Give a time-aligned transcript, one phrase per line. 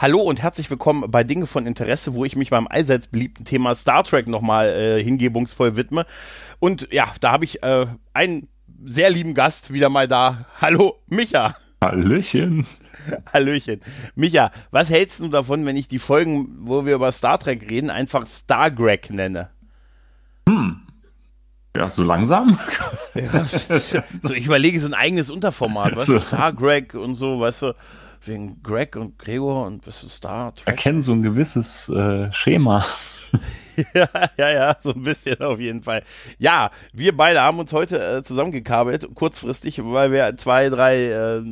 [0.00, 3.74] Hallo und herzlich willkommen bei Dinge von Interesse, wo ich mich meinem allseits beliebten Thema
[3.74, 6.06] Star Trek nochmal äh, hingebungsvoll widme.
[6.60, 8.46] Und ja, da habe ich äh, einen
[8.84, 10.46] sehr lieben Gast wieder mal da.
[10.60, 11.56] Hallo, Micha.
[11.82, 12.64] Hallöchen.
[13.32, 13.80] Hallöchen.
[14.14, 17.90] Micha, was hältst du davon, wenn ich die Folgen, wo wir über Star Trek reden,
[17.90, 19.50] einfach Star Greg nenne?
[20.48, 20.80] Hm.
[21.76, 22.56] Ja, so langsam.
[23.14, 23.48] Ja.
[24.22, 27.74] so, ich überlege so ein eigenes Unterformat, weißt du, Star Greg und so, weißt du
[28.26, 30.66] wegen Greg und Gregor und was ist Trek.
[30.66, 32.84] Erkennen so ein gewisses äh, Schema.
[33.94, 36.02] ja, ja, ja, so ein bisschen auf jeden Fall.
[36.38, 41.42] Ja, wir beide haben uns heute äh, zusammengekabelt, kurzfristig, weil wir zwei, drei äh,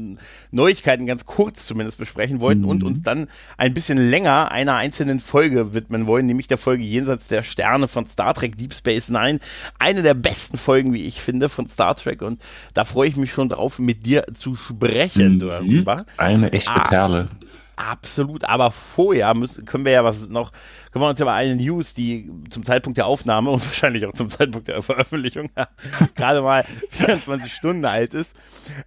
[0.50, 2.68] Neuigkeiten ganz kurz zumindest besprechen wollten mhm.
[2.68, 7.28] und uns dann ein bisschen länger einer einzelnen Folge widmen wollen, nämlich der Folge Jenseits
[7.28, 9.38] der Sterne von Star Trek Deep Space Nine.
[9.78, 12.40] Eine der besten Folgen, wie ich finde, von Star Trek und
[12.74, 15.40] da freue ich mich schon drauf, mit dir zu sprechen mhm.
[15.40, 16.06] darüber.
[16.16, 17.28] Eine echte ah, Perle.
[17.76, 20.50] Absolut, aber vorher müssen, können wir ja was noch,
[20.90, 24.12] können wir uns ja mal eine News, die zum Zeitpunkt der Aufnahme und wahrscheinlich auch
[24.12, 25.50] zum Zeitpunkt der Veröffentlichung
[26.14, 28.34] gerade mal 24 Stunden alt ist,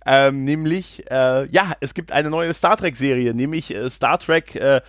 [0.08, 4.82] ähm, nämlich, äh, ja, es gibt eine neue Star Trek-Serie, nämlich äh, Star Trek äh,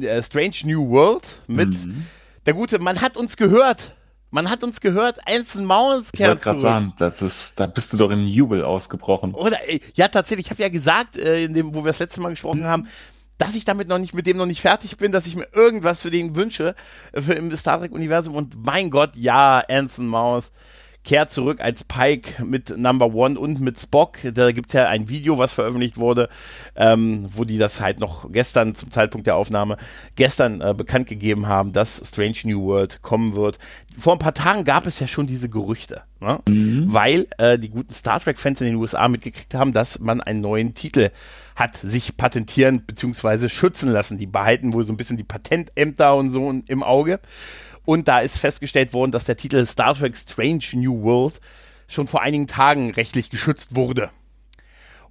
[0.00, 2.06] äh Strange New World mit mhm.
[2.46, 3.94] der gute, man hat uns gehört,
[4.30, 8.10] man hat uns gehört, Einzeln Maus kehrt gerade sagen, das ist, da bist du doch
[8.10, 9.34] in Jubel ausgebrochen.
[9.34, 9.58] Oder,
[9.94, 12.64] ja, tatsächlich, ich habe ja gesagt, äh, in dem, wo wir das letzte Mal gesprochen
[12.64, 12.88] haben,
[13.38, 16.02] dass ich damit noch nicht, mit dem noch nicht fertig bin, dass ich mir irgendwas
[16.02, 16.74] für den wünsche,
[17.12, 18.34] äh, für im Star Trek-Universum.
[18.34, 20.50] Und mein Gott, ja, Anson Maus
[21.08, 24.18] kehrt zurück als Pike mit Number One und mit Spock.
[24.34, 26.28] Da gibt es ja ein Video, was veröffentlicht wurde,
[26.76, 29.78] ähm, wo die das halt noch gestern zum Zeitpunkt der Aufnahme
[30.16, 33.58] gestern äh, bekannt gegeben haben, dass Strange New World kommen wird.
[33.96, 36.40] Vor ein paar Tagen gab es ja schon diese Gerüchte, ne?
[36.46, 36.92] mhm.
[36.92, 40.74] weil äh, die guten Star Trek-Fans in den USA mitgekriegt haben, dass man einen neuen
[40.74, 41.08] Titel
[41.56, 43.48] hat sich patentieren bzw.
[43.48, 44.18] schützen lassen.
[44.18, 47.18] Die behalten wohl so ein bisschen die Patentämter und so im Auge.
[47.88, 51.40] Und da ist festgestellt worden, dass der Titel Star Trek Strange New World
[51.88, 54.10] schon vor einigen Tagen rechtlich geschützt wurde.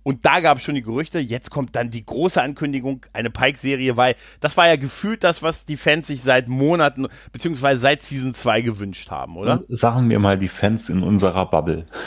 [0.07, 3.97] Und da gab es schon die Gerüchte, jetzt kommt dann die große Ankündigung, eine Pike-Serie,
[3.97, 8.33] weil das war ja gefühlt das, was die Fans sich seit Monaten, beziehungsweise seit Season
[8.33, 9.65] 2 gewünscht haben, oder?
[9.67, 11.87] Sagen wir mal die Fans in unserer Bubble.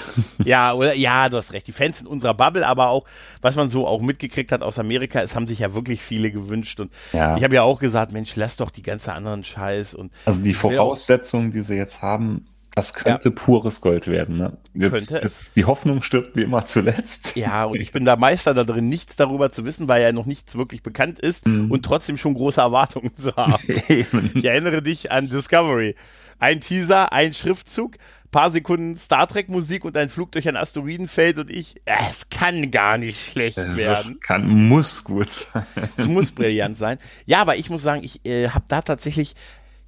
[0.43, 3.05] Ja, oder, ja, du hast recht, die Fans in unserer Bubble, aber auch,
[3.43, 6.81] was man so auch mitgekriegt hat aus Amerika, es haben sich ja wirklich viele gewünscht.
[6.81, 7.37] Und ja.
[7.37, 9.95] ich habe ja auch gesagt, Mensch, lass doch die ganze anderen Scheiß.
[9.95, 13.35] Und also die Voraussetzungen, die sie jetzt haben, das könnte ja.
[13.35, 14.37] pures Gold werden.
[14.37, 14.57] Ne?
[14.75, 17.35] Jetzt, jetzt die Hoffnung stirbt wie immer zuletzt.
[17.37, 20.27] Ja, und ich bin da Meister da drin, nichts darüber zu wissen, weil ja noch
[20.27, 21.71] nichts wirklich bekannt ist mhm.
[21.71, 23.63] und trotzdem schon große Erwartungen zu haben.
[23.89, 25.97] ich erinnere dich an Discovery.
[26.39, 27.97] Ein Teaser, ein Schriftzug,
[28.31, 32.71] paar Sekunden Star Trek Musik und ein Flug durch ein Asteroidenfeld und ich, es kann
[32.71, 34.15] gar nicht schlecht es werden.
[34.15, 35.67] Es kann, muss gut sein.
[35.97, 36.99] Es muss brillant sein.
[37.27, 39.35] Ja, aber ich muss sagen, ich äh, habe da tatsächlich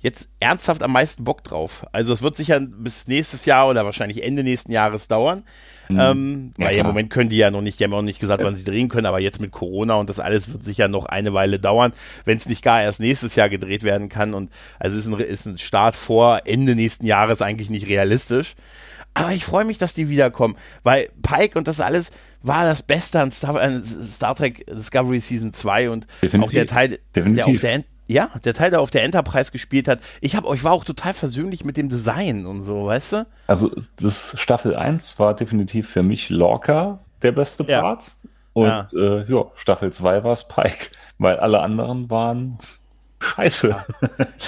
[0.03, 1.87] jetzt ernsthaft am meisten Bock drauf.
[1.93, 5.45] Also es wird sicher bis nächstes Jahr oder wahrscheinlich Ende nächsten Jahres dauern.
[5.89, 6.01] Mhm.
[6.01, 6.81] Ähm, ja, weil klar.
[6.81, 8.89] im Moment können die ja noch nicht, die haben auch nicht gesagt, wann sie drehen
[8.89, 11.93] können, aber jetzt mit Corona und das alles wird sicher noch eine Weile dauern,
[12.25, 14.35] wenn es nicht gar erst nächstes Jahr gedreht werden kann.
[14.35, 18.55] Und also ist ein, ist ein Start vor Ende nächsten Jahres eigentlich nicht realistisch.
[19.15, 23.21] Aber ich freue mich, dass die wiederkommen, weil Pike und das alles war das Beste
[23.21, 26.49] an Star, an Star Trek Discovery Season 2 und Definitiv.
[26.49, 27.45] auch der Teil, Definitiv.
[27.45, 30.01] der auf der End ja, der Teil, der auf der Enterprise gespielt hat.
[30.21, 33.27] Ich habe euch war auch total versöhnlich mit dem Design und so, weißt du?
[33.47, 37.81] Also das Staffel 1 war definitiv für mich Lorca der beste ja.
[37.81, 38.13] Part.
[38.53, 42.59] Und ja, äh, ja Staffel 2 war Spike, weil alle anderen waren
[43.21, 43.69] scheiße.
[43.69, 43.87] Ja.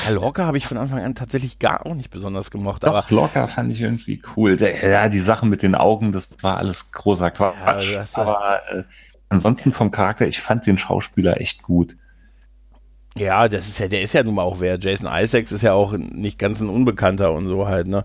[0.07, 2.83] ja Lorca habe ich von Anfang an tatsächlich gar auch nicht besonders gemocht.
[2.83, 4.57] Doch, aber Lorca fand ich irgendwie cool.
[4.57, 7.95] Der, ja, die Sachen mit den Augen, das war alles großer Quatsch.
[8.15, 8.83] Aber äh,
[9.29, 11.97] ansonsten vom Charakter, ich fand den Schauspieler echt gut.
[13.17, 14.79] Ja, das ist ja, der ist ja nun mal auch wer.
[14.79, 18.05] Jason Isaacs ist ja auch nicht ganz ein Unbekannter und so halt, ne?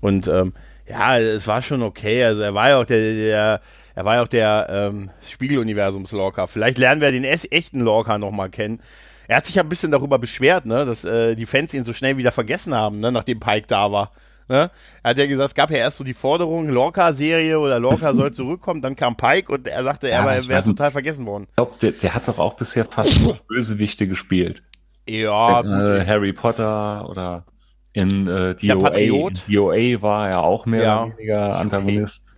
[0.00, 0.52] Und ähm,
[0.86, 2.24] ja, es war schon okay.
[2.24, 3.60] Also er war ja auch der, der
[3.94, 6.46] er war ja auch der ähm, Spiegeluniversums-Lorca.
[6.46, 8.80] Vielleicht lernen wir den echten Lorca nochmal kennen.
[9.28, 11.92] Er hat sich ja ein bisschen darüber beschwert, ne, dass äh, die Fans ihn so
[11.92, 14.10] schnell wieder vergessen haben, ne, nachdem Pike da war.
[14.48, 14.70] Ne?
[15.02, 18.32] Er hat ja gesagt, es gab ja erst so die Forderung, Lorca-Serie oder Lorca soll
[18.32, 21.46] zurückkommen, dann kam Pike und er sagte, ja, er wäre total vergessen worden.
[21.48, 24.62] Ich glaube, der, der, hat doch auch bisher fast nur Bösewichte gespielt.
[25.08, 27.44] Ja, in, äh, Harry Potter oder
[27.92, 29.30] in äh, DOA.
[29.48, 31.02] DOA war er auch mehr ja.
[31.04, 32.33] oder weniger Antagonist.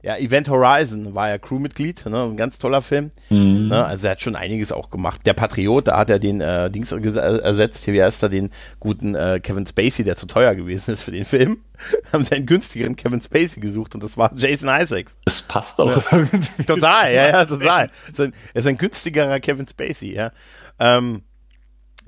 [0.00, 2.22] Ja, Event Horizon war ja Crewmitglied, ne?
[2.22, 3.10] ein ganz toller Film.
[3.30, 3.66] Mhm.
[3.66, 3.84] Ne?
[3.84, 5.22] Also er hat schon einiges auch gemacht.
[5.26, 9.16] Der Patriot, da hat er den äh, Dings ersetzt, hier wie heißt er, den guten
[9.16, 11.64] äh, Kevin Spacey, der zu teuer gewesen ist für den Film.
[12.12, 15.16] Haben sie einen günstigeren Kevin Spacey gesucht und das war Jason Isaacs.
[15.24, 16.02] Das passt auch ja.
[16.12, 16.62] irgendwie.
[16.66, 17.90] Total, ja, ja, total.
[18.16, 20.30] Er ist ein günstigerer Kevin Spacey, ja.
[20.78, 21.22] Ähm,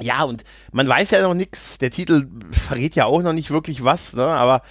[0.01, 1.79] ja, und man weiß ja noch nichts.
[1.79, 4.25] Der Titel verrät ja auch noch nicht wirklich was, ne?
[4.25, 4.63] aber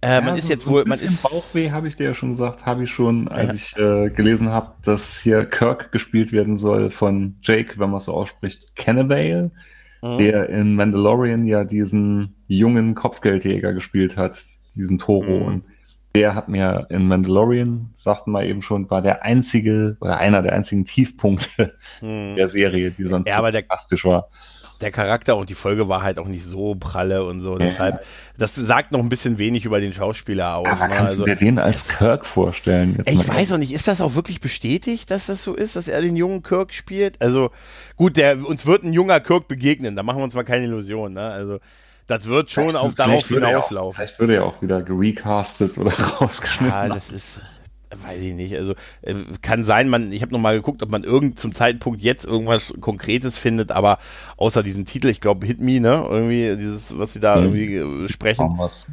[0.00, 0.82] äh, ja, man ist so, jetzt wohl.
[0.82, 3.54] So man ist Bauchweh, habe ich dir ja schon gesagt, habe ich schon, als ja.
[3.54, 8.12] ich äh, gelesen habe, dass hier Kirk gespielt werden soll von Jake, wenn man so
[8.12, 9.50] ausspricht, Cannibale,
[10.02, 10.18] mhm.
[10.18, 14.40] der in Mandalorian ja diesen jungen Kopfgeldjäger gespielt hat,
[14.76, 15.38] diesen Toro.
[15.38, 15.42] Mhm.
[15.42, 15.64] Und
[16.14, 20.52] der hat mir in Mandalorian, sagten wir eben schon, war der einzige oder einer der
[20.52, 22.36] einzigen Tiefpunkte mhm.
[22.36, 24.28] der Serie, die sonst ja, so fantastisch war
[24.80, 27.52] der Charakter und die Folge war halt auch nicht so pralle und so.
[27.52, 27.58] Ja.
[27.58, 28.04] Deshalb,
[28.36, 30.66] das sagt noch ein bisschen wenig über den Schauspieler aus.
[30.66, 30.94] Aber ne?
[30.94, 32.94] kannst also, du dir den als Kirk vorstellen?
[32.96, 35.88] Jetzt ich weiß auch nicht, ist das auch wirklich bestätigt, dass das so ist, dass
[35.88, 37.20] er den jungen Kirk spielt?
[37.20, 37.50] Also
[37.96, 41.14] gut, der, uns wird ein junger Kirk begegnen, da machen wir uns mal keine Illusion.
[41.14, 41.22] Ne?
[41.22, 41.58] Also
[42.06, 43.94] das wird schon vielleicht, auf darauf hinauslaufen.
[43.94, 46.68] vielleicht würde er auch wieder gerecastet oder rausgeschnitten.
[46.68, 47.42] Ja, das ist
[47.96, 48.56] weiß ich nicht.
[48.56, 52.02] Also äh, kann sein, man, ich habe noch mal geguckt, ob man irgend zum Zeitpunkt
[52.02, 53.98] jetzt irgendwas Konkretes findet, aber
[54.36, 57.54] außer diesem Titel, ich glaube Hit Me, ne, irgendwie dieses, was sie da mhm.
[57.54, 58.54] irgendwie äh, sprechen.
[58.56, 58.86] Was.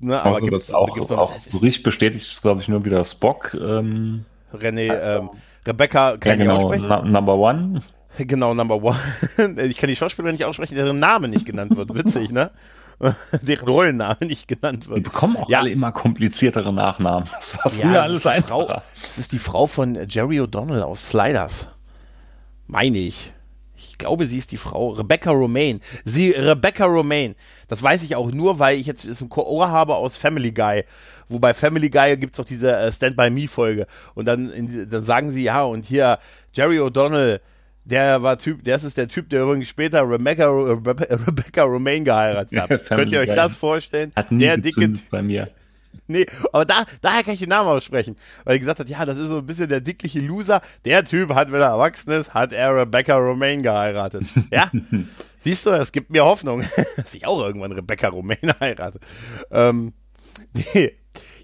[0.00, 2.68] Ne, aber also gibt's, das auch, gibt's noch, auch so richtig bestätigt ist, glaube ich,
[2.68, 3.54] nur wieder Spock.
[3.54, 5.30] Ähm, René, ähm,
[5.66, 7.12] Rebecca, kann ja, genau, ich aussprechen?
[7.12, 7.82] Number One.
[8.18, 8.98] Genau, Number One.
[9.68, 11.94] ich kann die Schauspielerin nicht aussprechen, deren Name nicht genannt wird.
[11.94, 12.50] Witzig, ne?
[13.42, 14.98] deren Rollenname nicht genannt wird.
[14.98, 15.60] Die bekommen auch ja.
[15.60, 17.28] alle immer kompliziertere Nachnamen.
[17.32, 18.66] Das war früher ja, das alles einfacher.
[18.66, 21.68] Frau, das ist die Frau von Jerry O'Donnell aus Sliders.
[22.66, 23.32] Meine ich.
[23.76, 25.80] Ich glaube, sie ist die Frau Rebecca Romaine.
[26.04, 27.34] Sie, Rebecca Romaine.
[27.68, 30.84] Das weiß ich auch nur, weil ich jetzt ein Ohr habe aus Family Guy.
[31.28, 33.86] Wobei Family Guy gibt es auch diese äh, Stand By Me Folge.
[34.14, 36.18] Und dann, dann sagen sie, ja, und hier
[36.52, 37.40] Jerry O'Donnell,
[37.84, 42.70] der war Typ, der ist der Typ, der übrigens später Rebecca, Rebecca Romaine geheiratet hat.
[42.70, 44.12] Ja, Könnt ihr euch das vorstellen?
[44.16, 45.48] Hat nie der dicke bei mir.
[46.06, 48.16] Nee, aber da, daher kann ich den Namen aussprechen.
[48.44, 50.60] Weil er gesagt hat, ja, das ist so ein bisschen der dickliche Loser.
[50.84, 54.24] Der Typ hat, wenn er erwachsen ist, hat er Rebecca Romaine geheiratet.
[54.50, 54.70] Ja?
[55.38, 56.64] Siehst du, es gibt mir Hoffnung,
[56.96, 58.98] dass ich auch irgendwann Rebecca Romaine heirate.
[59.50, 59.94] Ähm,
[60.52, 60.92] nee,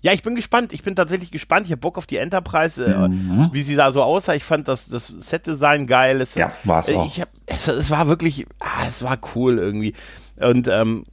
[0.02, 0.72] ja, ich bin gespannt.
[0.72, 1.66] Ich bin tatsächlich gespannt.
[1.66, 3.50] Ich habe Bock auf die Enterprise, äh, mhm.
[3.52, 4.34] wie sie da so aussah.
[4.34, 6.20] Ich fand das, das Set-Design geil.
[6.20, 7.18] Es, ja, war es äh, auch.
[7.18, 9.94] Hab, es, es war wirklich, ah, es war cool irgendwie.
[10.36, 11.04] Und ähm,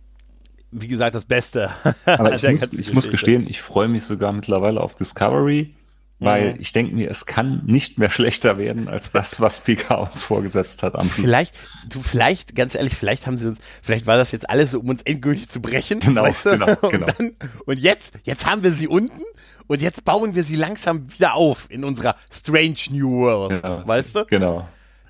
[0.72, 1.69] wie gesagt, das Beste.
[2.06, 5.74] Aber ich, muss, ich muss gestehen, ich freue mich sogar mittlerweile auf Discovery
[6.19, 6.59] weil mhm.
[6.59, 10.83] ich denke mir, es kann nicht mehr schlechter werden als das, was Picard uns vorgesetzt
[10.83, 10.95] hat.
[10.95, 11.53] Am vielleicht,
[11.89, 14.89] du, vielleicht, ganz ehrlich, vielleicht haben sie uns, vielleicht war das jetzt alles so, um
[14.89, 15.99] uns endgültig zu brechen.
[15.99, 16.49] Genau, weißt du?
[16.51, 17.05] genau, und, genau.
[17.05, 17.35] Dann,
[17.65, 19.21] und jetzt, jetzt haben wir sie unten
[19.67, 23.63] und jetzt bauen wir sie langsam wieder auf in unserer Strange New World.
[23.63, 24.25] Ja, weißt du?
[24.25, 24.67] Genau.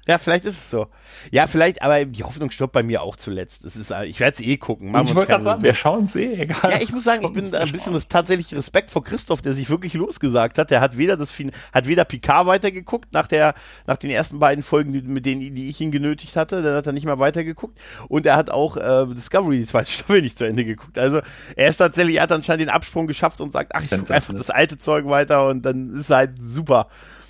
[0.07, 0.87] Ja, vielleicht ist es so.
[1.31, 3.65] Ja, vielleicht, aber die Hoffnung stirbt bei mir auch zuletzt.
[3.65, 4.91] Es ist, ich werde es eh gucken.
[4.91, 6.71] Machen ich wollte gerade sagen, wir schauen es eh, egal.
[6.71, 9.69] Ja, ich muss sagen, ich bin ein bisschen das, tatsächlich Respekt vor Christoph, der sich
[9.69, 10.71] wirklich losgesagt hat.
[10.71, 11.33] Der hat weder das
[11.73, 13.53] hat weder Picard weitergeguckt nach der,
[13.85, 16.93] nach den ersten beiden Folgen, mit denen, die ich ihn genötigt hatte, dann hat er
[16.93, 17.77] nicht mehr weitergeguckt.
[18.07, 20.97] Und er hat auch äh, Discovery, die zweite Staffel, nicht zu Ende geguckt.
[20.97, 21.19] Also
[21.55, 24.33] er ist tatsächlich, er hat anscheinend den Absprung geschafft und sagt, ach, ich gucke einfach
[24.33, 26.87] das alte Zeug weiter und dann ist halt super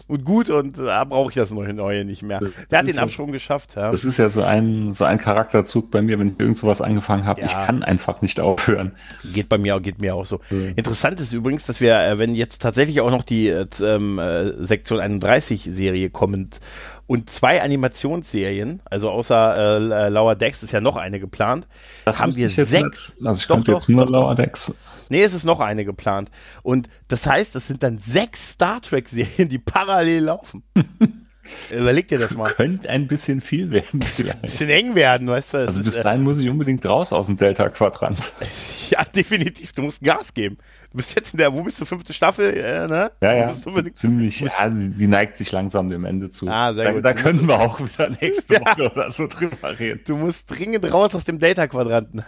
[0.08, 2.40] und gut und da brauche ich das neue nicht mehr.
[2.40, 3.76] Das der hat den Absprung geschafft.
[3.76, 3.92] Ja.
[3.92, 7.26] Das ist ja so ein, so ein Charakterzug bei mir, wenn ich irgend sowas angefangen
[7.26, 7.42] habe.
[7.42, 7.48] Ja.
[7.48, 8.94] Ich kann einfach nicht aufhören.
[9.34, 10.40] Geht bei mir, geht mir auch so.
[10.50, 10.74] Mhm.
[10.76, 14.66] Interessant ist übrigens, dass wir, äh, wenn jetzt tatsächlich auch noch die äh, ähm, äh
[14.66, 16.60] Sektion 31 Serie kommt
[17.08, 21.68] und zwei Animationsserien, also außer äh, Lower Decks ist ja noch eine geplant,
[22.06, 22.72] das haben wir sechs.
[22.72, 23.14] Nicht.
[23.26, 24.74] Also ich doch, jetzt nur Lower Decks.
[25.10, 26.30] Nee, es ist noch eine geplant.
[26.64, 30.64] Und das heißt, es sind dann sechs Star Trek-Serien, die parallel laufen.
[31.72, 32.52] Überleg dir das mal.
[32.52, 34.02] Könnte ein bisschen viel werden.
[34.02, 35.58] Ein bisschen eng werden, weißt du.
[35.60, 38.34] Also bis äh, dahin muss ich unbedingt raus aus dem Delta-Quadrant.
[38.90, 39.74] Ja, definitiv.
[39.74, 40.58] Du musst Gas geben.
[40.92, 43.12] Du bist jetzt in der, wo bist du, fünfte Staffel, äh, ne?
[43.22, 43.50] Ja, ja,
[43.92, 46.48] ziemlich, ja, die neigt sich langsam dem Ende zu.
[46.48, 47.06] Ah, sehr da, gut.
[47.06, 48.62] Da können wir auch wieder nächste ja.
[48.62, 50.02] Woche oder so drüber reden.
[50.06, 52.24] Du musst dringend raus aus dem Delta-Quadranten.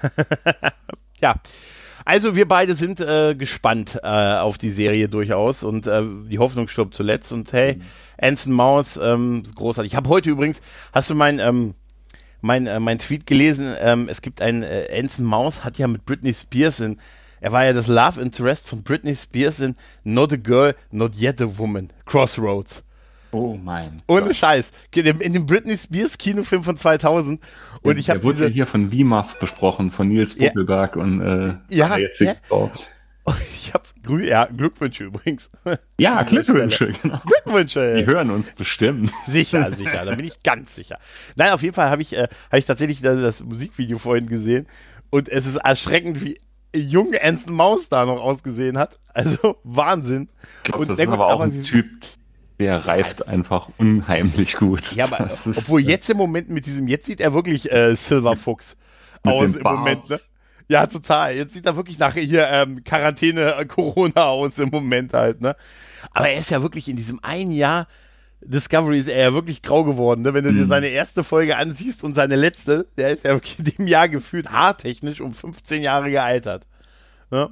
[1.22, 1.36] ja.
[2.04, 6.68] Also wir beide sind äh, gespannt äh, auf die Serie durchaus und äh, die Hoffnung
[6.68, 7.82] stirbt zuletzt und hey, mhm.
[8.20, 9.94] Anson Mouth, ähm, großartig.
[9.94, 10.62] Ich habe heute übrigens,
[10.92, 11.75] hast du mein ähm,
[12.42, 16.06] mein, äh, mein Tweet gelesen, ähm, es gibt ein, äh, Anson Mouth hat ja mit
[16.06, 16.98] Britney Spears in,
[17.41, 21.41] er war ja das Love Interest von Britney Spears in Not a Girl, Not Yet
[21.41, 22.84] a Woman, Crossroads.
[23.31, 24.01] Oh mein.
[24.08, 24.36] Ohne Gott.
[24.36, 24.72] Scheiß.
[24.96, 27.39] In dem Britney Spears Kinofilm von 2000.
[27.81, 31.01] Und ich habe wurde ja hier von WIMAF besprochen, von Nils Buckelberg ja.
[31.01, 32.34] und äh, ja, ja.
[32.50, 32.69] Oh
[33.53, 33.84] Ich habe
[34.25, 35.50] ja, Glückwünsche übrigens.
[36.00, 37.22] Ja, Glückwünsche, genau.
[37.25, 37.96] Glückwünsche.
[37.96, 39.12] Die hören uns bestimmt.
[39.27, 40.98] Sicher, sicher, da bin ich ganz sicher.
[41.36, 44.65] Nein, auf jeden Fall habe ich, äh, hab ich tatsächlich das Musikvideo vorhin gesehen
[45.10, 46.39] und es ist erschreckend, wie
[46.76, 49.00] jung Anson Maus da noch ausgesehen hat.
[49.14, 50.30] Also Wahnsinn.
[50.64, 51.88] Ich glaube, das ist aber auch ein Typ,
[52.60, 54.92] der reift einfach unheimlich gut.
[54.94, 58.76] Ja, aber obwohl jetzt im Moment mit diesem, jetzt sieht er wirklich äh, Silverfuchs
[59.24, 59.80] aus im Bart.
[59.80, 60.20] Moment, ne?
[60.68, 61.36] Ja, total.
[61.36, 65.56] Jetzt sieht er wirklich nach hier ähm, Quarantäne äh, Corona aus im Moment halt, ne?
[66.12, 67.88] Aber er ist ja wirklich in diesem einen Jahr
[68.41, 70.34] Discovery ist er ja wirklich grau geworden, ne?
[70.34, 70.69] Wenn du dir mhm.
[70.69, 74.51] seine erste Folge ansiehst und seine letzte, der ist ja wirklich in dem Jahr gefühlt
[74.51, 76.65] haartechnisch um 15 Jahre gealtert.
[77.31, 77.50] Ne?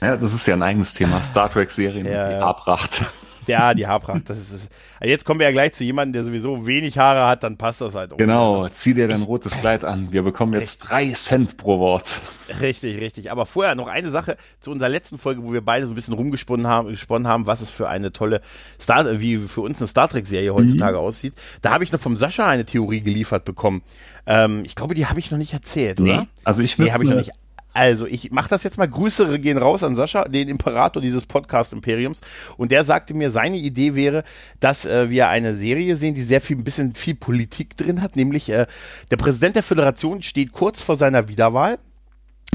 [0.00, 1.22] Ja, das ist ja ein eigenes Thema.
[1.24, 3.04] Star Trek-Serien ja, die Haarpracht.
[3.48, 4.68] Ja, die Haarpracht, das ist es.
[5.02, 7.94] Jetzt kommen wir ja gleich zu jemandem, der sowieso wenig Haare hat, dann passt das
[7.94, 8.12] halt.
[8.12, 10.12] Auch genau, zieh dir dein rotes Kleid an.
[10.12, 12.20] Wir bekommen jetzt drei Cent pro Wort.
[12.60, 13.30] Richtig, richtig.
[13.30, 16.14] Aber vorher noch eine Sache zu unserer letzten Folge, wo wir beide so ein bisschen
[16.14, 18.40] rumgesponnen haben, gesponnen haben, was es für eine tolle
[18.80, 21.02] Star, wie für uns eine Star Trek-Serie heutzutage mhm.
[21.02, 21.34] aussieht.
[21.62, 23.82] Da habe ich noch vom Sascha eine Theorie geliefert bekommen.
[24.26, 26.22] Ähm, ich glaube, die habe ich noch nicht erzählt, oder?
[26.22, 27.32] Nee, also ich wüsste, nee, habe ich noch nicht
[27.78, 28.88] also, ich mache das jetzt mal.
[28.88, 32.20] Grüße gehen raus an Sascha, den Imperator dieses Podcast-Imperiums.
[32.56, 34.24] Und der sagte mir, seine Idee wäre,
[34.58, 38.16] dass äh, wir eine Serie sehen, die sehr viel, ein bisschen viel Politik drin hat.
[38.16, 38.66] Nämlich, äh,
[39.12, 41.78] der Präsident der Föderation steht kurz vor seiner Wiederwahl.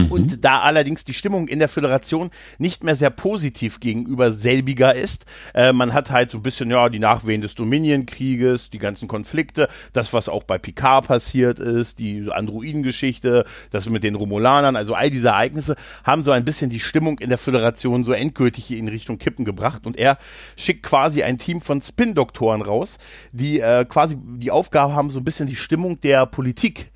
[0.05, 0.11] Mhm.
[0.11, 5.25] Und da allerdings die Stimmung in der Föderation nicht mehr sehr positiv gegenüber selbiger ist,
[5.53, 9.67] äh, man hat halt so ein bisschen, ja, die Nachwehen des Dominion-Krieges, die ganzen Konflikte,
[9.93, 15.09] das, was auch bei Picard passiert ist, die Androiden-Geschichte, das mit den Romulanern, also all
[15.09, 19.17] diese Ereignisse haben so ein bisschen die Stimmung in der Föderation so endgültig in Richtung
[19.17, 20.17] Kippen gebracht und er
[20.55, 22.97] schickt quasi ein Team von Spin-Doktoren raus,
[23.31, 26.91] die äh, quasi die Aufgabe haben, so ein bisschen die Stimmung der Politik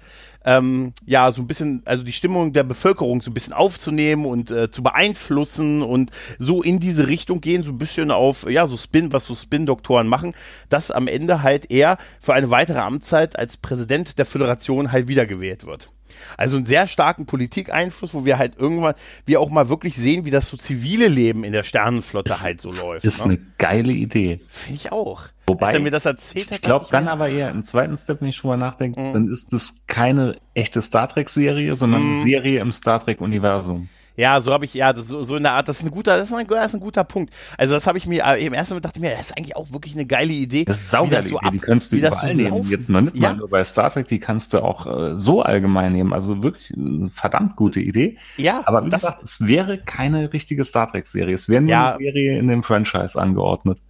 [0.48, 4.50] ähm, ja, so ein bisschen, also die Stimmung der Bevölkerung so ein bisschen aufzunehmen und
[4.50, 8.78] äh, zu beeinflussen und so in diese Richtung gehen, so ein bisschen auf, ja, so
[8.78, 10.34] Spin, was so Spin-Doktoren machen,
[10.70, 15.66] dass am Ende halt er für eine weitere Amtszeit als Präsident der Föderation halt wiedergewählt
[15.66, 15.90] wird.
[16.38, 18.96] Also einen sehr starken Politikeinfluss, wo wir halt irgendwann,
[19.26, 22.62] wir auch mal wirklich sehen, wie das so zivile Leben in der Sternenflotte ist, halt
[22.62, 23.06] so läuft.
[23.06, 23.34] Ist ne?
[23.34, 24.42] eine geile Idee.
[24.48, 25.24] Finde ich auch.
[25.48, 28.20] Wobei, Als er mir das erzählt hat, ich glaube dann aber eher im zweiten Step,
[28.20, 29.14] wenn ich schon mal nachdenke, mhm.
[29.14, 32.14] dann ist das keine echte Star Trek Serie, sondern mhm.
[32.16, 33.88] eine Serie im Star Trek Universum.
[34.18, 36.30] Ja, so habe ich, ja, das, so in der Art, das ist ein guter, das
[36.30, 37.32] ist ein, das ist ein guter Punkt.
[37.56, 39.56] Also das habe ich mir, äh, im ersten Moment dachte ich mir, das ist eigentlich
[39.56, 40.66] auch wirklich eine geile Idee.
[40.66, 42.64] Das ist saugeile so Idee, die kannst du überall so nehmen.
[42.68, 43.30] Jetzt noch nicht ja.
[43.30, 46.14] mal nur bei Star Trek, die kannst du auch äh, so allgemein nehmen.
[46.14, 48.18] Also wirklich eine verdammt gute Idee.
[48.38, 48.64] Ja.
[48.66, 51.36] Aber wie gesagt, es wäre keine richtige Star Trek-Serie.
[51.36, 51.90] Es wäre nur ja.
[51.92, 53.84] eine Serie in dem Franchise angeordnet.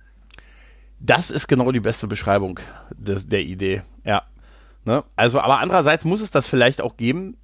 [0.99, 2.59] Das ist genau die beste Beschreibung
[2.97, 4.23] des, der Idee, ja.
[4.83, 5.03] Ne?
[5.15, 7.37] Also, aber andererseits muss es das vielleicht auch geben,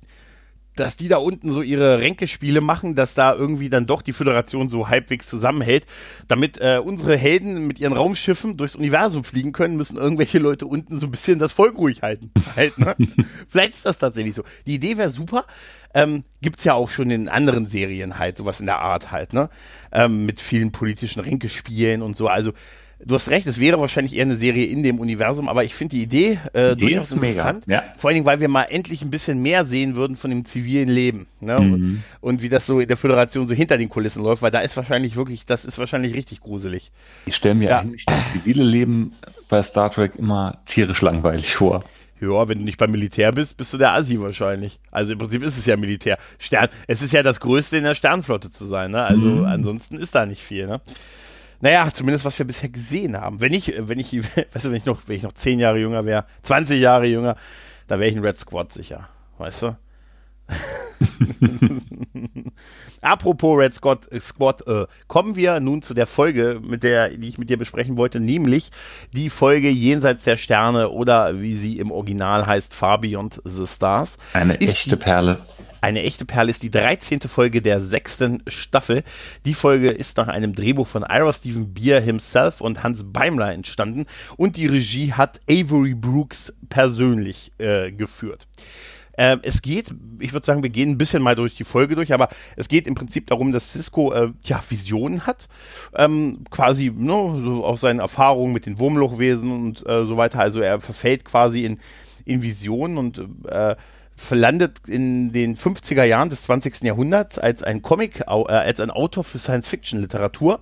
[0.75, 4.69] dass die da unten so ihre Ränkespiele machen, dass da irgendwie dann doch die Föderation
[4.69, 5.85] so halbwegs zusammenhält,
[6.27, 10.99] damit äh, unsere Helden mit ihren Raumschiffen durchs Universum fliegen können, müssen irgendwelche Leute unten
[10.99, 12.31] so ein bisschen das Volk ruhig halten.
[12.55, 12.95] halt, ne?
[13.47, 14.43] Vielleicht ist das tatsächlich so.
[14.65, 15.45] Die Idee wäre super.
[15.93, 19.49] Ähm, gibt's ja auch schon in anderen Serien halt, sowas in der Art halt, ne?
[19.91, 22.27] Ähm, mit vielen politischen Ränkespielen und so.
[22.27, 22.53] Also
[23.05, 25.95] du hast recht, es wäre wahrscheinlich eher eine Serie in dem Universum, aber ich finde
[25.95, 27.65] die Idee, äh, die durchaus interessant.
[27.67, 27.83] Ja.
[27.97, 30.89] Vor allen Dingen, weil wir mal endlich ein bisschen mehr sehen würden von dem zivilen
[30.89, 31.27] Leben.
[31.39, 31.59] Ne?
[31.59, 32.03] Mhm.
[32.21, 34.77] Und, wie das so in der Föderation so hinter den Kulissen läuft, weil da ist
[34.77, 36.91] wahrscheinlich wirklich, das ist wahrscheinlich richtig gruselig.
[37.25, 37.79] Ich stelle mir ja.
[37.79, 39.13] eigentlich das zivile Leben
[39.49, 41.83] bei Star Trek immer tierisch langweilig vor.
[42.21, 44.79] Ja, wenn du nicht beim Militär bist, bist du der Assi wahrscheinlich.
[44.91, 46.17] Also im Prinzip ist es ja Militär.
[46.39, 49.03] Stern, es ist ja das Größte in der Sternflotte zu sein, ne?
[49.03, 49.45] Also mhm.
[49.45, 50.79] ansonsten ist da nicht viel, ne?
[51.63, 53.39] Naja, zumindest was wir bisher gesehen haben.
[53.39, 54.13] Wenn ich, wenn ich,
[54.53, 57.37] weißt du, wenn ich noch, wenn ich noch 10 Jahre jünger wäre, 20 Jahre jünger,
[57.87, 59.07] da wäre ich ein Red Squad sicher.
[59.37, 59.77] Weißt du?
[63.01, 67.29] Apropos Red Squad, äh, Squad äh, kommen wir nun zu der Folge, mit der, die
[67.29, 68.69] ich mit dir besprechen wollte, nämlich
[69.13, 74.17] die Folge Jenseits der Sterne oder wie sie im Original heißt, Far Beyond the Stars.
[74.33, 75.39] Eine echte die, Perle.
[75.83, 77.19] Eine echte Perle ist die 13.
[77.27, 79.03] Folge der sechsten Staffel.
[79.43, 84.05] Die Folge ist nach einem Drehbuch von Ira Stephen Beer himself und Hans Beimler entstanden
[84.37, 88.47] und die Regie hat Avery Brooks persönlich äh, geführt.
[89.11, 92.13] Äh, es geht, ich würde sagen, wir gehen ein bisschen mal durch die Folge durch,
[92.13, 95.49] aber es geht im Prinzip darum, dass Cisco äh, ja, Visionen hat,
[95.95, 97.11] ähm, quasi ne,
[97.43, 100.39] so aus seinen Erfahrungen mit den Wurmlochwesen und äh, so weiter.
[100.39, 101.77] Also er verfällt quasi in,
[102.23, 103.75] in Visionen und äh,
[104.29, 106.83] landet in den 50er Jahren des 20.
[106.83, 110.59] Jahrhunderts als ein Comic, äh, als ein Autor für Science-Fiction-Literatur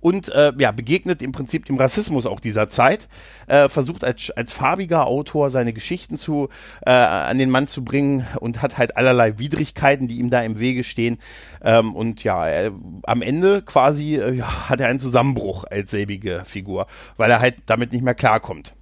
[0.00, 3.08] und äh, ja, begegnet im Prinzip dem Rassismus auch dieser Zeit,
[3.46, 6.48] äh, versucht als, als farbiger Autor seine Geschichten zu,
[6.84, 10.58] äh, an den Mann zu bringen und hat halt allerlei Widrigkeiten, die ihm da im
[10.58, 11.18] Wege stehen.
[11.62, 12.72] Ähm, und ja, er,
[13.04, 17.56] am Ende quasi äh, ja, hat er einen Zusammenbruch als selbige Figur, weil er halt
[17.66, 18.74] damit nicht mehr klarkommt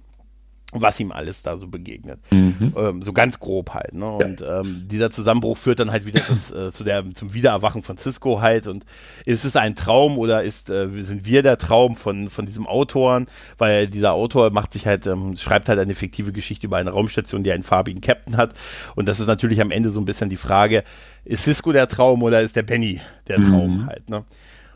[0.71, 2.19] was ihm alles da so begegnet.
[2.31, 2.73] Mhm.
[2.77, 3.93] Ähm, so ganz grob halt.
[3.93, 4.05] Ne?
[4.05, 4.25] Ja.
[4.25, 7.97] Und ähm, dieser Zusammenbruch führt dann halt wieder das, äh, zu der, zum Wiedererwachen von
[7.97, 8.67] Cisco halt.
[8.67, 8.85] Und
[9.25, 13.25] ist es ein Traum oder ist, äh, sind wir der Traum von, von diesem Autoren?
[13.57, 17.43] Weil dieser Autor macht sich halt, ähm, schreibt halt eine fiktive Geschichte über eine Raumstation,
[17.43, 18.53] die einen farbigen Captain hat.
[18.95, 20.83] Und das ist natürlich am Ende so ein bisschen die Frage,
[21.25, 23.85] ist Cisco der Traum oder ist der Benny der Traum mhm.
[23.87, 24.23] halt, ne?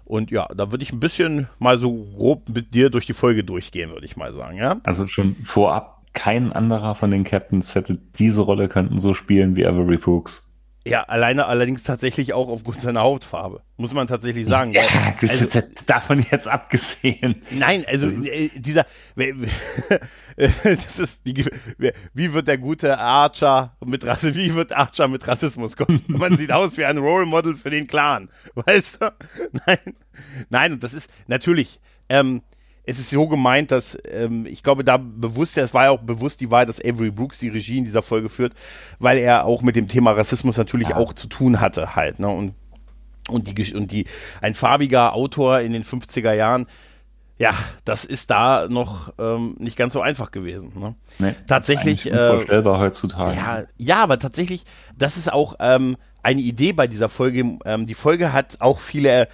[0.05, 3.43] Und ja, da würde ich ein bisschen mal so grob mit dir durch die Folge
[3.43, 4.79] durchgehen, würde ich mal sagen, ja.
[4.83, 9.65] Also schon vorab, kein anderer von den Captains hätte diese Rolle könnten so spielen wie
[9.65, 10.52] Avery Brooks.
[10.85, 14.73] Ja, alleine allerdings tatsächlich auch aufgrund seiner Hautfarbe, muss man tatsächlich sagen.
[14.73, 15.47] Ja, weil, also,
[15.85, 17.41] davon jetzt abgesehen.
[17.51, 18.85] Nein, also äh, dieser,
[20.35, 21.45] das ist die,
[22.13, 26.03] wie wird der gute Archer mit Rassismus, wie wird Archer mit Rassismus kommen?
[26.07, 29.13] Man sieht aus wie ein Role Model für den Clan, weißt du?
[29.65, 29.95] Nein,
[30.49, 32.41] nein, und das ist natürlich, ähm,
[32.85, 36.41] es ist so gemeint, dass ähm, ich glaube, da bewusst, es war ja auch bewusst
[36.41, 38.53] die Wahl, dass Avery Brooks die Regie in dieser Folge führt,
[38.99, 40.97] weil er auch mit dem Thema Rassismus natürlich ja.
[40.97, 42.27] auch zu tun hatte halt, ne?
[42.27, 42.53] Und
[43.29, 44.05] und die und die
[44.41, 46.67] ein farbiger Autor in den 50er Jahren,
[47.37, 47.53] ja,
[47.85, 50.73] das ist da noch ähm, nicht ganz so einfach gewesen.
[50.75, 50.95] Ne?
[51.19, 52.11] Nee, tatsächlich.
[52.11, 53.33] Unvorstellbar äh, heutzutage.
[53.33, 54.65] Ja, ja, aber tatsächlich,
[54.97, 57.57] das ist auch ähm, eine Idee bei dieser Folge.
[57.65, 59.29] Ähm, die Folge hat auch viele,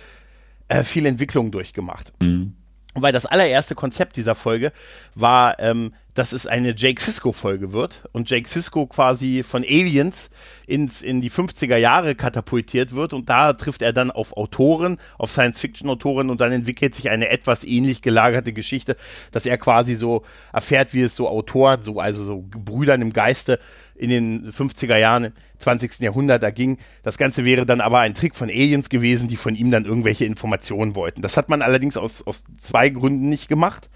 [0.68, 2.14] äh, viele Entwicklungen durchgemacht.
[2.22, 2.59] Mhm
[3.02, 4.72] weil das allererste Konzept dieser Folge
[5.16, 10.30] war, ähm, dass es eine Jake Sisko-Folge wird und Jake Sisko quasi von Aliens
[10.68, 15.32] ins, in die 50er Jahre katapultiert wird und da trifft er dann auf Autoren, auf
[15.32, 18.98] Science-Fiction-Autoren und dann entwickelt sich eine etwas ähnlich gelagerte Geschichte,
[19.32, 23.58] dass er quasi so erfährt, wie es so Autoren, so, also so Brüdern im Geiste
[23.96, 26.00] in den 50er Jahren, 20.
[26.02, 26.80] Jahrhundert da ging.
[27.02, 30.26] Das Ganze wäre dann aber ein Trick von Aliens gewesen, die von ihm dann irgendwelche
[30.26, 31.22] Informationen wollten.
[31.22, 33.90] Das hat man allerdings aus, aus zwei Gründen nicht gemacht.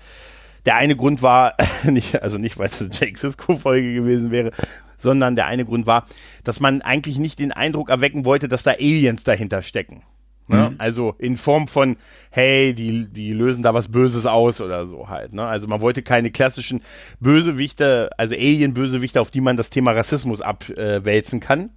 [0.65, 4.51] Der eine Grund war, nicht, also nicht, weil es eine Jake Sisko-Folge gewesen wäre,
[4.98, 6.07] sondern der eine Grund war,
[6.44, 10.03] dass man eigentlich nicht den Eindruck erwecken wollte, dass da Aliens dahinter stecken.
[10.48, 10.70] Ne?
[10.72, 10.75] Mhm.
[10.77, 11.98] Also in Form von,
[12.29, 15.33] hey, die, die lösen da was Böses aus oder so halt.
[15.33, 15.46] Ne?
[15.46, 16.81] Also man wollte keine klassischen
[17.20, 21.70] Bösewichte, also Alien-Bösewichte, auf die man das Thema Rassismus abwälzen äh, kann.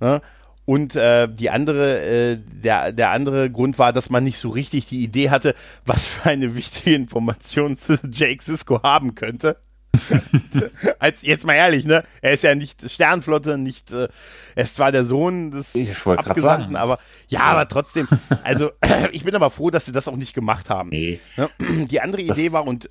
[0.00, 0.22] Ne?
[0.68, 4.84] Und äh, die andere, äh, der, der andere Grund war, dass man nicht so richtig
[4.84, 5.54] die Idee hatte,
[5.86, 7.78] was für eine wichtige Information
[8.10, 9.56] Jake Sisko haben könnte.
[10.98, 12.04] Als jetzt mal ehrlich, ne?
[12.20, 14.08] Er ist ja nicht Sternflotte, nicht, äh,
[14.56, 18.06] er ist zwar der Sohn des Abgesandten, aber ja, aber trotzdem.
[18.42, 18.70] Also
[19.12, 20.90] ich bin aber froh, dass sie das auch nicht gemacht haben.
[20.90, 21.18] Nee.
[21.38, 21.48] Ne?
[21.86, 22.90] Die andere Idee das war und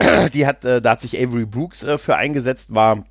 [0.34, 3.04] die hat, äh, da hat sich Avery Brooks äh, für eingesetzt, war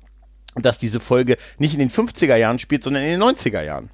[0.56, 3.90] dass diese Folge nicht in den 50er Jahren spielt, sondern in den 90er Jahren.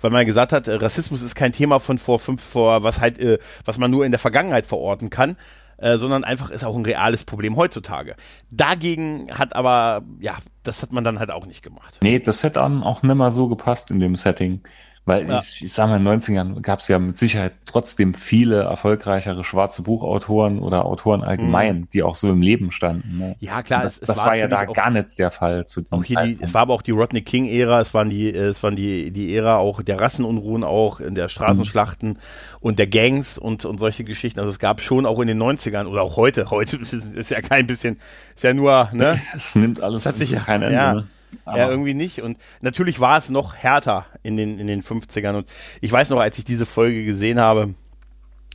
[0.00, 3.18] Weil man gesagt hat, äh, Rassismus ist kein Thema von vor fünf, vor was halt,
[3.18, 5.36] äh, was man nur in der Vergangenheit verorten kann,
[5.78, 8.16] äh, sondern einfach ist auch ein reales Problem heutzutage.
[8.50, 11.98] Dagegen hat aber, ja, das hat man dann halt auch nicht gemacht.
[12.02, 14.60] Nee, das hätte dann auch nimmer so gepasst in dem Setting.
[15.06, 15.38] Weil ja.
[15.38, 19.44] ich, ich sag mal, in den 90ern gab es ja mit Sicherheit trotzdem viele erfolgreichere
[19.44, 21.88] schwarze Buchautoren oder Autoren allgemein, mhm.
[21.90, 23.18] die auch so im Leben standen.
[23.18, 23.36] Ne?
[23.40, 23.82] Ja, klar.
[23.82, 26.38] Das, es, das war, war ja da gar nicht der Fall zu auch hier die,
[26.40, 29.56] Es war aber auch die Rodney King-Ära, es waren die, es waren die, die Ära
[29.56, 32.16] auch der Rassenunruhen auch, in der Straßenschlachten mhm.
[32.60, 34.38] und der Gangs und, und solche Geschichten.
[34.38, 37.66] Also es gab schon auch in den 90ern oder auch heute, heute ist ja kein
[37.66, 37.98] bisschen,
[38.34, 39.20] ist ja nur, ne?
[39.34, 40.74] Es nimmt alles hat sich kein Ende.
[40.74, 41.06] Ja, ne?
[41.44, 42.22] Aber ja, irgendwie nicht.
[42.22, 45.36] Und natürlich war es noch härter in den, in den 50ern.
[45.36, 45.48] Und
[45.80, 47.74] ich weiß noch, als ich diese Folge gesehen habe,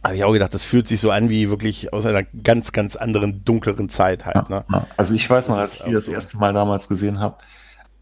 [0.03, 2.95] habe ich auch gedacht, das fühlt sich so an wie wirklich aus einer ganz, ganz
[2.95, 4.49] anderen, dunkleren Zeit halt.
[4.49, 4.63] Ne?
[4.71, 7.37] Ja, also ich weiß noch, als ich die das erste Mal damals gesehen habe,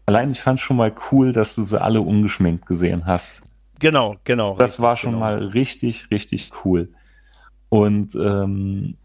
[0.06, 3.42] allein ich fand schon mal cool, dass du sie alle ungeschminkt gesehen hast.
[3.78, 4.56] Genau, genau.
[4.56, 5.24] Das richtig, war schon genau.
[5.24, 6.90] mal richtig, richtig cool.
[7.70, 8.96] Und ähm,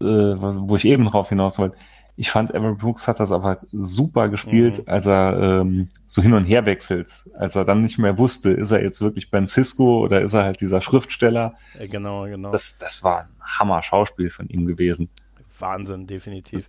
[0.00, 1.76] äh, wo ich eben drauf hinaus wollte,
[2.16, 4.84] ich fand, Evan Brooks hat das aber super gespielt, mhm.
[4.86, 7.28] als er ähm, so hin und her wechselt.
[7.34, 10.44] Als er dann nicht mehr wusste, ist er jetzt wirklich Ben Cisco oder ist er
[10.44, 11.54] halt dieser Schriftsteller.
[11.78, 12.52] Ja, genau, genau.
[12.52, 15.08] Das, das war ein Hammer-Schauspiel von ihm gewesen.
[15.58, 16.66] Wahnsinn, definitiv.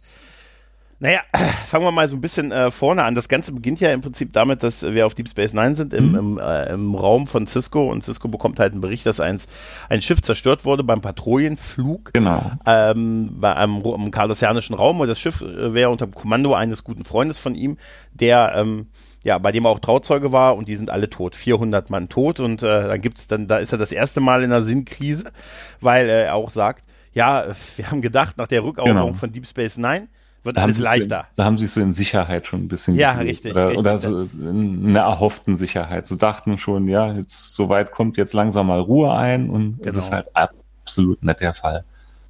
[1.03, 1.19] Naja,
[1.67, 3.13] fangen wir mal so ein bisschen äh, vorne an.
[3.13, 6.11] Das Ganze beginnt ja im Prinzip damit, dass wir auf Deep Space Nine sind, im,
[6.11, 6.15] mhm.
[6.15, 9.47] im, äh, im Raum von Cisco und Cisco bekommt halt einen Bericht, dass eins,
[9.89, 12.13] ein Schiff zerstört wurde beim Patrouillenflug.
[12.13, 12.53] Genau.
[12.65, 16.85] Ähm, bei einem, einem kardassianischen Raum und das Schiff äh, wäre unter dem Kommando eines
[16.85, 17.77] guten Freundes von ihm,
[18.13, 18.87] der ähm,
[19.23, 21.35] ja, bei dem er auch Trauzeuge war und die sind alle tot.
[21.35, 24.53] 400 Mann tot und äh, dann gibt's dann, da ist er das erste Mal in
[24.53, 25.33] einer Sinnkrise,
[25.81, 29.17] weil er auch sagt, ja, wir haben gedacht, nach der Rückeroberung genau.
[29.17, 30.07] von Deep Space Nine
[30.43, 31.25] wird da alles leichter.
[31.29, 33.29] So, da haben sie so in Sicherheit schon ein bisschen Ja, gefühlt.
[33.29, 33.51] richtig.
[33.51, 33.79] Oder, richtig.
[33.79, 36.05] oder so in einer erhofften Sicherheit.
[36.05, 39.87] So dachten schon, ja, jetzt soweit kommt jetzt langsam mal Ruhe ein und genau.
[39.87, 41.85] es ist halt absolut nicht der Fall.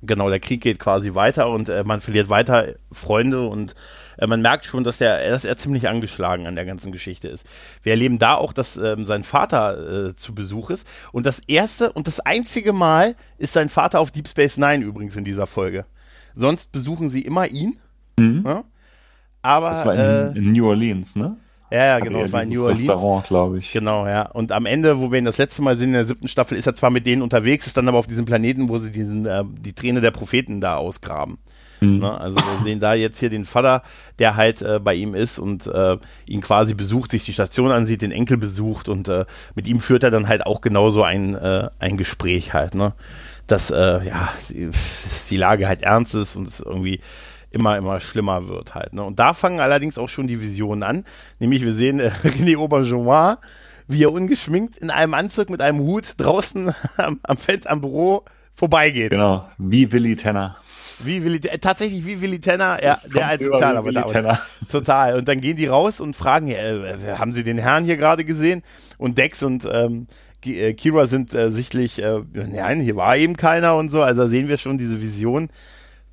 [0.06, 3.74] Genau, der Krieg geht quasi weiter und äh, man verliert weiter Freunde und
[4.18, 7.46] äh, man merkt schon, dass er, dass er ziemlich angeschlagen an der ganzen Geschichte ist.
[7.84, 11.94] Wir erleben da auch, dass ähm, sein Vater äh, zu Besuch ist und das erste
[11.94, 15.86] und das einzige Mal ist sein Vater auf Deep Space Nine übrigens in dieser Folge.
[16.36, 17.80] Sonst besuchen sie immer ihn
[18.20, 18.44] Mhm.
[18.46, 18.64] Ja?
[19.42, 21.38] Aber, das war in, äh, in, New Orleans, ne?
[21.70, 22.82] Ja, ja, genau, es war in New Orleans.
[22.82, 23.72] Restaurant, glaube ich.
[23.72, 24.30] Genau, ja.
[24.30, 26.68] Und am Ende, wo wir ihn das letzte Mal sind, in der siebten Staffel, ist
[26.68, 29.44] er zwar mit denen unterwegs, ist dann aber auf diesem Planeten, wo sie diesen, äh,
[29.60, 31.40] die Träne der Propheten da ausgraben.
[31.84, 32.00] Mhm.
[32.00, 32.20] Ne?
[32.20, 33.84] Also wir sehen da jetzt hier den Vater,
[34.20, 38.02] der halt äh, bei ihm ist und äh, ihn quasi besucht, sich die Station ansieht,
[38.02, 41.70] den Enkel besucht und äh, mit ihm führt er dann halt auch genauso ein, äh,
[41.80, 42.94] ein Gespräch halt, ne?
[43.48, 44.70] Dass äh, ja, die,
[45.30, 47.02] die Lage halt ernst ist und es irgendwie
[47.54, 48.94] immer, immer schlimmer wird halt.
[48.94, 49.04] Ne?
[49.04, 51.06] Und da fangen allerdings auch schon die Visionen an.
[51.40, 53.38] Nämlich wir sehen äh, René Aubergeois,
[53.88, 58.24] wie er ungeschminkt in einem Anzug mit einem Hut draußen am, am Fenster am Büro
[58.56, 59.12] vorbeigeht.
[59.12, 60.58] Genau, wie Willy Tenner.
[61.00, 64.40] Wie Willi, äh, tatsächlich wie Willy Tenner, ja, der als Sozialarbeiter.
[64.70, 65.18] Total.
[65.18, 68.64] Und dann gehen die raus und fragen, äh, haben Sie den Herrn hier gerade gesehen?
[68.98, 70.08] Und Dex und ähm,
[70.46, 74.02] äh, Kira sind äh, sichtlich, äh, nein, hier war eben keiner und so.
[74.02, 75.50] Also sehen wir schon diese Vision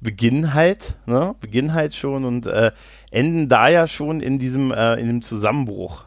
[0.01, 1.35] beginnen halt, ne?
[1.41, 2.73] Beginnen halt schon und äh,
[3.11, 6.05] enden da ja schon in diesem, äh, in dem Zusammenbruch.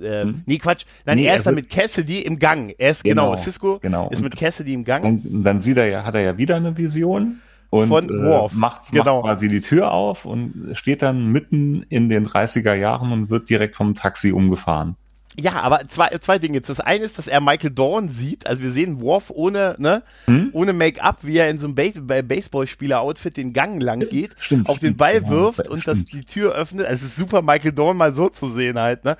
[0.00, 0.42] Äh, hm.
[0.46, 0.84] Nee, Quatsch.
[1.04, 2.74] Nein, nee, er ist dann mit Cassidy im Gang.
[2.78, 4.08] Er ist, genau, genau Cisco genau.
[4.10, 5.04] ist mit Cassidy im Gang.
[5.04, 7.40] Und dann sieht er ja, hat er ja wieder eine Vision.
[7.68, 8.52] Und Von Worf.
[8.52, 9.16] Äh, macht, genau.
[9.16, 13.50] macht quasi die Tür auf und steht dann mitten in den 30er Jahren und wird
[13.50, 14.96] direkt vom Taxi umgefahren.
[15.38, 16.60] Ja, aber zwei, zwei Dinge.
[16.60, 18.46] Das eine ist, dass er Michael Dorn sieht.
[18.46, 20.50] Also wir sehen Worf ohne, ne, hm?
[20.52, 24.96] ohne Make-up, wie er in so einem Baseballspieler-Outfit den Gang lang geht, stimmt, auch den
[24.96, 25.86] Ball wirft ja, und stimmt.
[25.98, 26.86] dass die Tür öffnet.
[26.86, 29.16] Also es ist super, Michael Dorn mal so zu sehen halt, ne?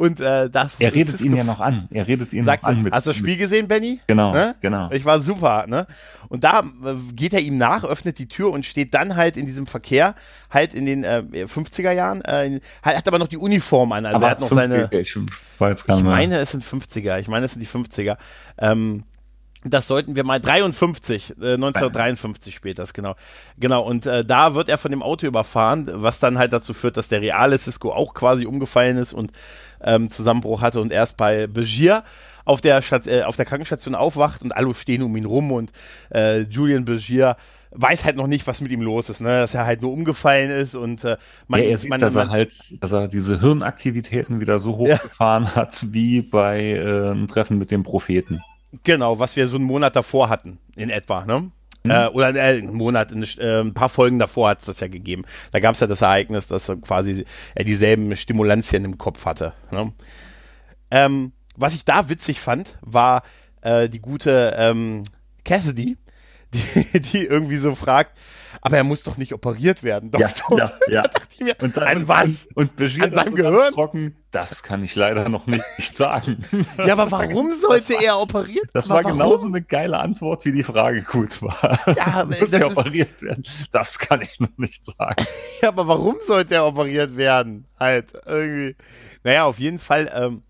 [0.00, 1.86] Und äh, da Er redet ihn ja noch an.
[1.90, 2.80] Er redet ihn noch an.
[2.80, 4.00] Mit, hast du das Spiel gesehen, Benny?
[4.06, 4.54] Genau, ne?
[4.62, 4.90] genau.
[4.92, 5.86] Ich war super, ne?
[6.30, 9.44] Und da äh, geht er ihm nach, öffnet die Tür und steht dann halt in
[9.44, 10.14] diesem Verkehr,
[10.48, 14.06] halt in den äh, 50er Jahren, äh, hat aber noch die Uniform an.
[14.06, 14.88] Also aber er hat noch 50er, seine.
[14.90, 15.16] Ich
[15.58, 16.04] weiß gar nicht.
[16.04, 17.20] Ich meine, es sind 50er.
[17.20, 18.16] Ich meine, es sind die 50er.
[18.56, 19.04] Ähm,
[19.64, 23.14] das sollten wir mal 53, äh, 1953 später, genau.
[23.58, 26.96] Genau, und äh, da wird er von dem Auto überfahren, was dann halt dazu führt,
[26.96, 29.32] dass der reale Cisco auch quasi umgefallen ist und
[29.82, 32.04] ähm, Zusammenbruch hatte und erst bei Begier
[32.44, 35.72] auf der, Stat äh, auf der Krankenstation aufwacht und alle stehen um ihn rum und
[36.12, 37.36] äh, Julian Begier
[37.72, 39.28] weiß halt noch nicht, was mit ihm los ist, ne?
[39.28, 41.16] dass er halt nur umgefallen ist und äh,
[41.46, 44.76] man, ja, er sieht, man, dass man, er halt, dass er diese Hirnaktivitäten wieder so
[44.76, 45.54] hochgefahren ja.
[45.54, 48.40] hat wie bei äh, einem Treffen mit dem Propheten.
[48.84, 51.50] Genau, was wir so einen Monat davor hatten, in etwa, ne?
[51.82, 51.90] Mhm.
[51.90, 55.24] Äh, oder äh, einen Monat, äh, ein paar Folgen davor hat es das ja gegeben.
[55.52, 59.54] Da gab es ja das Ereignis, dass er quasi er dieselben Stimulantien im Kopf hatte.
[59.70, 59.92] Ne?
[60.90, 63.22] Ähm, was ich da witzig fand, war
[63.62, 65.04] äh, die gute ähm,
[65.44, 65.96] Cassidy,
[66.54, 68.16] die, die irgendwie so fragt,
[68.60, 70.58] aber er muss doch nicht operiert werden, Doktor.
[70.58, 71.02] Ja, ja, ja.
[71.02, 72.48] Da mir, und dann, an was?
[72.54, 73.72] Und, und an seinem Gehirn?
[73.72, 76.44] Trocken, das kann ich leider noch nicht, nicht sagen.
[76.78, 78.68] ja, aber warum sollte war, er operiert?
[78.72, 79.18] Das war warum?
[79.18, 81.78] genauso eine geile Antwort, wie die Frage gut war.
[81.96, 83.44] Ja, aber muss er operiert werden?
[83.72, 85.24] Das kann ich noch nicht sagen.
[85.62, 87.66] ja, aber warum sollte er operiert werden?
[87.78, 88.76] Halt, irgendwie.
[89.24, 90.42] Naja, auf jeden Fall, ähm,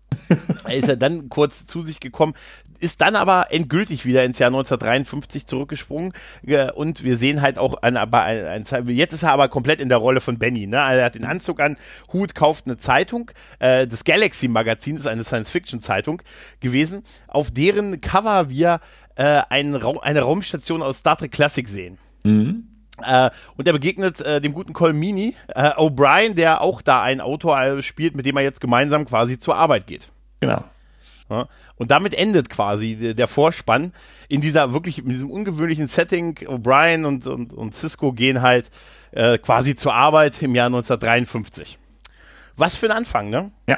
[0.69, 2.33] ist er dann kurz zu sich gekommen
[2.81, 6.13] ist dann aber endgültig wieder ins Jahr 1953 zurückgesprungen
[6.45, 9.89] äh, und wir sehen halt auch ein, ein, ein, jetzt ist er aber komplett in
[9.89, 10.81] der Rolle von Benny, ne?
[10.81, 11.77] Also er hat den Anzug an,
[12.11, 16.21] Hut kauft eine Zeitung, äh, das Galaxy Magazin ist eine Science-Fiction-Zeitung
[16.59, 18.79] gewesen, auf deren Cover wir
[19.15, 19.45] äh, Ra
[20.01, 21.97] eine Raumstation aus Star Trek Classic sehen.
[22.23, 22.67] Mhm.
[22.99, 27.81] Uh, und er begegnet uh, dem guten Colmini, uh, O'Brien, der auch da ein Auto
[27.81, 30.09] spielt, mit dem er jetzt gemeinsam quasi zur Arbeit geht.
[30.39, 30.63] Genau.
[31.31, 33.93] Ja, und damit endet quasi der Vorspann
[34.27, 36.35] in dieser wirklich, in diesem ungewöhnlichen Setting.
[36.39, 38.69] O'Brien und, und, und Cisco gehen halt
[39.11, 41.79] äh, quasi zur Arbeit im Jahr 1953.
[42.57, 43.51] Was für ein Anfang, ne?
[43.65, 43.77] Ja.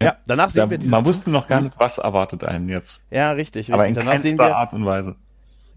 [0.00, 3.02] Ja, danach sehen da, wir dieses Man wusste noch gar nicht, was erwartet einen jetzt.
[3.10, 3.72] Ja, richtig.
[3.72, 3.98] Aber richtig.
[3.98, 5.16] in danach keinster Art und Weise.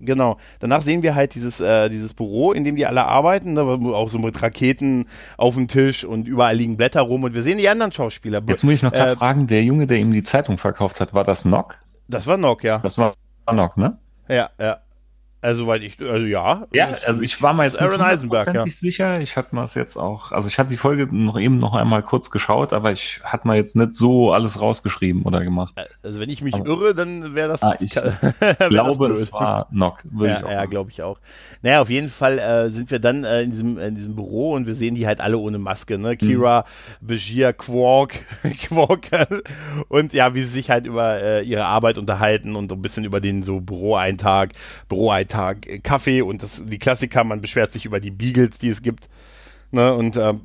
[0.02, 0.38] Genau.
[0.60, 4.10] Danach sehen wir halt dieses, äh, dieses Büro, in dem die alle arbeiten, ne, auch
[4.10, 5.06] so mit Raketen
[5.38, 8.42] auf dem Tisch und überall liegen Blätter rum und wir sehen die anderen Schauspieler.
[8.48, 11.14] Jetzt muss ich noch gerade äh, fragen, der Junge, der ihm die Zeitung verkauft hat,
[11.14, 11.78] war das Nock?
[12.08, 12.80] Das war Nock, ja.
[12.80, 13.14] Das war
[13.52, 13.98] Nock, ne?
[14.28, 14.80] Ja, ja.
[15.42, 16.68] Also, weil ich, also ja.
[16.72, 18.64] Ja, also ich war mal jetzt Aaron Eisenberg, ja.
[18.68, 19.22] sicher.
[19.22, 22.04] Ich hatte mal es jetzt auch, also ich hatte die Folge noch eben noch einmal
[22.04, 25.74] kurz geschaut, aber ich hatte mal jetzt nicht so alles rausgeschrieben oder gemacht.
[26.04, 27.64] Also wenn ich mich aber, irre, dann wäre das.
[27.64, 27.92] Ah, ich
[28.70, 30.04] glaube, das es war Nock.
[30.20, 31.18] Ja, ja glaube ich auch.
[31.64, 34.68] Naja, auf jeden Fall äh, sind wir dann äh, in, diesem, in diesem Büro und
[34.68, 36.18] wir sehen die halt alle ohne Maske, ne?
[36.18, 36.66] Kira,
[37.02, 37.08] mhm.
[37.08, 38.20] Bashir, Quark,
[38.68, 39.42] Quark
[39.88, 43.06] und ja, wie sie sich halt über äh, ihre Arbeit unterhalten und so ein bisschen
[43.06, 44.52] über den so Büroeintag,
[44.88, 48.82] Büroeintag Tag Kaffee und das, die Klassiker, man beschwert sich über die Beagles, die es
[48.82, 49.10] gibt.
[49.72, 49.94] Ne?
[49.94, 50.41] Und ähm,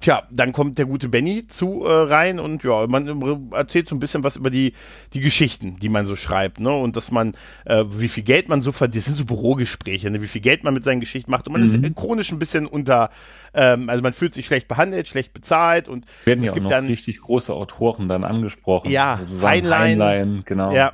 [0.00, 3.98] Tja, dann kommt der gute Benny zu äh, rein und ja, man erzählt so ein
[3.98, 4.72] bisschen was über die,
[5.12, 6.72] die Geschichten, die man so schreibt, ne?
[6.72, 7.34] Und dass man,
[7.66, 10.22] äh, wie viel Geld man so verdient, das sind so Bürogespräche, ne?
[10.22, 11.46] Wie viel Geld man mit seinen Geschichten macht.
[11.46, 11.84] Und man mhm.
[11.84, 13.10] ist chronisch ein bisschen unter,
[13.54, 16.86] ähm, also man fühlt sich schlecht behandelt, schlecht bezahlt und werden ja auch noch dann,
[16.86, 18.90] richtig große Autoren dann angesprochen.
[18.90, 20.72] Ja, also Heinlein, Heinlein, genau.
[20.72, 20.92] Ja,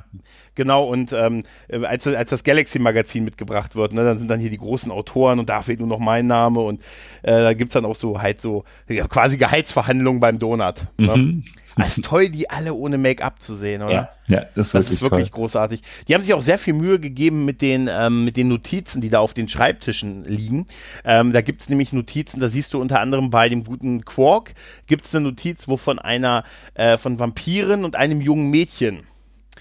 [0.55, 0.85] genau.
[0.85, 4.91] Und ähm, als, als das Galaxy-Magazin mitgebracht wird, ne, dann sind dann hier die großen
[4.91, 6.81] Autoren und da fehlt nur noch mein Name und
[7.23, 10.87] äh, da gibt's dann auch so halt so ja, quasi Gehaltsverhandlungen beim Donut.
[10.97, 11.15] Ne?
[11.15, 11.43] Mhm.
[11.77, 13.93] Es ist toll, die alle ohne Make-up zu sehen, oder?
[13.93, 15.41] Ja, ja das, das ist wirklich toll.
[15.41, 15.81] großartig.
[16.07, 19.09] Die haben sich auch sehr viel Mühe gegeben mit den, ähm, mit den Notizen, die
[19.09, 20.65] da auf den Schreibtischen liegen.
[21.03, 24.53] Ähm, da gibt es nämlich Notizen, da siehst du unter anderem bei dem guten Quark,
[24.87, 29.03] gibt es eine Notiz, wo von einer, äh, von Vampiren und einem jungen Mädchen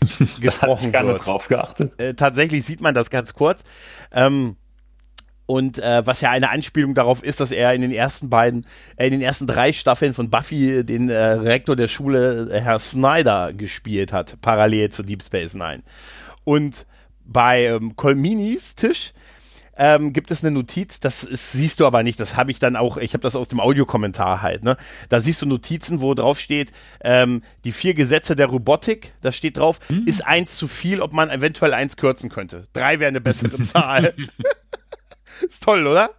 [0.41, 1.27] gesprochen da wird.
[1.27, 1.99] drauf geachtet.
[1.99, 3.65] Äh, tatsächlich sieht man das ganz kurz.
[4.13, 4.57] Ähm,
[5.47, 9.07] und äh, was ja eine Anspielung darauf ist, dass er in den ersten beiden, äh,
[9.07, 13.53] in den ersten drei Staffeln von Buffy den äh, Rektor der Schule, äh, Herr Snyder,
[13.53, 15.83] gespielt hat, parallel zu Deep Space Nine.
[16.45, 16.87] Und
[17.25, 19.13] bei ähm, Colminis Tisch
[19.77, 22.77] ähm, gibt es eine Notiz, das ist, siehst du aber nicht, das habe ich dann
[22.77, 24.77] auch, ich habe das aus dem Audiokommentar halt, ne?
[25.11, 26.73] Da siehst du Notizen, wo drauf steht,
[27.05, 30.05] ähm, die vier Gesetze der Robotik, da steht drauf, hm.
[30.07, 32.67] ist eins zu viel, ob man eventuell eins kürzen könnte.
[32.73, 34.15] Drei wäre eine bessere Zahl.
[35.49, 36.11] Ist toll, oder?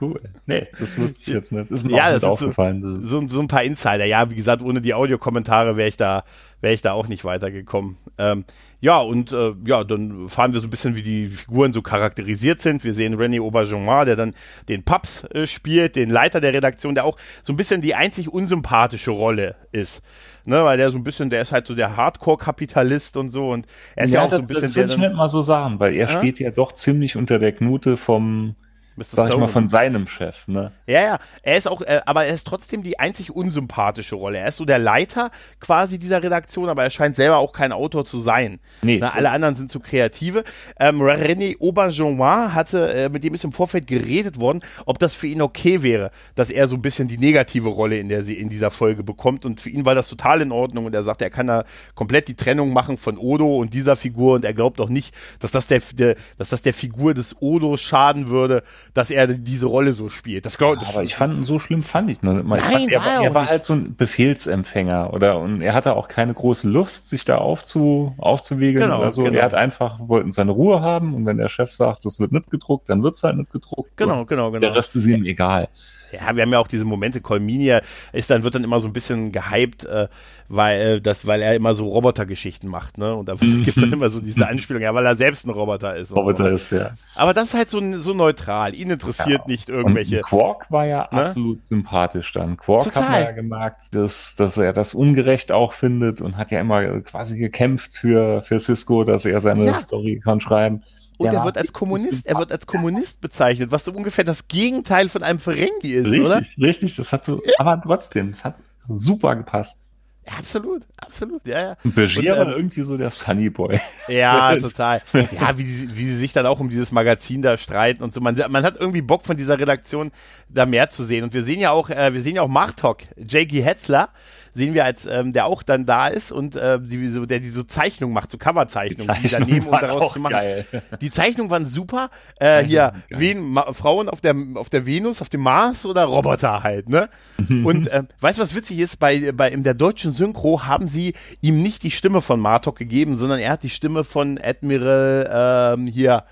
[0.00, 0.20] Cool.
[0.46, 1.70] Nee, das wusste ich jetzt nicht.
[1.70, 3.00] Ist mir ja, auch nicht aufgefallen.
[3.00, 4.04] So, so, so, ein paar Insider.
[4.04, 6.24] Ja, wie gesagt, ohne die Audiokommentare wäre ich da,
[6.60, 7.96] wäre ich da auch nicht weitergekommen.
[8.18, 8.44] Ähm,
[8.80, 12.60] ja, und äh, ja, dann fahren wir so ein bisschen, wie die Figuren so charakterisiert
[12.60, 12.82] sind.
[12.82, 14.34] Wir sehen René Auberjonois, der dann
[14.68, 18.28] den Paps äh, spielt, den Leiter der Redaktion, der auch so ein bisschen die einzig
[18.28, 20.02] unsympathische Rolle ist.
[20.46, 23.66] Ne, weil der so ein bisschen, der ist halt so der Hardcore-Kapitalist und so und
[23.96, 24.62] er ist ja, ja auch das, so ein bisschen.
[24.64, 26.18] Das würde ich nicht mal so sagen, weil er ja?
[26.18, 28.54] steht ja doch ziemlich unter der Knute vom,
[28.96, 29.04] Mr.
[29.04, 30.72] Sag ich mal von seinem Chef, ne?
[30.86, 31.18] Ja, ja.
[31.42, 34.38] Er ist auch, äh, aber er ist trotzdem die einzig unsympathische Rolle.
[34.38, 35.30] Er ist so der Leiter
[35.60, 38.60] quasi dieser Redaktion, aber er scheint selber auch kein Autor zu sein.
[38.82, 38.98] Nee.
[39.00, 40.44] Na, alle anderen sind zu kreative.
[40.78, 45.26] Ähm, René Auberjonois hatte, äh, mit dem ist im Vorfeld geredet worden, ob das für
[45.26, 48.70] ihn okay wäre, dass er so ein bisschen die negative Rolle in, der, in dieser
[48.70, 49.44] Folge bekommt.
[49.44, 50.86] Und für ihn war das total in Ordnung.
[50.86, 54.34] Und er sagt, er kann da komplett die Trennung machen von Odo und dieser Figur.
[54.34, 57.76] Und er glaubt auch nicht, dass das der, der dass das der Figur des Odo
[57.76, 58.62] schaden würde
[58.94, 60.46] dass er diese Rolle so spielt.
[60.46, 63.24] Das glaub, ja, aber ich fand, so schlimm fand ich noch Nein, fand, er, war,
[63.24, 67.24] er war halt so ein Befehlsempfänger oder und er hatte auch keine große Lust, sich
[67.24, 69.24] da aufzu, aufzuwiegeln genau, oder so.
[69.24, 69.36] Genau.
[69.36, 72.50] Er hat einfach, wollten seine Ruhe haben und wenn der Chef sagt, das wird nicht
[72.50, 73.96] gedruckt, dann wird es halt nicht gedruckt.
[73.96, 74.60] Genau, genau, genau.
[74.60, 75.68] Der Rest ist ihm egal
[76.14, 77.80] ja, wir haben ja auch diese Momente, Colminia
[78.12, 80.08] ist dann, wird dann immer so ein bisschen gehypt, äh,
[80.48, 83.14] weil, äh, das, weil er immer so Robotergeschichten macht, ne?
[83.14, 83.62] Und da mhm.
[83.62, 86.14] gibt es dann immer so diese Anspielung, ja, weil er selbst ein Roboter ist.
[86.14, 86.50] Roboter so.
[86.50, 86.92] ist, ja.
[87.14, 88.74] Aber das ist halt so, so neutral.
[88.74, 89.46] Ihn interessiert ja.
[89.46, 90.16] nicht irgendwelche.
[90.16, 91.24] Und Quark war ja ne?
[91.24, 92.56] absolut sympathisch dann.
[92.56, 93.02] Quark Total.
[93.02, 97.00] hat man ja gemerkt, dass, dass er das ungerecht auch findet und hat ja immer
[97.00, 99.80] quasi gekämpft für, für Cisco, dass er seine ja.
[99.80, 100.82] Story kann schreiben.
[101.16, 105.08] Und er wird als Kommunist, er wird als Kommunist bezeichnet, was so ungefähr das Gegenteil
[105.08, 106.42] von einem Ferengi ist, richtig, oder?
[106.58, 107.52] Richtig, das hat so, ja.
[107.58, 108.56] aber trotzdem, es hat
[108.88, 109.84] super gepasst.
[110.26, 111.76] Absolut, absolut, ja, ja.
[111.84, 113.78] Begier war ähm, irgendwie so der Sunny Boy.
[114.08, 115.02] Ja, total.
[115.12, 118.20] Ja, wie, wie sie sich dann auch um dieses Magazin da streiten und so.
[118.20, 120.12] Man, man hat irgendwie Bock von dieser Redaktion
[120.48, 121.24] da mehr zu sehen.
[121.24, 123.62] Und wir sehen ja auch, äh, wir sehen ja auch Martok, J.G.
[123.62, 124.08] Hetzler,
[124.54, 127.50] sehen wir als, ähm, der auch dann da ist und äh, die, so, der die
[127.50, 130.32] so Zeichnung macht, so Coverzeichnungen, die, die daneben um daraus zu machen.
[130.32, 130.66] Geil.
[131.00, 132.10] Die Zeichnungen waren super.
[132.38, 136.88] Äh, hier, Ven Frauen auf der, auf der Venus, auf dem Mars oder Roboter halt,
[136.88, 137.08] ne?
[137.48, 138.98] und äh, weißt du, was witzig ist?
[138.98, 143.18] Bei, bei in der deutschen Synchro haben sie ihm nicht die Stimme von Martok gegeben,
[143.18, 146.24] sondern er hat die Stimme von Admiral, ähm, hier,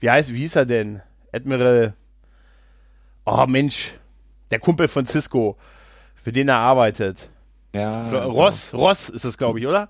[0.00, 1.00] wie heißt, wie hieß er denn?
[1.32, 1.94] Admiral,
[3.24, 3.94] oh Mensch,
[4.50, 5.56] der Kumpel von Cisco,
[6.22, 7.30] für den er arbeitet.
[7.72, 8.10] Ja.
[8.24, 9.88] Ross, Ross ist das, glaube ich, oder?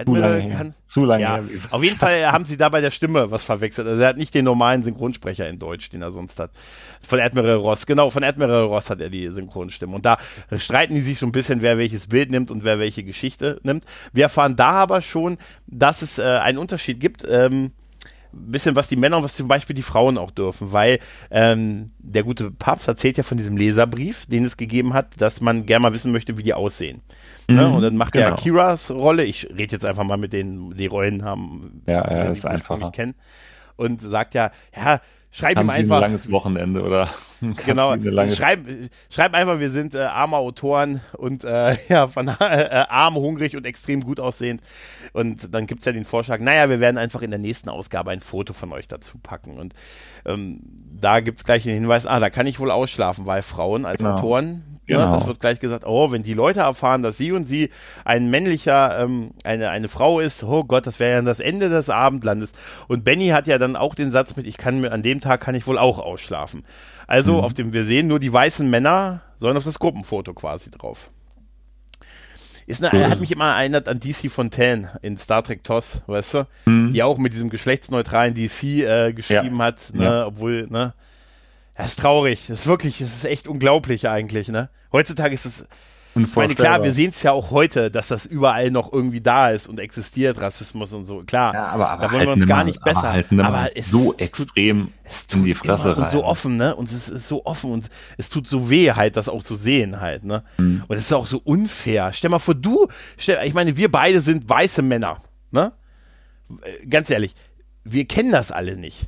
[0.00, 1.40] Admiral kann, zu lange ja.
[1.70, 3.86] Auf jeden Fall haben sie da bei der Stimme was verwechselt.
[3.86, 6.52] Also er hat nicht den normalen Synchronsprecher in Deutsch, den er sonst hat.
[7.02, 9.94] Von Admiral Ross, genau, von Admiral Ross hat er die Synchronstimme.
[9.94, 10.16] Und da
[10.56, 13.84] streiten die sich so ein bisschen, wer welches Bild nimmt und wer welche Geschichte nimmt.
[14.12, 17.26] Wir erfahren da aber schon, dass es äh, einen Unterschied gibt.
[17.28, 17.72] Ähm,
[18.32, 20.98] bisschen, was die Männer und was zum Beispiel die Frauen auch dürfen, weil
[21.30, 25.66] ähm, der gute Papst erzählt ja von diesem Leserbrief, den es gegeben hat, dass man
[25.66, 27.02] gerne mal wissen möchte, wie die aussehen.
[27.48, 27.66] Ne?
[27.66, 28.26] Mhm, Und dann macht genau.
[28.26, 32.08] er Kiras Rolle, ich rede jetzt einfach mal mit denen, die Rollen haben, Ja, ja,
[32.08, 32.90] wer ist einfacher.
[32.90, 33.14] kennen,
[33.76, 37.08] und sagt ja, ja, schreib Haben ihm sie ein einfach, langes Wochenende oder
[37.66, 37.96] Genau,
[38.30, 38.60] schreib,
[39.08, 42.32] schreib einfach, wir sind äh, arme Autoren und äh, ja, von, äh,
[42.88, 44.60] arm, hungrig und extrem gut aussehend.
[45.12, 48.20] Und dann gibt's ja den Vorschlag, naja, wir werden einfach in der nächsten Ausgabe ein
[48.20, 49.58] Foto von euch dazu packen.
[49.58, 49.74] Und
[50.26, 50.60] ähm,
[51.00, 54.14] da gibt's gleich den Hinweis, ah, da kann ich wohl ausschlafen, weil Frauen als Genau.
[54.14, 55.06] Autoren, Genau.
[55.06, 57.70] ne, das wird gleich gesagt, oh, wenn die Leute erfahren, dass sie und sie
[58.04, 61.88] ein männlicher, ähm, eine, eine Frau ist, oh Gott, das wäre ja das Ende des
[61.90, 62.52] Abendlandes.
[62.88, 65.40] Und Benny hat ja dann auch den Satz mit, ich kann mir, an dem Tag
[65.40, 66.64] kann ich wohl auch ausschlafen.
[67.06, 67.40] Also Mhm.
[67.40, 71.10] auf dem, wir sehen nur die weißen Männer, sollen auf das Gruppenfoto quasi drauf.
[72.66, 73.10] Ist eine, Mhm.
[73.10, 76.46] Hat mich immer erinnert an DC Fontaine in Star Trek TOS, weißt du?
[76.66, 76.92] Mhm.
[76.92, 80.04] Die auch mit diesem geschlechtsneutralen DC äh, geschrieben hat, ne?
[80.04, 80.26] Ja.
[80.26, 80.94] Obwohl, ne?
[81.82, 82.46] Das ist traurig.
[82.48, 84.68] Das ist wirklich, das ist echt unglaublich eigentlich, ne?
[84.92, 85.68] Heutzutage ist es,
[86.16, 89.50] ich meine, klar, wir sehen es ja auch heute, dass das überall noch irgendwie da
[89.50, 91.54] ist und existiert, Rassismus und so, klar.
[91.54, 92.98] Ja, aber, aber da wollen halt wir uns gar nimmer- nicht besser.
[93.04, 96.02] Aber, halt aber es so es tut- extrem es in die tut Fresse immer und
[96.04, 96.10] rein.
[96.10, 96.74] so offen, ne?
[96.74, 97.88] Und es ist so offen und
[98.18, 100.42] es tut so weh, halt, das auch zu sehen, halt, ne?
[100.58, 100.82] Mhm.
[100.88, 102.12] Und es ist auch so unfair.
[102.12, 105.72] Stell mal vor, du, stell, ich meine, wir beide sind weiße Männer, ne?
[106.62, 107.36] Äh, Ganz ehrlich,
[107.84, 109.06] wir kennen das alle nicht,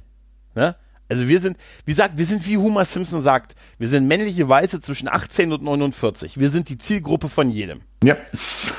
[0.54, 0.76] ne?
[1.12, 4.80] Also wir sind, wie gesagt, wir sind wie Homer Simpson sagt, wir sind männliche Weiße
[4.80, 6.38] zwischen 18 und 49.
[6.38, 7.82] Wir sind die Zielgruppe von jedem.
[8.02, 8.14] Ja.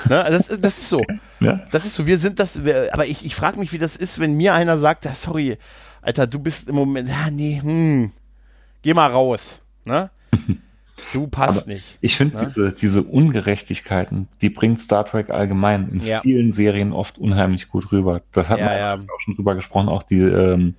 [0.10, 0.26] Ne?
[0.30, 1.04] Das, ist, das ist so.
[1.40, 1.62] ja.
[1.72, 4.20] Das ist so, wir sind das, wir, aber ich, ich frage mich, wie das ist,
[4.20, 5.58] wenn mir einer sagt, ah, sorry,
[6.02, 8.12] Alter, du bist im Moment, ja, nee, hm,
[8.82, 10.10] geh mal raus, ne?
[11.12, 11.98] Du passt Aber nicht.
[12.02, 12.44] Ich finde Ne?
[12.46, 16.22] diese, diese Ungerechtigkeiten, die bringt Star Trek allgemein in Ja.
[16.22, 18.22] vielen Serien oft unheimlich gut rüber.
[18.32, 18.94] Das hat Ja, man ja.
[18.96, 20.76] auch schon drüber gesprochen, auch die, ähm,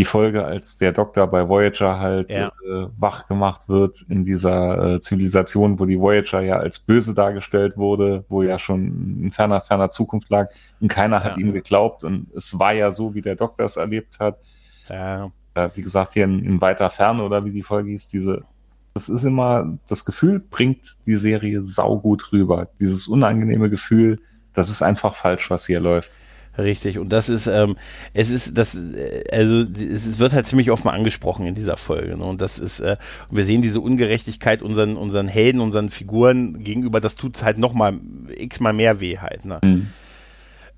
[0.00, 2.46] die Folge, als der Doktor bei Voyager halt Ja.
[2.66, 7.76] äh, wach gemacht wird in dieser äh, Zivilisation, wo die Voyager ja als böse dargestellt
[7.76, 10.48] wurde, wo ja schon in ferner, ferner Zukunft lag
[10.80, 11.42] und keiner hat Ja.
[11.42, 14.38] ihm geglaubt und es war ja so, wie der Doktor es erlebt hat.
[14.88, 18.44] Ja, äh, wie gesagt, hier in, in weiter Ferne oder wie die Folge hieß, diese,
[18.94, 22.68] das ist immer, das Gefühl bringt die Serie saugut rüber.
[22.80, 24.18] Dieses unangenehme Gefühl,
[24.54, 26.10] das ist einfach falsch, was hier läuft.
[26.58, 26.98] Richtig.
[26.98, 27.76] Und das ist, ähm,
[28.12, 31.76] es ist, das, äh, also es es wird halt ziemlich oft mal angesprochen in dieser
[31.76, 32.16] Folge.
[32.16, 32.24] Ne?
[32.24, 32.96] Und das ist, äh,
[33.30, 37.98] wir sehen diese Ungerechtigkeit unseren, unseren Helden, unseren Figuren gegenüber, das tut's halt noch mal
[38.36, 39.44] x-mal mehr weh halt.
[39.44, 39.60] Ne?
[39.64, 39.88] Mhm.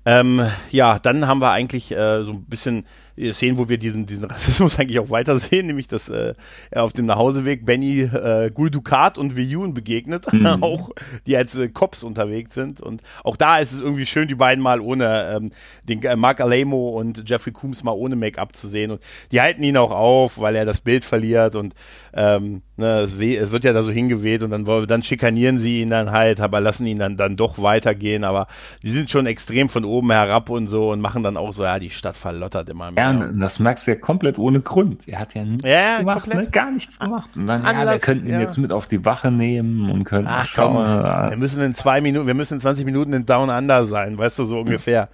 [0.05, 2.85] Ähm, ja, dann haben wir eigentlich äh, so ein bisschen
[3.15, 6.33] äh, Szenen, wo wir diesen, diesen Rassismus eigentlich auch weiter sehen, nämlich dass äh,
[6.71, 10.45] er auf dem Nachhauseweg Benny äh, Gul Dukat und Viyun begegnet, Mhm.
[10.61, 10.89] auch
[11.27, 12.81] die als äh, Cops unterwegs sind.
[12.81, 15.51] Und auch da ist es irgendwie schön, die beiden mal ohne ähm,
[15.83, 18.91] den äh, Mark Alemo und Jeffrey Coombs mal ohne Make-up zu sehen.
[18.91, 21.73] Und die halten ihn auch auf, weil er das Bild verliert und
[22.13, 25.89] ähm, ne, es, es wird ja da so hingeweht und dann, dann schikanieren sie ihn
[25.89, 28.23] dann halt, aber lassen ihn dann, dann doch weitergehen.
[28.23, 28.47] Aber
[28.81, 31.79] die sind schon extrem von oben herab und so und machen dann auch so, ja,
[31.79, 33.03] die Stadt verlottert immer mehr.
[33.03, 35.07] Ja, und das merkst du ja komplett ohne Grund.
[35.07, 36.47] Er hat ja nichts Ja, gemacht, ne?
[36.51, 37.29] gar nichts gemacht.
[37.35, 38.39] Und dann, ja, wir Anlass, könnten ihn ja.
[38.41, 40.75] jetzt mit auf die Wache nehmen und könnten Ach schauen.
[40.75, 44.17] komm, wir müssen in zwei Minuten, wir müssen in 20 Minuten in Down Under sein,
[44.17, 45.09] weißt du, so ungefähr.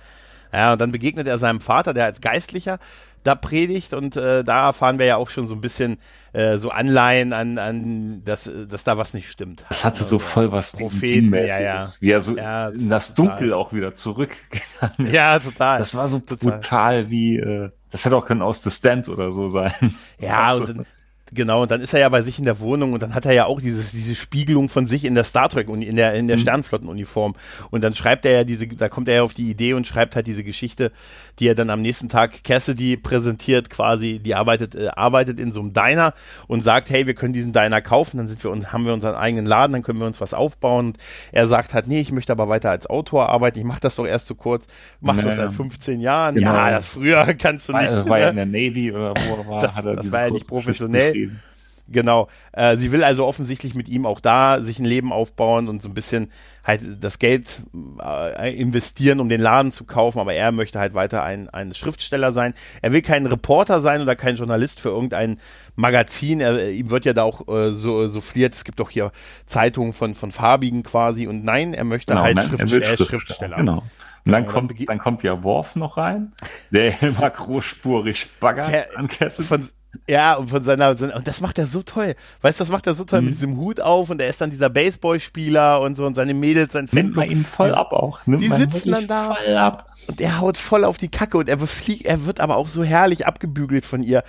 [0.52, 2.80] Ja, und dann begegnet er seinem Vater, der als Geistlicher
[3.23, 5.97] da predigt und äh, da erfahren wir ja auch schon so ein bisschen
[6.34, 9.65] äh, so Anleihen an, an dass, dass da was nicht stimmt.
[9.69, 11.88] Das hatte so voll was Propheten, ja, ja.
[11.99, 13.38] wie er so Ja, in das total.
[13.39, 15.13] Dunkel auch wieder zurückgegangen ist.
[15.13, 15.79] Ja, total.
[15.79, 16.38] Das war so Total.
[16.60, 19.95] brutal wie, äh, das hätte auch können aus The Stand oder so sein.
[20.19, 20.86] Ja, Also, und dann,
[21.34, 23.34] genau, und dann ist er ja bei sich in der Wohnung und dann hat er
[23.34, 26.28] ja auch dieses, diese Spiegelung von sich in der Star Trek und in der, in
[26.28, 26.42] der Mhm.
[26.42, 27.36] Sternflottenuniform.
[27.72, 30.15] Und dann schreibt er ja diese, da kommt er ja auf die Idee und schreibt
[30.15, 30.92] halt diese Geschichte,
[31.39, 35.62] die er dann am nächsten Tag Cassidy präsentiert, quasi, die arbeitet, äh, arbeitet in so
[35.62, 36.13] einem Diner
[36.48, 39.15] und sagt, hey, wir können diesen Diner kaufen, dann sind wir uns, haben wir unseren
[39.15, 40.88] eigenen Laden, dann können wir uns was aufbauen.
[40.88, 40.98] Und
[41.32, 44.06] er sagt halt, nee, ich möchte aber weiter als Autor arbeiten, ich mach das doch
[44.06, 44.68] erst so kurz,
[45.00, 45.44] machst das Ja.
[45.44, 46.36] seit 15 Jahren.
[46.36, 46.54] Genau.
[46.54, 47.89] Ja, das früher kannst du nicht.
[47.92, 51.13] äh, war ja in der Navy oder wo war, Das- das war ja nicht professionell.
[51.21, 51.43] Geschrieben.
[51.91, 52.27] Genau.
[52.51, 55.89] Äh, sie will also offensichtlich mit ihm auch da sich ein Leben aufbauen und so
[55.89, 56.32] ein bisschen
[56.63, 57.63] halt das Geld
[57.99, 62.32] äh, investieren, um den Laden zu kaufen, aber er möchte halt weiter ein, ein Schriftsteller
[62.32, 62.53] sein.
[62.82, 65.39] Er will kein Reporter sein oder kein Journalist für irgendein
[65.75, 66.41] Magazin.
[66.41, 69.12] Er, ihm wird ja da auch äh, so souffliert, es gibt doch hier
[69.45, 73.08] Zeitungen von, von Farbigen quasi und nein, er möchte Genau, halt nein, will er Schriftsteller.
[73.10, 73.58] Schriftsteller.
[73.58, 73.84] Genau.
[74.26, 76.34] Und dann, ja, kommt, dann kommt ja Worf noch rein,
[76.72, 79.45] der immer großspurig baggert der, an Kessel.
[79.45, 79.67] Von,
[80.08, 82.16] ja, und von seiner, und das macht er so toll.
[82.42, 83.28] Weißt du, das macht er so toll mhm.
[83.28, 86.74] mit diesem Hut auf und er ist dann dieser Baseballspieler und so und seine Mädels,
[86.74, 88.26] sein Nimmt man ihn voll die, ab auch.
[88.26, 89.90] Nimmt die sitzen dann da voll ab.
[90.08, 92.84] und er haut voll auf die Kacke und er fliegt, er wird aber auch so
[92.84, 94.24] herrlich abgebügelt von ihr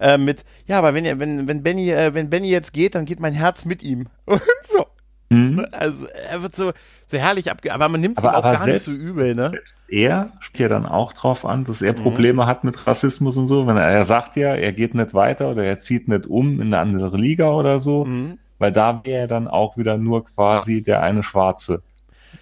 [0.00, 3.20] äh, mit, ja, aber wenn, wenn, wenn Benny, äh, wenn Benny jetzt geht, dann geht
[3.20, 4.06] mein Herz mit ihm.
[4.26, 4.86] Und so.
[5.28, 5.56] Mhm.
[5.56, 5.68] Ne?
[5.72, 6.72] Also er wird so,
[7.06, 7.72] so herrlich abge...
[7.72, 9.52] Aber man nimmt es auch gar nicht so übel, ne?
[9.88, 12.02] Er spielt ja dann auch drauf an, dass er mhm.
[12.02, 12.46] Probleme mhm.
[12.46, 13.66] hat mit Rassismus und so.
[13.66, 16.68] Wenn er, er sagt ja, er geht nicht weiter oder er zieht nicht um in
[16.68, 18.38] eine andere Liga oder so, mhm.
[18.58, 21.82] weil da wäre er dann auch wieder nur quasi der eine Schwarze.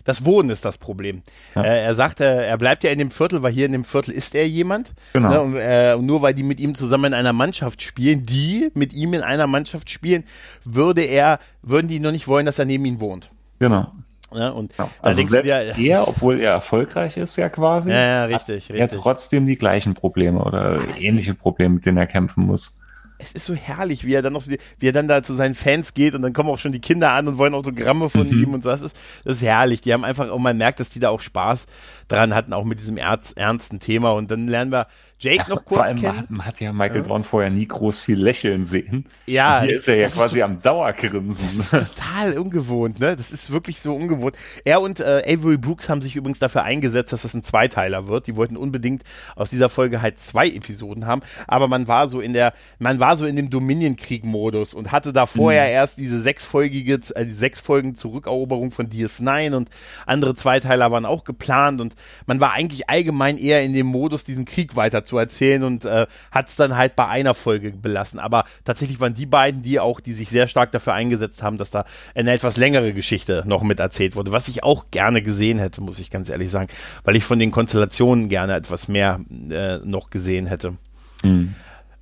[0.04, 1.22] Das Wohnen ist das Problem.
[1.54, 1.62] Ja.
[1.62, 4.12] Äh, er sagt, äh, er bleibt ja in dem Viertel, weil hier in dem Viertel
[4.12, 4.92] ist er jemand.
[5.12, 5.28] Genau.
[5.28, 8.92] Ne, und, äh, nur weil die mit ihm zusammen in einer Mannschaft spielen, die mit
[8.92, 10.24] ihm in einer Mannschaft spielen,
[10.64, 13.30] würde er, würden die noch nicht wollen, dass er neben ihnen wohnt.
[13.58, 13.92] Genau.
[14.32, 18.24] Ja, und ja, also selbst wieder, er, obwohl er erfolgreich ist, ja quasi, ja, ja
[18.24, 18.80] richtig, hat richtig.
[18.80, 22.80] er trotzdem die gleichen Probleme oder ähnliche Probleme, mit denen er kämpfen muss
[23.24, 25.94] es ist so herrlich, wie er dann noch, wie er dann da zu seinen Fans
[25.94, 28.42] geht und dann kommen auch schon die Kinder an und wollen Autogramme von mhm.
[28.42, 28.70] ihm und so.
[28.70, 29.80] Das ist, das ist herrlich.
[29.80, 31.66] Die haben einfach, und man merkt, dass die da auch Spaß
[32.08, 34.12] dran hatten, auch mit diesem ernsten Thema.
[34.12, 34.86] Und dann lernen wir
[35.24, 36.26] Jake ja, noch kurz vor allem kennen.
[36.28, 37.08] Man hat ja Michael ja.
[37.08, 39.06] Vaughn vorher nie groß viel lächeln sehen.
[39.26, 39.60] Ja.
[39.60, 41.46] Und hier ist er ja quasi so, am Dauergrinsen.
[41.46, 43.16] Das ist total ungewohnt, ne?
[43.16, 44.36] Das ist wirklich so ungewohnt.
[44.64, 48.26] Er und äh, Avery Brooks haben sich übrigens dafür eingesetzt, dass das ein Zweiteiler wird.
[48.26, 49.02] Die wollten unbedingt
[49.34, 53.16] aus dieser Folge halt zwei Episoden haben, aber man war so in der, man war
[53.16, 55.70] so in dem Dominion-Krieg-Modus und hatte da vorher mhm.
[55.70, 59.70] erst diese sechsfolgige, äh, die sechs Folgen Zurückeroberung von DS9 und
[60.06, 61.94] andere Zweiteiler waren auch geplant und
[62.26, 66.06] man war eigentlich allgemein eher in dem Modus, diesen Krieg weiter zu erzählen und äh,
[66.30, 68.18] hat es dann halt bei einer Folge belassen.
[68.18, 71.70] Aber tatsächlich waren die beiden, die auch, die sich sehr stark dafür eingesetzt haben, dass
[71.70, 71.84] da
[72.14, 75.98] eine etwas längere Geschichte noch mit erzählt wurde, was ich auch gerne gesehen hätte, muss
[75.98, 76.68] ich ganz ehrlich sagen,
[77.04, 80.74] weil ich von den Konstellationen gerne etwas mehr äh, noch gesehen hätte.
[81.22, 81.54] Mhm.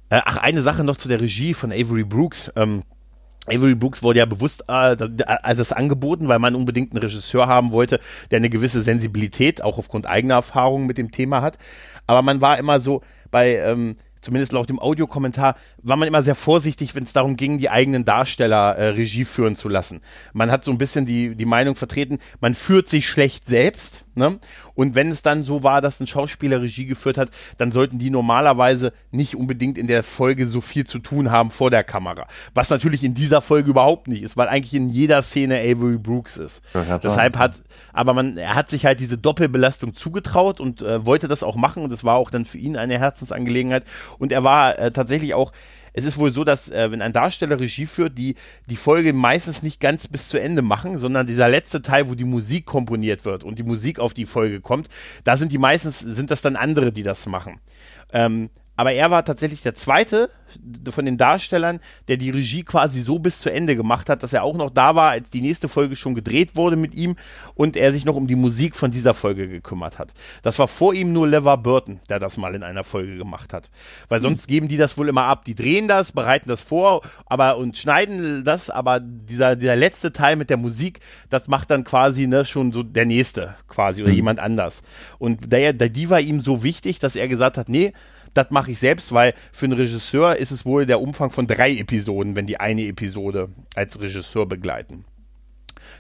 [0.09, 2.53] Äh, ach, eine Sache noch zu der Regie von Avery Brooks.
[2.57, 2.83] Ähm,
[3.47, 4.73] Avery Brooks wurde ja bewusst äh,
[5.27, 7.99] als angeboten, weil man unbedingt einen Regisseur haben wollte,
[8.31, 11.59] der eine gewisse Sensibilität auch aufgrund eigener Erfahrungen mit dem Thema hat.
[12.07, 16.37] Aber man war immer so bei, ähm, zumindest laut dem Audiokommentar, war man immer sehr
[16.37, 20.01] vorsichtig, wenn es darum ging, die eigenen Darsteller äh, Regie führen zu lassen.
[20.33, 24.39] Man hat so ein bisschen die, die Meinung vertreten, man führt sich schlecht selbst Ne?
[24.75, 28.11] Und wenn es dann so war, dass ein Schauspieler Regie geführt hat, dann sollten die
[28.11, 32.27] normalerweise nicht unbedingt in der Folge so viel zu tun haben vor der Kamera.
[32.55, 36.37] Was natürlich in dieser Folge überhaupt nicht ist, weil eigentlich in jeder Szene Avery Brooks
[36.37, 36.63] ist.
[37.03, 41.43] Deshalb hat, aber man, er hat sich halt diese Doppelbelastung zugetraut und äh, wollte das
[41.43, 43.85] auch machen und es war auch dann für ihn eine Herzensangelegenheit.
[44.19, 45.53] Und er war äh, tatsächlich auch
[45.93, 48.35] es ist wohl so, dass äh, wenn ein Darsteller Regie führt, die
[48.69, 52.25] die Folge meistens nicht ganz bis zu Ende machen, sondern dieser letzte Teil, wo die
[52.25, 54.89] Musik komponiert wird und die Musik auf die Folge kommt,
[55.25, 57.61] da sind die meistens, sind das dann andere, die das machen.
[58.13, 58.51] Ähm,
[58.83, 60.29] aber er war tatsächlich der zweite
[60.91, 61.79] von den Darstellern,
[62.09, 64.97] der die Regie quasi so bis zu Ende gemacht hat, dass er auch noch da
[64.97, 67.15] war, als die nächste Folge schon gedreht wurde mit ihm
[67.55, 70.13] und er sich noch um die Musik von dieser Folge gekümmert hat.
[70.43, 73.71] Das war vor ihm nur Levar Burton, der das mal in einer Folge gemacht hat.
[74.09, 74.25] Weil hm.
[74.25, 75.45] sonst geben die das wohl immer ab.
[75.45, 80.35] Die drehen das, bereiten das vor, aber und schneiden das, aber dieser, dieser letzte Teil
[80.35, 80.99] mit der Musik,
[81.31, 84.17] das macht dann quasi ne, schon so der nächste quasi oder mhm.
[84.17, 84.83] jemand anders.
[85.21, 87.93] Und der, der, die war ihm so wichtig, dass er gesagt hat, nee,
[88.35, 91.77] das mache ich selbst, weil für einen Regisseur ist es wohl der Umfang von drei
[91.77, 95.05] Episoden, wenn die eine Episode als Regisseur begleiten.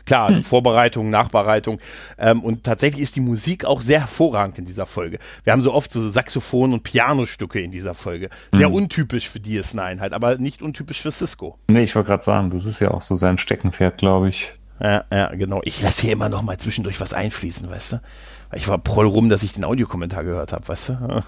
[0.04, 0.42] Klar, hm.
[0.42, 1.78] Vorbereitung, Nachbereitung.
[2.18, 5.18] Ähm, und tatsächlich ist die Musik auch sehr hervorragend in dieser Folge.
[5.44, 8.30] Wir haben so oft so Saxophon- und Pianostücke in dieser Folge.
[8.52, 8.74] Sehr hm.
[8.74, 11.58] untypisch für DS9 halt, aber nicht untypisch für Cisco.
[11.68, 14.52] Nee, ich wollte gerade sagen, das ist ja auch so sein Steckenpferd, glaube ich.
[14.80, 15.60] Ja, ja, genau.
[15.64, 18.00] Ich lasse hier immer noch mal zwischendurch was einfließen, weißt du?
[18.54, 21.22] Ich war proll rum, dass ich den Audiokommentar gehört habe, weißt du?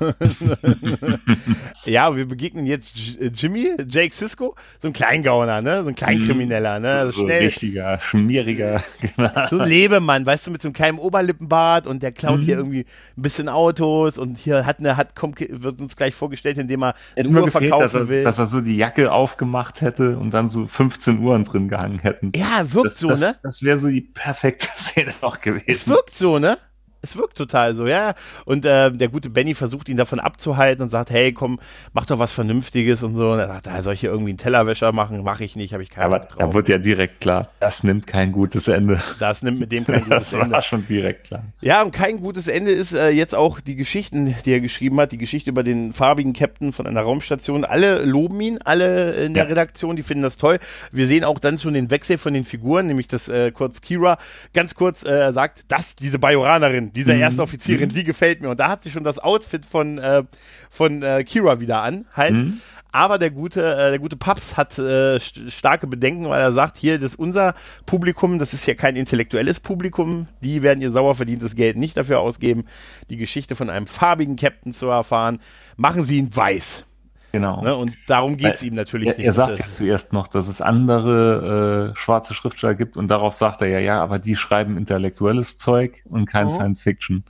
[1.91, 5.83] ja, wir begegnen jetzt Jimmy, Jake Sisko, so ein Kleingauner, ne?
[5.83, 6.91] So ein Kleinkrimineller, ne?
[6.91, 8.83] Also so schnell, richtiger, schmieriger.
[9.16, 9.47] Genau.
[9.49, 12.45] so ein Lebemann, weißt du, mit so einem kleinen Oberlippenbart und der klaut mhm.
[12.45, 16.59] hier irgendwie ein bisschen Autos und hier hat eine, hat, kommt, wird uns gleich vorgestellt,
[16.59, 18.25] indem er eine Uhr gefehlt, verkaufen dass er, will.
[18.25, 22.33] Dass er so die Jacke aufgemacht hätte und dann so 15 Uhren drin gehangen hätten.
[22.35, 23.35] Ja, wirkt das, so, das, ne?
[23.43, 25.64] Das wäre so die perfekte Szene noch gewesen.
[25.66, 26.59] Es wirkt so, ne?
[27.05, 28.15] Es wirkt total so, ja.
[28.45, 31.61] Und äh, der gute Benny versucht ihn davon abzuhalten und sagt, hey, komm,
[31.93, 33.33] mach doch was Vernünftiges und so.
[33.33, 35.23] Und er sagt, da soll ich hier irgendwie einen Tellerwäscher machen?
[35.23, 36.37] Mache ich nicht, habe ich keinen Aber drauf.
[36.39, 39.01] da wird ja direkt klar, das nimmt kein gutes Ende.
[39.21, 40.47] Das nimmt mit dem kein gutes Ende.
[40.47, 41.45] Das war schon direkt klar.
[41.61, 45.13] Ja, und kein gutes Ende ist äh, jetzt auch die Geschichten, die er geschrieben hat,
[45.13, 47.65] die Geschichte über den farbigen Captain von einer Raumstation.
[47.65, 49.49] Alle loben ihn, alle in der ja.
[49.51, 50.59] Redaktion, die finden das toll.
[50.91, 54.19] Wir sehen auch dann schon den Wechsel von den Figuren, nämlich dass äh, kurz Kira
[54.55, 58.51] ganz kurz äh, sagt, das, diese Bajoranerin, dieser ersten Offizierin, die gefällt mir.
[58.51, 60.25] Und da hat sie schon das Outfit von, äh,
[60.71, 62.35] von äh, Kira wieder an, halt.
[62.35, 62.61] Mhm.
[62.93, 66.79] Aber der gute, äh, der gute Paps hat äh, st starke Bedenken, weil er sagt,
[66.79, 67.55] hier, das ist unser
[67.87, 72.21] Publikum, das ist ja kein intellektuelles Publikum, die werden ihr sauer verdientes Geld nicht dafür
[72.21, 72.65] ausgeben,
[73.11, 75.41] die Geschichte von einem farbigen Captain zu erfahren.
[75.77, 76.87] Machen sie ihn weiß.
[77.35, 77.62] Genau.
[77.62, 77.74] Ne?
[77.74, 79.26] Und darum geht es ihm natürlich er, nicht.
[79.26, 83.61] Er sagt ja zuerst noch, dass es andere äh, schwarze Schriftsteller gibt und darauf sagt
[83.61, 86.51] er ja, ja, aber die schreiben intellektuelles Zeug und kein mhm.
[86.51, 87.24] Science Fiction.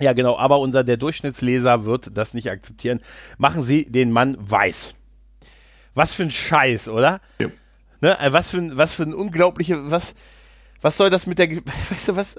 [0.00, 2.98] Ja, genau, aber unser der Durchschnittsleser wird das nicht akzeptieren.
[3.36, 4.96] Machen Sie den Mann weiß.
[5.94, 7.20] Was für ein Scheiß, oder?
[7.38, 7.46] Ja.
[8.00, 8.18] Ne?
[8.18, 10.16] Äh, was für ein, was für ein unglaubliche, was,
[10.80, 11.48] was soll das mit der,
[11.90, 12.34] weißt du, was,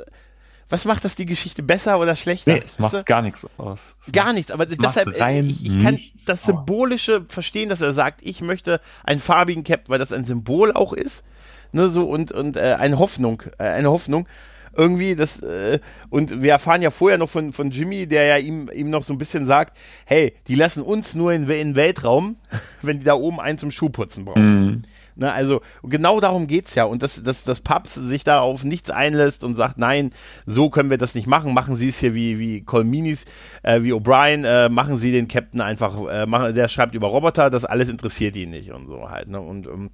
[0.70, 2.54] was macht das die Geschichte besser oder schlechter?
[2.54, 3.04] Nee, es macht du?
[3.04, 3.96] gar nichts aus.
[4.06, 8.42] Es gar nichts, aber deshalb, ich, ich kann das Symbolische verstehen, dass er sagt, ich
[8.42, 11.24] möchte einen farbigen Cap, weil das ein Symbol auch ist,
[11.72, 14.28] ne, so und, und äh, eine Hoffnung, äh, eine Hoffnung
[14.76, 18.70] irgendwie das äh, und wir erfahren ja vorher noch von, von Jimmy, der ja ihm,
[18.74, 22.38] ihm noch so ein bisschen sagt, hey, die lassen uns nur in, in Weltraum,
[22.82, 24.66] wenn die da oben einen zum Schuhputzen brauchen.
[24.66, 24.84] Mhm.
[25.20, 28.90] Na, also genau darum geht's ja und dass, dass, dass Paps sich da auf nichts
[28.90, 30.12] einlässt und sagt, nein,
[30.46, 33.26] so können wir das nicht machen, machen Sie es hier wie, wie Colminis,
[33.62, 37.50] äh, wie O'Brien, äh, machen Sie den Captain einfach, äh, machen, der schreibt über Roboter,
[37.50, 39.90] das alles interessiert ihn nicht und so halt, ne, und ähm,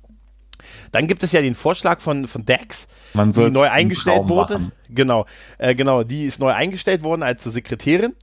[0.91, 4.55] dann gibt es ja den Vorschlag von, von Dex, die neu eingestellt wurde.
[4.55, 4.71] Machen.
[4.89, 5.25] Genau,
[5.57, 8.13] äh, genau, die ist neu eingestellt worden als Sekretärin.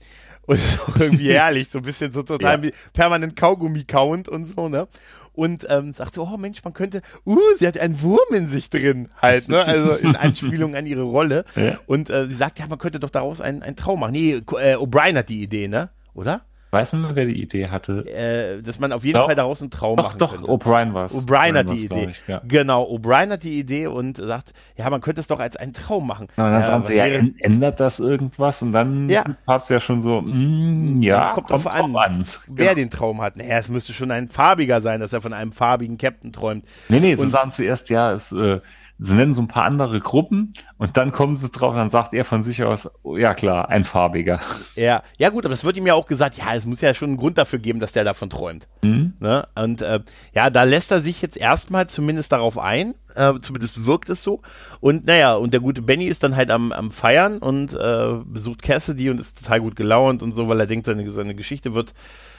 [0.46, 2.70] Und ist auch irgendwie herrlich, so ein bisschen so total ja.
[2.92, 4.88] permanent Kaugummi-Count und so, ne?
[5.34, 8.68] Und ähm, sagt so, oh Mensch, man könnte, uh, sie hat einen Wurm in sich
[8.68, 9.64] drin, halt, ne?
[9.64, 11.44] Also in Anspielung an ihre Rolle.
[11.56, 11.78] Ja.
[11.86, 14.12] Und äh, sie sagt, ja, man könnte doch daraus einen, einen Traum machen.
[14.12, 15.90] Nee, äh, O'Brien hat die Idee, ne?
[16.12, 16.42] Oder?
[16.72, 18.06] Weiß nicht mehr, wer die Idee hatte.
[18.08, 20.46] Äh, dass man auf jeden doch, Fall daraus einen Traum doch, machen doch, könnte.
[20.46, 21.12] Doch, O'Brien war es.
[21.12, 22.08] O'Brien hat die Idee.
[22.08, 22.40] Ich, ja.
[22.48, 26.06] Genau, O'Brien hat die Idee und sagt, ja, man könnte es doch als einen Traum
[26.06, 26.28] machen.
[26.38, 28.62] Ja, und dann sagen sie, ja, ändert das irgendwas?
[28.62, 29.22] Und dann ja.
[29.54, 32.24] es ja schon so, mm, ja, kommt, kommt drauf an, an.
[32.46, 32.74] wer genau.
[32.76, 33.36] den Traum hat.
[33.36, 36.64] Naja, es müsste schon ein farbiger sein, dass er von einem farbigen Captain träumt.
[36.88, 38.60] Nee, nee, sie sagen zuerst, ja, es äh,
[39.02, 42.24] sie nennen so ein paar andere Gruppen und dann kommen sie drauf, dann sagt er
[42.24, 44.40] von sich aus, oh, ja klar, ein farbiger.
[44.76, 47.10] Ja, ja gut, aber es wird ihm ja auch gesagt, ja, es muss ja schon
[47.10, 48.68] einen Grund dafür geben, dass der davon träumt.
[48.82, 49.14] Mhm.
[49.18, 49.46] Ne?
[49.56, 50.00] Und äh,
[50.34, 54.40] ja, da lässt er sich jetzt erstmal zumindest darauf ein, äh, zumindest wirkt es so.
[54.80, 58.62] Und naja, und der gute Benny ist dann halt am, am Feiern und äh, besucht
[58.62, 61.92] Cassidy und ist total gut gelaunt und so, weil er denkt, seine, seine Geschichte wird,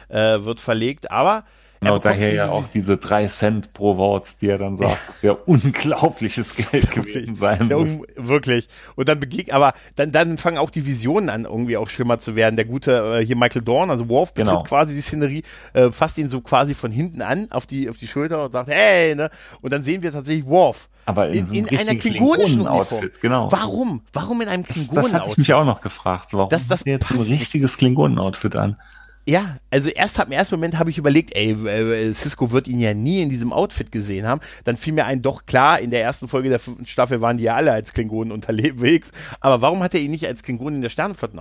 [0.07, 1.11] äh, wird verlegt.
[1.11, 1.43] Aber
[1.83, 5.31] Genau, daher ja auch diese drei Cent pro Wort, die er dann sagt, was ja
[5.45, 7.99] unglaubliches Geld gewesen sein muss.
[8.15, 8.67] wirklich.
[8.95, 12.35] Und dann begegnet, aber dann, dann fangen auch die Visionen an, irgendwie auch schlimmer zu
[12.35, 12.55] werden.
[12.55, 14.63] Der gute äh, hier Michael Dorn, also Worf betritt genau.
[14.63, 18.07] quasi die Szenerie, äh, fasst ihn so quasi von hinten an auf die, auf die
[18.07, 19.29] Schulter und sagt, hey, ne?
[19.61, 20.89] Und dann sehen wir tatsächlich Worf.
[21.05, 23.51] Aber in, in, so in einer klingonischen Outfit, genau.
[23.51, 24.01] Warum?
[24.13, 25.13] Warum in einem Klingonen-Outfit?
[25.13, 26.33] Das, das ich mich auch noch gefragt.
[26.33, 28.77] Warum das, das jetzt so ein richtiges Klingonen-Outfit an?
[29.25, 32.93] Ja, also erst im ersten Moment habe ich überlegt, ey, äh, Cisco wird ihn ja
[32.93, 34.41] nie in diesem Outfit gesehen haben.
[34.65, 37.43] Dann fiel mir ein, doch klar, in der ersten Folge der fünften Staffel waren die
[37.43, 39.11] ja alle als Klingonen unterwegs.
[39.39, 41.39] Aber warum hat er ihn nicht als Klingonen in der Sternenflotten?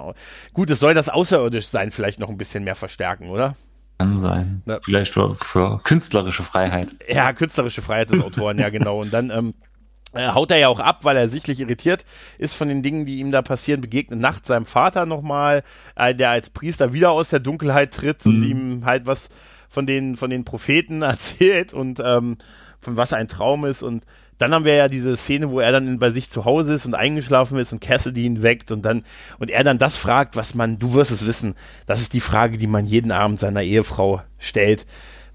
[0.52, 3.56] Gut, es soll das außerirdisch sein, vielleicht noch ein bisschen mehr verstärken, oder?
[3.98, 4.62] Kann sein.
[4.66, 4.78] Ja.
[4.82, 6.88] Vielleicht für, für künstlerische Freiheit.
[7.08, 9.00] Ja, künstlerische Freiheit des Autoren, ja genau.
[9.00, 9.71] Und dann ähm, äh,
[10.14, 12.04] haut er ja auch ab, weil er sichtlich irritiert
[12.38, 15.62] ist von den Dingen, die ihm da passieren, begegnet nachts seinem Vater nochmal,
[15.96, 18.32] äh, der als Priester wieder aus der Dunkelheit tritt mhm.
[18.32, 19.28] und ihm halt was
[19.68, 22.36] von den, von den Propheten erzählt und ähm,
[22.80, 24.04] von was ein Traum ist und
[24.38, 26.94] dann haben wir ja diese Szene, wo er dann bei sich zu Hause ist und
[26.94, 29.04] eingeschlafen ist und Cassidy ihn weckt und dann
[29.38, 31.54] und er dann das fragt, was man, du wirst es wissen,
[31.86, 34.84] das ist die Frage, die man jeden Abend seiner Ehefrau stellt.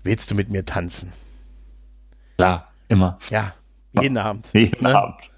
[0.03, 1.13] Willst du mit mir tanzen?
[2.37, 3.17] Klar, immer.
[3.29, 3.53] Ja,
[4.01, 4.49] jeden Abend.
[4.53, 4.95] Jeden ne?
[4.95, 5.29] Abend.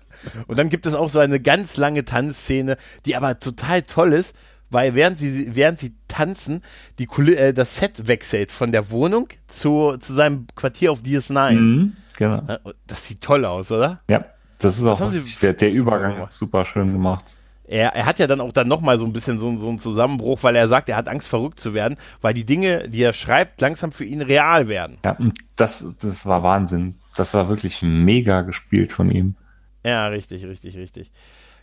[0.47, 4.35] Und dann gibt es auch so eine ganz lange Tanzszene, die aber total toll ist,
[4.69, 6.61] weil während sie, während sie tanzen,
[6.99, 11.51] die äh, das Set wechselt von der Wohnung zu, zu seinem Quartier auf DS9.
[11.53, 12.43] Mhm, genau.
[12.85, 14.01] Das sieht toll aus, oder?
[14.09, 14.25] Ja,
[14.59, 15.01] das ist auch
[15.41, 17.25] der, der Übergang super schön gemacht.
[17.65, 20.39] Er, er, hat ja dann auch dann nochmal so ein bisschen so, so einen Zusammenbruch,
[20.41, 23.61] weil er sagt, er hat Angst, verrückt zu werden, weil die Dinge, die er schreibt,
[23.61, 24.97] langsam für ihn real werden.
[25.05, 25.15] Ja,
[25.55, 26.95] das, das war Wahnsinn.
[27.15, 29.35] Das war wirklich mega gespielt von ihm.
[29.83, 31.11] Ja, richtig, richtig, richtig.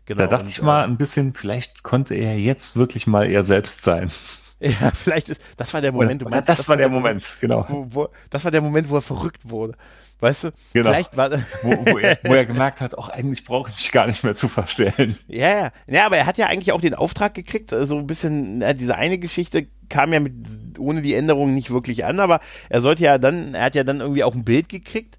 [0.07, 0.21] Genau.
[0.21, 3.43] Da dachte und, ich mal äh, ein bisschen, vielleicht konnte er jetzt wirklich mal er
[3.43, 4.11] selbst sein.
[4.59, 6.23] Ja, vielleicht ist, das war der Moment.
[6.23, 7.67] Oder, meinst, das, das, war der, der Moment, Moment, genau.
[7.69, 9.75] Wo, wo, das war der Moment, wo er verrückt wurde.
[10.21, 10.51] Weißt du?
[10.73, 10.89] Genau.
[10.89, 11.31] Vielleicht war,
[11.63, 14.35] wo, wo, er, wo er gemerkt hat, auch eigentlich brauche ich mich gar nicht mehr
[14.35, 15.19] zu verstellen.
[15.29, 15.73] Ja, ja.
[15.87, 18.73] Ja, aber er hat ja eigentlich auch den Auftrag gekriegt, so also ein bisschen, ja,
[18.73, 20.33] diese eine Geschichte kam ja mit,
[20.79, 22.41] ohne die Änderungen nicht wirklich an, aber
[22.71, 25.16] er sollte ja dann, er hat ja dann irgendwie auch ein Bild gekriegt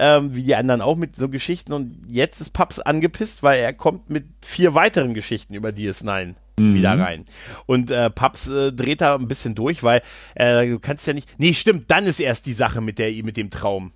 [0.00, 1.72] ähm, wie die anderen auch mit so Geschichten.
[1.72, 6.34] Und jetzt ist Paps angepisst, weil er kommt mit vier weiteren Geschichten über DS9.
[6.58, 6.74] mhm.
[6.74, 7.26] wieder rein.
[7.66, 10.00] Und äh, Paps äh, dreht da ein bisschen durch, weil
[10.34, 11.28] äh, du kannst ja nicht.
[11.38, 13.92] Nee, stimmt, dann ist erst die Sache mit der mit dem Traum.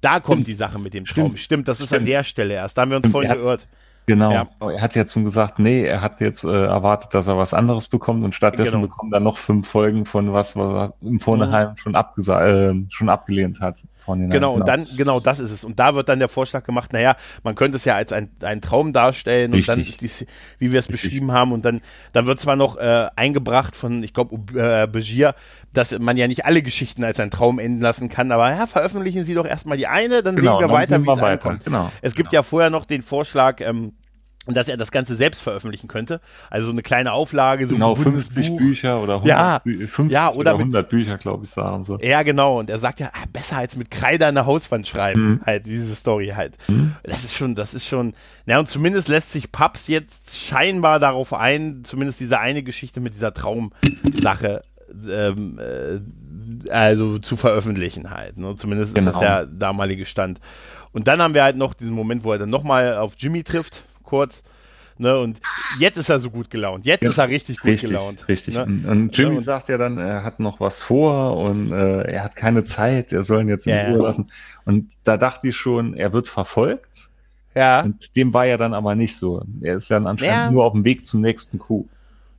[0.00, 0.48] Da kommt stimmt.
[0.48, 1.28] die Sache mit dem Traum.
[1.28, 2.00] Stimmt, stimmt das ist stimmt.
[2.00, 2.76] an der Stelle erst.
[2.76, 3.66] Da haben wir uns vorhin geirrt.
[4.06, 4.30] Genau.
[4.30, 4.48] Ja.
[4.60, 7.88] Er hat jetzt schon gesagt, nee, er hat jetzt äh, erwartet, dass er was anderes
[7.88, 8.86] bekommt und stattdessen genau.
[8.86, 11.76] bekommt er noch fünf Folgen von was, was er im Vornheim mhm.
[11.76, 13.82] schon, äh, schon abgelehnt hat.
[14.06, 15.64] Genau, genau, und dann, genau das ist es.
[15.64, 18.60] Und da wird dann der Vorschlag gemacht, naja, man könnte es ja als ein, einen
[18.60, 19.68] Traum darstellen Richtig.
[19.68, 20.26] und dann ist dies,
[20.58, 21.80] wie wir es beschrieben haben, und dann,
[22.12, 25.34] dann wird zwar noch äh, eingebracht von, ich glaube, äh, Begier,
[25.72, 29.24] dass man ja nicht alle Geschichten als ein Traum enden lassen kann, aber ja, veröffentlichen
[29.24, 31.64] Sie doch erstmal die eine, dann genau, sehen wir weiter, wie es ankommt.
[31.64, 31.90] Genau.
[32.00, 32.38] Es gibt genau.
[32.38, 33.92] ja vorher noch den Vorschlag, ähm,
[34.54, 36.20] dass er das Ganze selbst veröffentlichen könnte.
[36.50, 38.58] Also so eine kleine Auflage, so genau, ein 50 Buch.
[38.58, 41.98] Bücher oder 100, ja, 50 ja, oder, oder 100 mit, Bücher, glaube ich, sagen sie.
[42.02, 42.60] Ja, genau.
[42.60, 45.40] Und er sagt ja, ah, besser als mit Kreide an der Hauswand schreiben, mhm.
[45.44, 46.56] halt, diese Story halt.
[46.68, 46.94] Mhm.
[47.02, 48.14] Das ist schon, das ist schon,
[48.46, 53.14] na und zumindest lässt sich Paps jetzt scheinbar darauf ein, zumindest diese eine Geschichte mit
[53.14, 54.62] dieser Traumsache,
[55.10, 58.38] ähm, äh, also zu veröffentlichen halt.
[58.38, 58.54] Ne?
[58.56, 59.10] Zumindest genau.
[59.10, 59.36] ist das genau.
[59.36, 60.40] der damalige Stand.
[60.92, 63.82] Und dann haben wir halt noch diesen Moment, wo er dann nochmal auf Jimmy trifft
[64.06, 64.42] kurz.
[64.98, 65.40] Ne, und
[65.78, 66.86] jetzt ist er so gut gelaunt.
[66.86, 68.26] Jetzt ja, ist er richtig gut richtig, gelaunt.
[68.28, 68.54] Richtig.
[68.54, 68.64] Ne?
[68.64, 72.34] Und Jimmy und, sagt ja dann, er hat noch was vor und äh, er hat
[72.34, 74.30] keine Zeit, er soll ihn jetzt in ja, Ruhe lassen.
[74.64, 77.10] Und da dachte ich schon, er wird verfolgt.
[77.54, 77.82] Ja.
[77.82, 79.42] Und dem war ja dann aber nicht so.
[79.60, 80.50] Er ist dann anscheinend ja.
[80.50, 81.86] nur auf dem Weg zum nächsten Coup.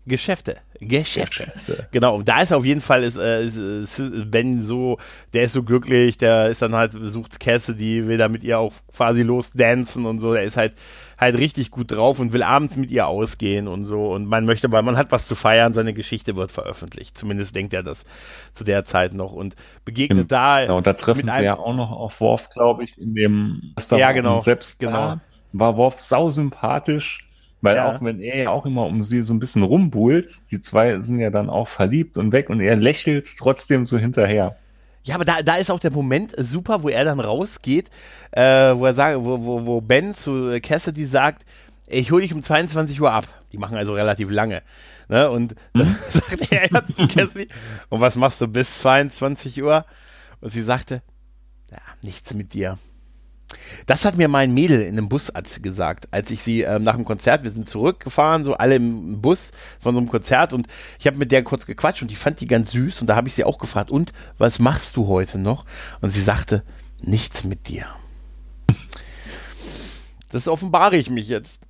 [0.08, 0.58] Geschäfte.
[0.80, 1.52] Geschäfte.
[1.54, 1.88] Geschäfte.
[1.92, 4.98] Genau, da ist auf jeden Fall ist, äh, ist, ist, Ben so,
[5.34, 8.74] der ist so glücklich, der ist dann halt, besucht Cassidy, will da mit ihr auch
[8.96, 10.74] quasi losdancen und so, der ist halt
[11.18, 14.72] halt richtig gut drauf und will abends mit ihr ausgehen und so und man möchte,
[14.72, 17.18] weil man hat was zu feiern, seine Geschichte wird veröffentlicht.
[17.18, 18.06] Zumindest denkt er das
[18.54, 19.56] zu der Zeit noch und
[19.86, 20.62] begegnet genau, da.
[20.62, 24.40] Genau, da treffen sie ja auch noch auf Worf, glaube ich, in dem ja, genau,
[24.42, 25.18] selbst genau.
[25.54, 27.28] war Worf sau sympathisch
[27.62, 27.92] weil ja.
[27.92, 31.20] auch wenn er ja auch immer um sie so ein bisschen rumbuhlt, die zwei sind
[31.20, 34.58] ja dann auch verliebt und weg und er lächelt trotzdem so hinterher.
[35.08, 37.90] Ja, aber da, da ist auch der Moment super, wo er dann rausgeht,
[38.32, 41.46] äh, wo er sagt, wo, wo, wo Ben zu Cassidy sagt,
[41.88, 43.26] ich hole dich um 22 Uhr ab.
[43.54, 44.64] Die machen also relativ lange.
[45.08, 45.30] Ne?
[45.30, 47.48] Und dann sagt er ja zu Cassidy,
[47.88, 49.86] und was machst du bis 22 Uhr?
[50.42, 51.02] Und sie sagte,
[51.72, 52.78] ja, nichts mit dir.
[53.86, 55.32] Das hat mir mein Mädel in einem Bus
[55.62, 59.52] gesagt, als ich sie ähm, nach dem Konzert, wir sind zurückgefahren, so alle im Bus
[59.80, 60.68] von so einem Konzert und
[61.00, 63.28] ich habe mit der kurz gequatscht und die fand die ganz süß und da habe
[63.28, 65.66] ich sie auch gefragt, und was machst du heute noch?
[66.02, 66.64] Und sie sagte,
[67.02, 67.86] nichts mit dir.
[70.30, 71.62] Das offenbare ich mich jetzt.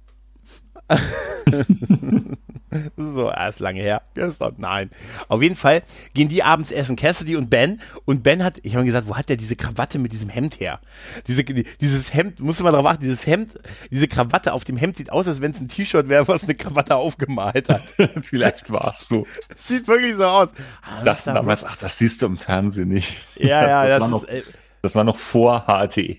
[2.98, 4.02] so, ah, ist lange her.
[4.14, 4.90] Gestern, nein.
[5.28, 5.82] Auf jeden Fall
[6.14, 7.82] gehen die abends essen, Cassidy und Ben.
[8.06, 10.80] Und Ben hat, ich habe gesagt, wo hat der diese Krawatte mit diesem Hemd her?
[11.28, 13.54] Diese, dieses Hemd, musst du mal drauf achten, dieses Hemd,
[13.92, 16.56] diese Krawatte auf dem Hemd sieht aus, als wenn es ein T-Shirt wäre, was eine
[16.56, 17.84] Krawatte aufgemalt hat.
[18.22, 19.28] Vielleicht war es so.
[19.56, 20.50] Sieht wirklich so aus.
[20.82, 23.28] Ah, das damals, ach, das siehst du im Fernsehen nicht.
[23.36, 26.18] Ja, ja, das, das war noch, ist, das war noch vor HD.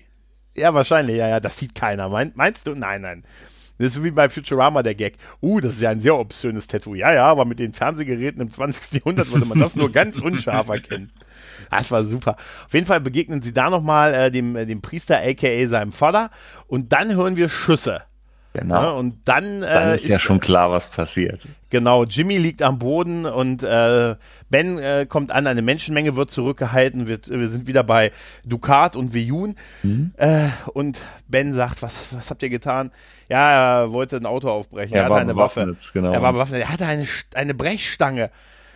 [0.55, 2.09] Ja, wahrscheinlich, ja, ja, das sieht keiner.
[2.09, 2.75] Mein, meinst du?
[2.75, 3.23] Nein, nein.
[3.79, 5.15] Das ist wie bei Futurama der Gag.
[5.41, 6.95] Uh, das ist ja ein sehr obszönes Tattoo.
[6.95, 8.93] Ja, ja, aber mit den Fernsehgeräten im 20.
[8.93, 11.11] Jahrhundert würde man das nur ganz unscharf erkennen.
[11.71, 12.35] Das war super.
[12.65, 16.29] Auf jeden Fall begegnen sie da nochmal äh, dem, äh, dem Priester, aka seinem Vater.
[16.67, 18.01] Und dann hören wir Schüsse.
[18.53, 18.81] Genau.
[18.81, 21.47] Ja, und dann, äh, dann ist, ist, ja schon klar, was passiert.
[21.69, 24.15] Genau, Jimmy liegt am Boden und äh,
[24.49, 28.11] Ben äh, kommt an, eine Menschenmenge wird zurückgehalten, wird, wir sind wieder bei
[28.43, 30.13] Ducat und Viyun mhm.
[30.17, 32.91] äh, und Ben sagt, was, was habt ihr getan?
[33.29, 35.77] Ja, er wollte ein Auto aufbrechen, er, er hatte eine Waffe.
[35.93, 36.11] Genau.
[36.11, 38.31] Er war bewaffnet, er hatte eine, eine Brechstange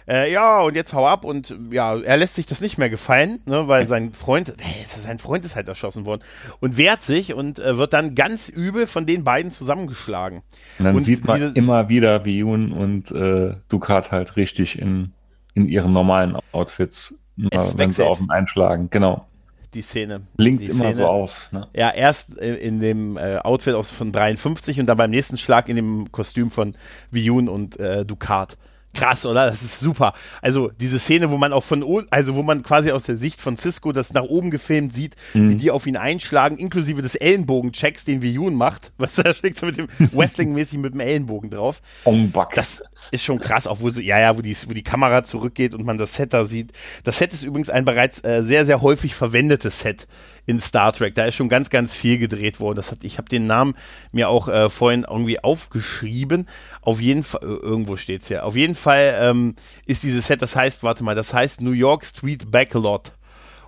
[0.08, 3.40] äh, ja, und jetzt hau ab und ja, er lässt sich das nicht mehr gefallen,
[3.46, 6.22] ne, weil sein Freund, hey, sein Freund ist halt erschossen worden
[6.60, 10.42] und wehrt sich und äh, wird dann ganz übel von den beiden zusammengeschlagen.
[10.80, 14.80] Und dann und sieht man diese, immer wieder, wie Jun und äh, Ducat halt richtig
[14.80, 15.14] in,
[15.54, 19.28] in ihren normalen Outfits, äh, wenn sie auf ihn einschlagen, genau
[19.74, 20.22] die Szene.
[20.38, 20.94] Blinkt die immer Szene.
[20.94, 21.50] so auf.
[21.52, 21.68] Ne?
[21.74, 25.76] Ja, erst in dem äh, Outfit aus, von 53 und dann beim nächsten Schlag in
[25.76, 26.76] dem Kostüm von
[27.12, 28.58] Viyun und äh, Ducat
[28.94, 29.48] krass, oder?
[29.48, 30.14] Das ist super.
[30.42, 33.58] Also diese Szene, wo man auch von, also wo man quasi aus der Sicht von
[33.58, 35.50] Cisco das nach oben gefilmt sieht, mhm.
[35.50, 38.94] wie die auf ihn einschlagen, inklusive des Ellenbogenchecks, den Viyun macht.
[38.98, 41.82] Was da schlägt so mit dem Wrestling-mäßig mit dem Ellenbogen drauf.
[42.04, 42.52] Umback.
[42.56, 45.74] Das ist schon krass, auch wo so, ja, ja, wo die, wo die Kamera zurückgeht
[45.74, 46.72] und man das Set da sieht.
[47.04, 50.08] Das Set ist übrigens ein bereits äh, sehr, sehr häufig verwendetes Set
[50.46, 51.16] in Star Trek.
[51.16, 52.76] Da ist schon ganz, ganz viel gedreht worden.
[52.76, 53.76] Das hat, ich habe den Namen
[54.12, 56.48] mir auch äh, vorhin irgendwie aufgeschrieben.
[56.82, 58.44] Auf jeden Fall, äh, irgendwo steht's ja.
[58.44, 62.06] Auf jeden Fall ähm, ist dieses Set, das heißt, warte mal, das heißt New York
[62.06, 63.14] Street Backlot.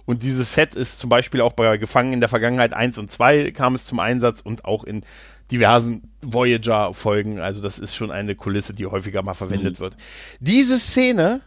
[0.05, 3.51] Und dieses Set ist zum Beispiel auch bei Gefangen in der Vergangenheit 1 und 2
[3.51, 5.03] kam es zum Einsatz und auch in
[5.51, 7.39] diversen Voyager-Folgen.
[7.39, 9.79] Also das ist schon eine Kulisse, die häufiger mal verwendet mhm.
[9.79, 9.97] wird.
[10.39, 11.41] Diese Szene,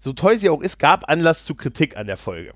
[0.00, 2.54] so toll sie auch ist, gab Anlass zu Kritik an der Folge.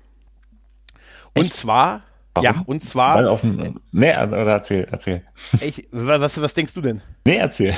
[1.39, 2.01] Und zwar,
[2.33, 2.43] Warum?
[2.45, 3.15] ja, und zwar.
[3.15, 5.23] Weil auf dem, nee, oder erzähl, erzähl.
[5.61, 7.01] Ich, was, was denkst du denn?
[7.25, 7.75] Nee, erzähl.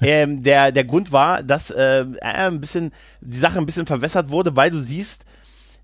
[0.00, 4.54] Ähm, der, der Grund war, dass äh, ein bisschen die Sache ein bisschen verwässert wurde,
[4.54, 5.24] weil du siehst,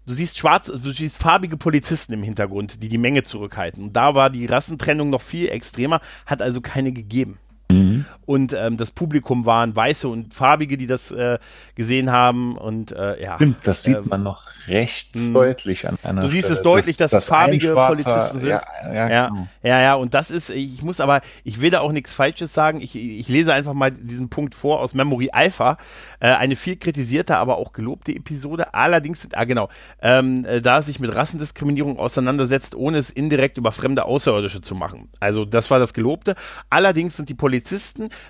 [0.06, 3.84] du siehst schwarz, du siehst farbige Polizisten im Hintergrund, die die Menge zurückhalten.
[3.84, 7.38] Und da war die Rassentrennung noch viel extremer, hat also keine gegeben.
[7.74, 8.04] Mhm.
[8.24, 11.38] Und ähm, das Publikum waren Weiße und Farbige, die das äh,
[11.74, 12.56] gesehen haben.
[12.56, 13.36] Und äh, ja.
[13.36, 15.32] Stimmt, das sieht ähm, man noch recht mh.
[15.32, 18.48] deutlich an einer Du siehst es deutlich, dass, dass, das farbige Polizisten sind.
[18.48, 19.48] Ja ja, ja, genau.
[19.62, 22.80] ja, ja, und das ist, ich muss aber, ich will da auch nichts Falsches sagen.
[22.80, 25.78] Ich, ich lese einfach mal diesen Punkt vor aus Memory Alpha.
[26.20, 28.74] Äh, eine viel kritisierte, aber auch gelobte Episode.
[28.74, 29.68] Allerdings, ah genau,
[30.00, 34.74] ähm, äh, da es sich mit Rassendiskriminierung auseinandersetzt, ohne es indirekt über fremde Außerirdische zu
[34.74, 35.08] machen.
[35.20, 36.34] Also das war das Gelobte.
[36.70, 37.61] Allerdings sind die Polizisten,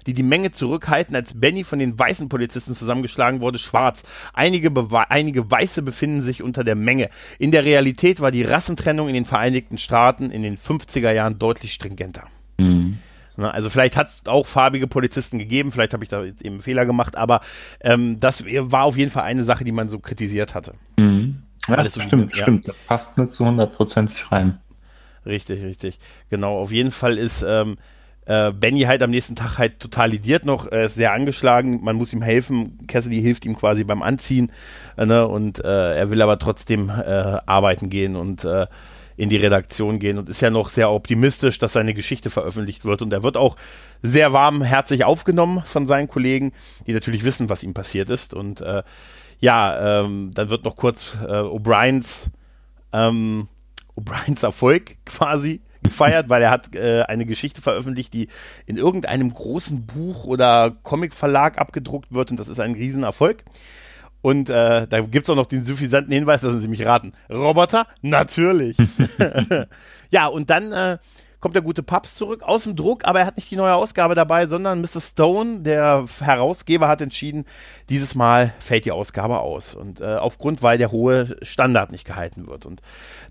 [0.06, 4.02] die die Menge zurückhalten, als Benny von den weißen Polizisten zusammengeschlagen wurde, schwarz.
[4.32, 7.08] Einige, Bewe einige Weiße befinden sich unter der Menge.
[7.38, 11.72] In der Realität war die Rassentrennung in den Vereinigten Staaten in den 50er Jahren deutlich
[11.72, 12.24] stringenter.
[12.58, 12.98] Mhm.
[13.36, 16.62] Also vielleicht hat es auch farbige Polizisten gegeben, vielleicht habe ich da jetzt eben einen
[16.62, 17.40] Fehler gemacht, aber
[17.80, 20.74] ähm, das war auf jeden Fall eine Sache, die man so kritisiert hatte.
[20.98, 21.42] Mhm.
[21.68, 22.42] Ja, so stimmt, ja.
[22.42, 22.68] stimmt.
[22.68, 24.58] Das passt nicht zu hundertprozentig rein.
[25.24, 25.98] Richtig, richtig.
[26.30, 27.76] Genau, auf jeden Fall ist ähm,
[28.32, 31.96] äh, Benny halt am nächsten Tag halt total lidiert noch, äh, ist sehr angeschlagen, man
[31.96, 34.50] muss ihm helfen, Cassidy hilft ihm quasi beim Anziehen
[34.96, 35.28] äh, ne?
[35.28, 37.02] und äh, er will aber trotzdem äh,
[37.44, 38.66] arbeiten gehen und äh,
[39.18, 43.02] in die Redaktion gehen und ist ja noch sehr optimistisch, dass seine Geschichte veröffentlicht wird
[43.02, 43.56] und er wird auch
[44.00, 46.52] sehr warmherzig aufgenommen von seinen Kollegen,
[46.86, 48.64] die natürlich wissen, was ihm passiert ist und
[49.40, 52.30] ja, ähm, dann wird noch kurz O'Briens
[52.92, 53.48] ähm,
[53.96, 58.28] O'Briens Erfolg quasi gefeiert, weil er hat äh, eine Geschichte veröffentlicht, die
[58.66, 63.44] in irgendeinem großen Buch oder Comicverlag abgedruckt wird und das ist ein Riesenerfolg.
[64.22, 67.12] Und äh, da gibt es auch noch den suffisanten Hinweis, lassen Sie mich raten.
[67.28, 67.88] Roboter?
[68.02, 68.76] Natürlich.
[70.10, 70.98] ja, und dann äh,
[71.42, 74.14] kommt der gute Paps zurück aus dem Druck, aber er hat nicht die neue Ausgabe
[74.14, 75.00] dabei, sondern Mr.
[75.00, 77.44] Stone, der Herausgeber, hat entschieden,
[77.90, 79.74] dieses Mal fällt die Ausgabe aus.
[79.74, 82.64] Und äh, aufgrund, weil der hohe Standard nicht gehalten wird.
[82.64, 82.80] Und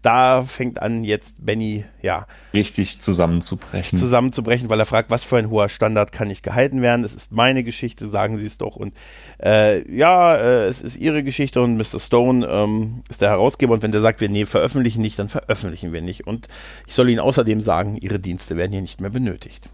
[0.01, 2.27] da fängt an jetzt Benny, ja.
[2.53, 3.97] Richtig zusammenzubrechen.
[3.97, 7.05] Zusammenzubrechen, weil er fragt, was für ein hoher Standard kann nicht gehalten werden.
[7.05, 8.75] Es ist meine Geschichte, sagen Sie es doch.
[8.75, 8.93] Und
[9.41, 12.01] äh, ja, äh, es ist Ihre Geschichte und Mr.
[12.01, 13.73] Stone ähm, ist der Herausgeber.
[13.73, 16.27] Und wenn der sagt, wir nee, veröffentlichen nicht, dann veröffentlichen wir nicht.
[16.27, 16.49] Und
[16.87, 19.69] ich soll Ihnen außerdem sagen, Ihre Dienste werden hier nicht mehr benötigt.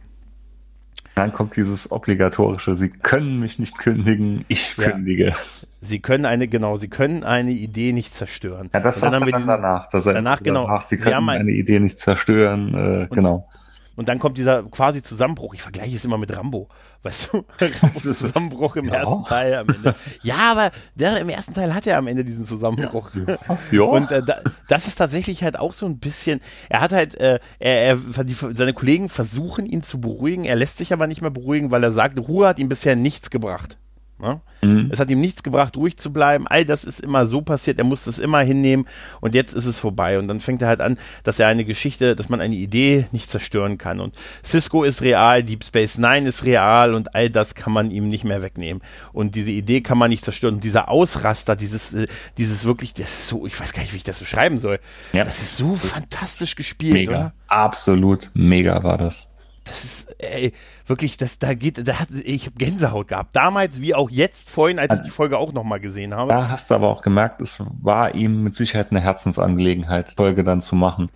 [1.16, 4.92] Dann kommt dieses obligatorische, Sie können mich nicht kündigen, ich ja.
[4.92, 5.34] kündige.
[5.82, 8.70] Sie können eine, genau, Sie können eine Idee nicht zerstören.
[8.74, 9.88] Ja, das sagt dann, dann danach.
[9.88, 10.68] Dass er danach, genau.
[10.68, 13.50] Danach, Sie können ein, eine Idee nicht zerstören, äh, genau.
[13.98, 15.56] Und dann kommt dieser quasi Zusammenbruch.
[15.56, 16.70] Ich vergleiche es immer mit Rambo.
[17.02, 17.44] Weißt du,
[17.82, 18.94] Rambos Zusammenbruch im ja.
[18.94, 19.96] ersten Teil am Ende.
[20.22, 23.10] Ja, aber der im ersten Teil hat er am Ende diesen Zusammenbruch.
[23.16, 23.38] Ja.
[23.72, 23.82] ja.
[23.82, 27.40] Und äh, da, das ist tatsächlich halt auch so ein bisschen, er hat halt, äh,
[27.58, 31.32] er, er die, seine Kollegen versuchen ihn zu beruhigen, er lässt sich aber nicht mehr
[31.32, 33.80] beruhigen, weil er sagt, Ruhe hat ihm bisher nichts gebracht.
[34.20, 34.42] Ne?
[34.64, 34.90] Mhm.
[34.92, 36.48] Es hat ihm nichts gebracht, ruhig zu bleiben.
[36.48, 37.78] All das ist immer so passiert.
[37.78, 38.88] Er musste es immer hinnehmen
[39.22, 40.18] und jetzt ist es vorbei.
[40.18, 43.30] Und dann fängt er halt an, dass er eine Geschichte, dass man eine Idee nicht
[43.30, 44.00] zerstören kann.
[44.00, 48.10] Und Cisco ist real, Deep Space Nine ist real und all das kann man ihm
[48.10, 48.82] nicht mehr wegnehmen.
[49.14, 50.56] Und diese Idee kann man nicht zerstören.
[50.56, 52.08] Und dieser Ausraster, dieses, äh,
[52.38, 54.80] dieses wirklich, das ist so, ich weiß gar nicht, wie ich das beschreiben soll.
[55.14, 55.24] Ja.
[55.24, 57.12] Das ist so fantastisch gespielt, mega.
[57.12, 57.34] oder?
[57.48, 59.37] Absolut mega war das
[59.68, 60.54] das ist ey,
[60.86, 63.36] wirklich, das da geht, da hat ich habe Gänsehaut gehabt.
[63.36, 66.30] Damals wie auch jetzt vorhin, als ich die Folge auch nochmal gesehen habe.
[66.30, 70.62] Da hast du aber auch gemerkt, es war ihm mit Sicherheit eine Herzensangelegenheit, Folge dann
[70.62, 71.10] zu machen.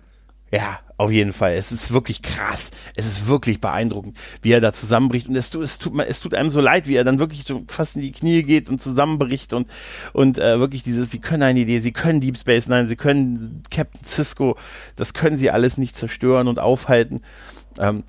[0.52, 1.54] Ja, auf jeden Fall.
[1.54, 2.72] Es ist wirklich krass.
[2.94, 5.26] Es ist wirklich beeindruckend, wie er da zusammenbricht.
[5.26, 7.64] Und es tut, es tut, es tut einem so leid, wie er dann wirklich so
[7.68, 9.66] fast in die Knie geht und zusammenbricht und,
[10.12, 13.62] und äh, wirklich dieses, sie können eine Idee, sie können Deep Space Nine, sie können
[13.70, 14.58] Captain Cisco,
[14.94, 17.22] das können sie alles nicht zerstören und aufhalten.
[17.78, 18.04] Ähm,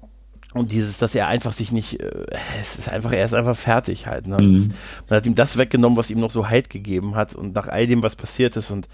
[0.54, 2.26] und dieses, dass er einfach sich nicht, äh,
[2.62, 4.28] es ist einfach, er ist einfach fertig halt.
[4.28, 4.38] Ne?
[4.41, 4.56] Mhm.
[4.56, 4.72] Ist,
[5.10, 7.88] man hat ihm das weggenommen, was ihm noch so Halt gegeben hat und nach all
[7.88, 8.88] dem, was passiert ist und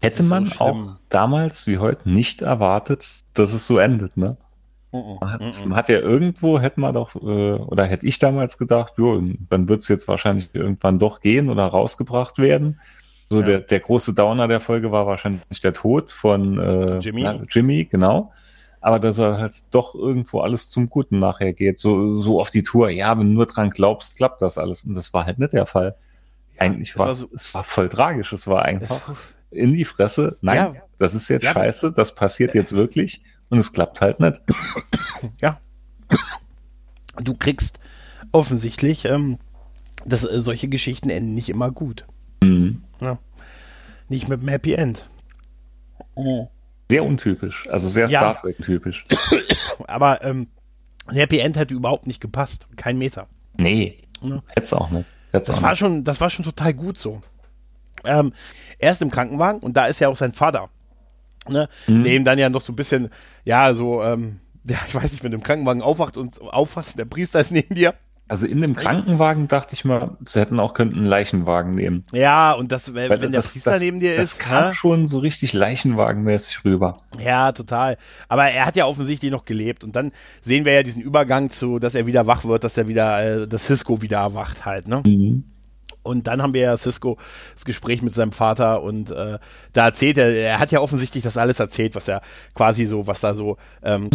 [0.00, 4.36] hätte man so auch damals wie heute nicht erwartet, dass es so endet, ne?
[4.92, 5.18] Mhm.
[5.20, 8.92] Man, hat, man hat, ja irgendwo, hätte man doch, äh, oder hätte ich damals gedacht,
[8.96, 9.20] jo,
[9.50, 12.80] dann wird es jetzt wahrscheinlich irgendwann doch gehen oder rausgebracht werden.
[13.30, 13.46] So ja.
[13.46, 17.22] der, der große Downer der Folge war wahrscheinlich der Tod von äh, Jimmy.
[17.22, 18.32] Na, Jimmy, genau
[18.84, 21.78] aber dass er halt doch irgendwo alles zum Guten nachher geht.
[21.78, 24.84] So, so auf die Tour, ja, wenn du nur dran glaubst, klappt das alles.
[24.84, 25.96] Und das war halt nicht der Fall.
[26.58, 28.34] Eigentlich war es, es war voll tragisch.
[28.34, 29.00] Es war einfach
[29.50, 30.36] in die Fresse.
[30.42, 30.82] Nein, ja.
[30.98, 31.52] das ist jetzt ja.
[31.54, 34.42] scheiße, das passiert jetzt wirklich und es klappt halt nicht.
[35.40, 35.58] Ja.
[37.16, 37.80] du kriegst
[38.32, 39.38] offensichtlich, ähm,
[40.04, 42.04] dass äh, solche Geschichten enden nicht immer gut.
[42.42, 42.82] Mhm.
[43.00, 43.16] Ja.
[44.10, 45.08] Nicht mit einem Happy End.
[46.90, 48.18] Sehr untypisch, also sehr Ja.
[48.20, 49.06] Star Trek-typisch.
[49.86, 50.48] Aber ähm,
[51.06, 52.66] ein Happy End hätte überhaupt nicht gepasst.
[52.76, 53.26] Kein Meter.
[53.56, 54.42] Nee, Ja.
[54.48, 55.06] hätt's auch nicht.
[55.32, 55.78] Hätt's Das auch war nicht.
[55.78, 57.22] schon, das war schon total gut so.
[58.04, 58.32] Ähm,
[58.78, 60.68] er ist im Krankenwagen und da ist ja auch sein Vater,
[61.48, 62.02] ne, Mhm.
[62.04, 63.08] der ihm dann ja noch so ein bisschen,
[63.44, 67.04] ja, so, ähm, ja, ich weiß nicht, wenn du im Krankenwagen aufwacht und aufwachst, der
[67.06, 67.94] Priester ist neben dir.
[68.26, 72.04] Also in dem Krankenwagen dachte ich mal, sie hätten auch könnten einen Leichenwagen nehmen.
[72.12, 74.74] Ja, und das, wenn, Weil der das, Priester das, neben dir das ist, kam ne?
[74.74, 76.96] schon so richtig Leichenwagenmäßig rüber.
[77.22, 77.98] ja, total.
[78.28, 80.10] Aber er hat ja offensichtlich noch gelebt und dann
[80.40, 83.46] sehen wir ja diesen Übergang zu, dass er wieder wach wird, dass er wieder, äh,
[83.46, 85.02] dass Cisco wieder erwacht halt, ne?
[85.04, 85.44] Mhm.
[86.02, 87.18] Und dann haben wir ja Cisco
[87.54, 89.38] das Gespräch mit seinem Vater und äh,
[89.72, 92.20] da erzählt er, er hat ja offensichtlich das alles erzählt, was er
[92.54, 94.10] quasi so, was da so, ähm,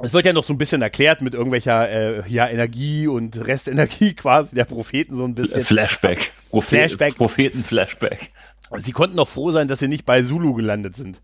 [0.00, 4.14] es wird ja noch so ein bisschen erklärt mit irgendwelcher äh, ja, Energie und Restenergie
[4.14, 5.64] quasi der Propheten so ein bisschen.
[5.64, 6.32] Flashback.
[6.50, 7.16] Prophet, Flashback.
[7.16, 8.30] Propheten-Flashback.
[8.78, 11.20] Sie konnten doch froh sein, dass sie nicht bei Zulu gelandet sind.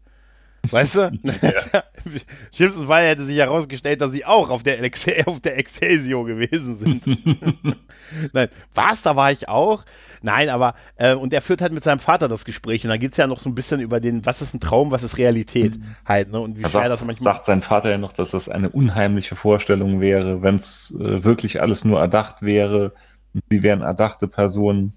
[0.69, 1.11] Weißt du?
[2.53, 6.77] Schlimmsten Fall hätte sich herausgestellt, dass sie auch auf der, Excel, auf der Excelsior gewesen
[6.77, 7.07] sind.
[8.33, 9.85] Nein, was, da war ich auch.
[10.23, 13.17] Nein, aber, äh, und er führt halt mit seinem Vater das Gespräch und da geht's
[13.17, 16.31] ja noch so ein bisschen über den, was ist ein Traum, was ist Realität halt,
[16.31, 16.41] ne?
[16.41, 17.35] Und wie Da schwer sagt, das manchmal.
[17.35, 21.61] sagt sein Vater ja noch, dass das eine unheimliche Vorstellung wäre, wenn es äh, wirklich
[21.63, 22.93] alles nur erdacht wäre.
[23.51, 24.95] Sie wären erdachte Personen.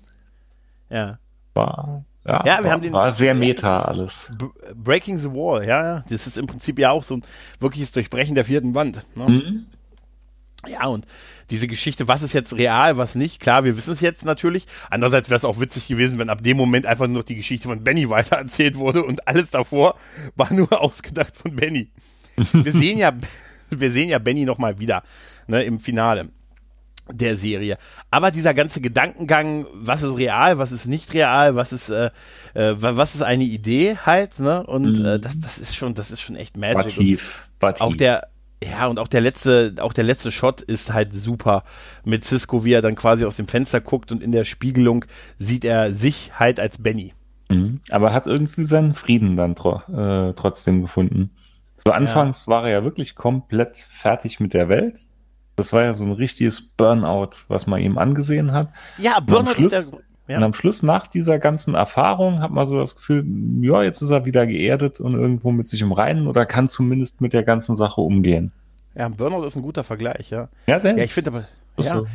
[0.89, 1.19] Ja.
[1.53, 4.31] War, ja, Ja, wir war, haben den- war sehr ja, meta ist- alles.
[4.75, 6.03] Breaking the Wall, ja, ja.
[6.09, 7.23] Das ist im Prinzip ja auch so ein
[7.59, 9.05] wirkliches Durchbrechen der vierten Wand.
[9.15, 9.25] Ne?
[9.27, 9.65] Mhm.
[10.65, 11.05] Ja, und
[11.49, 14.65] diese Geschichte, was ist jetzt real, was nicht, klar, wir wissen es jetzt natürlich.
[14.89, 17.67] Andererseits wäre es auch witzig gewesen, wenn ab dem Moment einfach nur noch die Geschichte
[17.67, 19.95] von Benny weitererzählt wurde und alles davor
[20.37, 21.91] war nur ausgedacht von Benny.
[22.53, 23.11] Wir sehen ja,
[23.69, 25.03] wir sehen ja Benny nochmal wieder,
[25.47, 26.29] ne, im Finale
[27.11, 27.77] der Serie.
[28.11, 32.11] Aber dieser ganze Gedankengang, was ist real, was ist nicht real, was ist, äh,
[32.53, 34.63] äh, wa- was ist eine Idee halt, ne?
[34.65, 35.05] Und Mhm.
[35.05, 36.97] äh, das, das ist schon, das ist schon echt War magic.
[36.97, 37.49] Und tief.
[37.59, 37.81] War tief.
[37.81, 38.27] auch der,
[38.63, 41.63] ja, und auch der letzte, auch der letzte Shot ist halt super
[42.05, 45.03] mit Cisco, wie er dann quasi aus dem Fenster guckt und in der Spiegelung
[45.37, 47.13] sieht er sich halt als Benny.
[47.49, 47.81] Mhm.
[47.89, 51.31] Aber er hat irgendwie seinen Frieden dann tro äh, trotzdem gefunden.
[51.75, 55.01] So anfangs war er ja wirklich komplett fertig mit der Welt.
[55.55, 58.69] Das war ja so ein richtiges Burnout, was man ihm angesehen hat.
[58.97, 60.37] Ja, Burnout ist Schluss, der, ja.
[60.37, 63.25] und am Schluss nach dieser ganzen Erfahrung hat man so das Gefühl,
[63.61, 67.21] ja, jetzt ist er wieder geerdet und irgendwo mit sich im Reinen oder kann zumindest
[67.21, 68.51] mit der ganzen Sache umgehen.
[68.95, 70.49] ja, Burnout ist ein guter Vergleich, ja.
[70.65, 70.97] Ja, denn?
[70.97, 72.07] Ja, ich finde aber, Ist ja, so.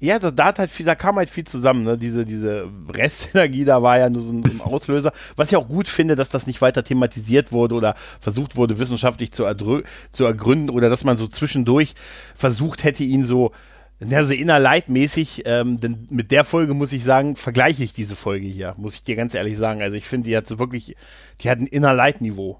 [0.00, 1.98] ja, da, da hat halt viel, da kam halt viel zusammen, ne?
[1.98, 5.12] Diese, diese Restenergie, da war ja nur so ein, Auslöser.
[5.36, 9.32] Was ich auch gut finde, dass das nicht weiter thematisiert wurde oder versucht wurde, wissenschaftlich
[9.32, 9.44] zu,
[10.12, 11.94] zu ergründen oder dass man so zwischendurch
[12.34, 13.52] versucht hätte, ihn so,
[14.00, 18.46] na, so innerleitmäßig, ähm, denn mit der Folge muss ich sagen, vergleiche ich diese Folge
[18.46, 19.82] hier, muss ich dir ganz ehrlich sagen.
[19.82, 20.96] Also ich finde, die hat so wirklich,
[21.40, 22.58] die hat ein Innerleitniveau.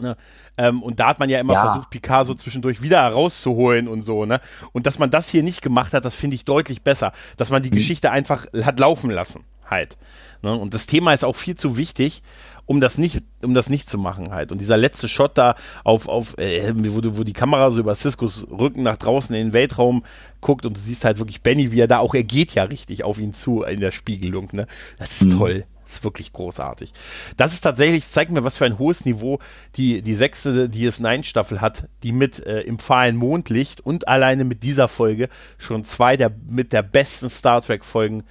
[0.00, 0.16] Ne?
[0.56, 1.66] Ähm, und da hat man ja immer Ja.
[1.66, 4.40] versucht, Picasso zwischendurch wieder herauszuholen und so, ne?
[4.72, 7.12] Und dass man das hier nicht gemacht hat, das finde ich deutlich besser.
[7.36, 9.96] Dass man die Geschichte einfach hat laufen lassen, halt.
[10.42, 10.54] Ne?
[10.54, 12.22] Und das Thema ist auch viel zu wichtig,
[12.66, 14.52] um das nicht, um das nicht zu machen halt.
[14.52, 17.94] Und dieser letzte Shot da auf, auf, äh, wo, du- wo die Kamera so über
[17.96, 20.04] Ciscos Rücken nach draußen in den Weltraum
[20.40, 23.02] guckt und du siehst halt wirklich Benny, wie er da auch, er geht ja richtig
[23.02, 24.66] auf ihn zu in der Spiegelung, ne?
[24.98, 25.38] Das ist Mhm.
[25.38, 25.64] toll.
[25.90, 26.92] Ist wirklich großartig.
[27.36, 29.40] Das ist tatsächlich, zeigt mir, was für ein hohes Niveau
[29.74, 34.86] die, die sechste DS9-Staffel hat, die mit äh, im fahlen Mondlicht und alleine mit dieser
[34.86, 35.28] Folge
[35.58, 38.22] schon zwei der mit der besten Star Trek-Folgen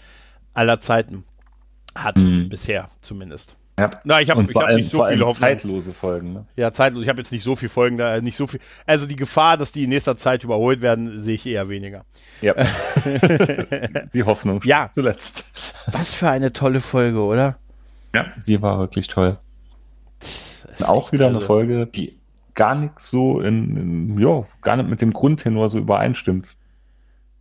[0.53, 1.26] aller Zeiten
[1.95, 2.47] hat, Mhm.
[2.47, 3.57] bisher zumindest.
[3.80, 3.89] Ja.
[4.03, 5.47] Na, ich habe ich hab allem, nicht so vor viele Hoffnung.
[5.49, 6.34] zeitlose Folgen.
[6.34, 6.45] Ne?
[6.55, 7.03] Ja, zeitlos.
[7.03, 8.59] Ich habe jetzt nicht so viele Folgen da, nicht so viel.
[8.86, 12.05] Also die Gefahr, dass die in nächster Zeit überholt werden, sehe ich eher weniger.
[12.41, 12.53] Ja.
[14.13, 14.89] die Hoffnung Ja.
[14.91, 15.45] zuletzt.
[15.91, 17.57] Was für eine tolle Folge, oder?
[18.13, 19.38] Ja, die war wirklich toll.
[20.86, 22.19] Auch wieder eine Folge, die
[22.55, 26.49] gar nichts so in, in ja, gar nicht mit dem Grundtenor so übereinstimmt.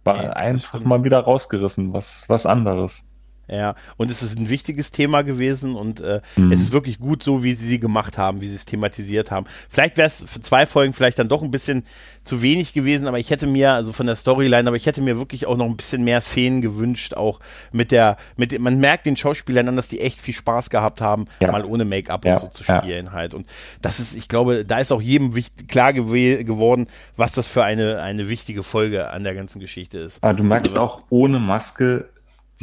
[0.04, 3.04] War Nee, einfach mal wieder rausgerissen, was, was anderes.
[3.50, 6.52] Ja, und es ist ein wichtiges Thema gewesen und äh, Mhm.
[6.52, 9.46] es ist wirklich gut so, wie sie sie gemacht haben, wie sie es thematisiert haben.
[9.70, 11.84] Vielleicht wäre es für zwei Folgen vielleicht dann doch ein bisschen
[12.24, 15.16] zu wenig gewesen, aber ich hätte mir, also von der Storyline, aber ich hätte mir
[15.18, 17.40] wirklich auch noch ein bisschen mehr Szenen gewünscht, auch
[17.72, 21.00] mit der, mit dem, man merkt den Schauspielern an, dass die echt viel Spaß gehabt
[21.00, 21.50] haben, Ja.
[21.50, 22.78] mal ohne Make-up Ja, und so zu ja.
[22.82, 23.32] spielen halt.
[23.32, 23.46] Und
[23.80, 26.86] das ist, ich glaube, da ist auch jedem wichtig, klar gew geworden,
[27.16, 30.22] was das für eine, eine wichtige Folge an der ganzen Geschichte ist.
[30.22, 32.08] Aber du merkst Also auch, ohne Maske,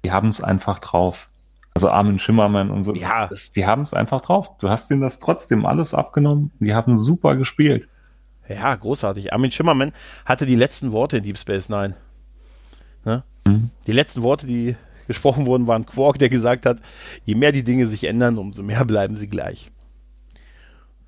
[0.03, 1.29] die haben es einfach drauf.
[1.73, 3.27] Also Armin Schimmermann und so, Ja.
[3.27, 4.57] das, die haben es einfach drauf.
[4.59, 6.51] Du hast denen das trotzdem alles abgenommen.
[6.59, 7.89] Die haben super gespielt.
[8.47, 9.33] Ja, großartig.
[9.33, 9.91] Armin Schimmermann
[10.25, 11.95] hatte die letzten Worte in Deep Space Nine.
[13.03, 13.23] Ne?
[13.45, 13.71] Mhm.
[13.87, 14.75] Die letzten Worte, die
[15.07, 16.77] gesprochen wurden, waren Quark, der gesagt hat,
[17.25, 19.71] je mehr die Dinge sich ändern, umso mehr bleiben sie gleich.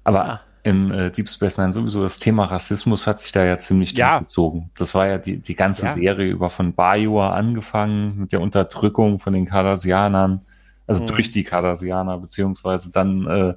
[0.04, 0.42] Aber ja.
[0.68, 4.18] In äh, Deep Space Nine sowieso das Thema Rassismus hat sich da ja ziemlich ja.
[4.18, 4.70] durchgezogen.
[4.78, 5.92] Das war ja die, die ganze ja.
[5.94, 10.42] Serie über von Bajor angefangen mit der Unterdrückung von den Cardassianern,
[10.86, 11.08] also mhm.
[11.08, 13.54] durch die Cardassianer, beziehungsweise dann äh,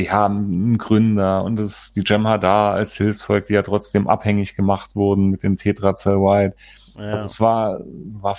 [0.00, 4.96] die haben einen Gründer und das, die Jem'Hadar als Hilfsvolk, die ja trotzdem abhängig gemacht
[4.96, 6.56] wurden mit dem Tetracell White.
[6.96, 7.02] Ja.
[7.02, 7.80] Also es war,
[8.20, 8.36] war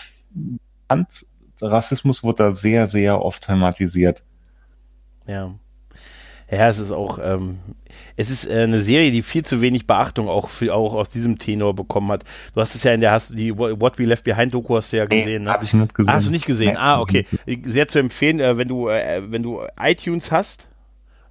[1.61, 4.26] Rassismus wurde da sehr, sehr oft thematisiert.
[5.26, 5.53] Ja.
[6.52, 7.60] Ja, es ist auch, ähm,
[8.18, 11.38] es ist äh, eine Serie, die viel zu wenig Beachtung auch, für, auch aus diesem
[11.38, 12.26] Tenor bekommen hat.
[12.54, 14.97] Du hast es ja in der, hast die What We Left Behind Doku hast du
[14.97, 15.49] ja gesehen, nee, ne?
[15.49, 16.10] Hab ich nicht gesehen.
[16.10, 16.74] Ah, hast du nicht gesehen?
[16.74, 16.78] Nee.
[16.78, 17.26] Ah, okay.
[17.64, 20.68] Sehr zu empfehlen, äh, wenn du, äh, wenn du iTunes hast,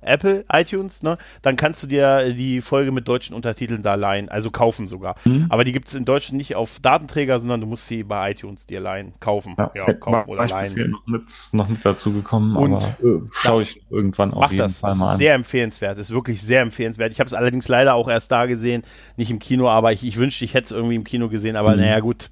[0.03, 4.51] Apple iTunes, ne, dann kannst du dir die Folge mit deutschen Untertiteln da leihen, also
[4.51, 5.17] kaufen sogar.
[5.25, 5.47] Mhm.
[5.49, 8.67] Aber die gibt es in Deutschland nicht auf Datenträger, sondern du musst sie bei iTunes
[8.67, 9.55] dir leihen, kaufen.
[9.59, 10.91] Ja, ja kaufen oder leihen.
[10.91, 11.23] Noch mit,
[11.53, 14.81] noch mit dazu gekommen, und aber äh, schaue ich irgendwann auf jeden das.
[14.81, 15.19] Fall mal an.
[15.19, 17.13] Sehr empfehlenswert, ist wirklich sehr empfehlenswert.
[17.13, 18.83] Ich habe es allerdings leider auch erst da gesehen,
[19.17, 21.73] nicht im Kino, aber ich, ich wünschte, ich hätte es irgendwie im Kino gesehen, aber
[21.73, 21.81] mhm.
[21.81, 22.31] naja, gut.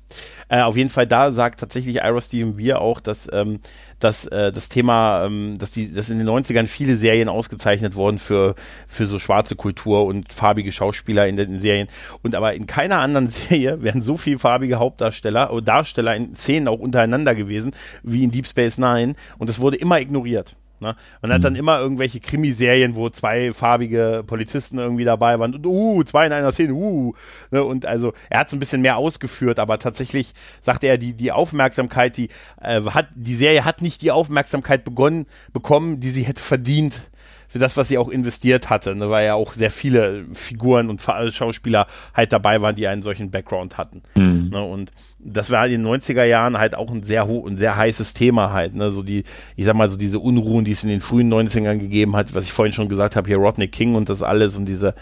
[0.48, 3.60] Äh, auf jeden Fall, da sagt tatsächlich Ira Steven Beer auch, dass ähm,
[3.98, 8.18] dass äh, das Thema, ähm, dass die, dass in den 90ern viele Serien ausgezeichnet wurden
[8.18, 8.54] für,
[8.86, 11.88] für so schwarze Kultur und farbige Schauspieler in den Serien.
[12.22, 16.68] Und aber in keiner anderen Serie wären so viele farbige Hauptdarsteller oder Darsteller in Szenen
[16.68, 17.72] auch untereinander gewesen
[18.02, 19.14] wie in Deep Space Nine.
[19.38, 20.54] Und das wurde immer ignoriert.
[20.80, 20.96] Ne?
[21.22, 21.58] Man hat dann mhm.
[21.58, 25.54] immer irgendwelche Krimiserien, wo zwei farbige Polizisten irgendwie dabei waren.
[25.54, 27.14] Und, uh, zwei in einer Szene, uh.
[27.50, 27.64] Ne?
[27.64, 31.32] Und also er hat es ein bisschen mehr ausgeführt, aber tatsächlich sagte er, die, die
[31.32, 32.28] Aufmerksamkeit, die
[32.60, 37.10] äh, hat, die Serie hat nicht die Aufmerksamkeit begonnen, bekommen, die sie hätte verdient
[37.48, 41.00] für das, was sie auch investiert hatte, ne, weil ja auch sehr viele Figuren und
[41.00, 44.02] Schauspieler halt dabei waren, die einen solchen Background hatten.
[44.14, 44.50] Mhm.
[44.50, 47.76] Ne, und das war in den 90er Jahren halt auch ein sehr hoch, ein sehr
[47.76, 49.24] heißes Thema halt, ne, so die,
[49.56, 52.44] ich sag mal, so diese Unruhen, die es in den frühen 90ern gegeben hat, was
[52.44, 54.94] ich vorhin schon gesagt habe, hier Rodney King und das alles und diese,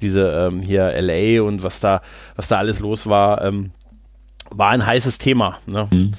[0.00, 2.00] diese ähm, hier LA und was da,
[2.36, 3.70] was da alles los war, ähm,
[4.50, 5.58] war ein heißes Thema.
[5.66, 5.88] Ne?
[5.92, 6.12] Mhm.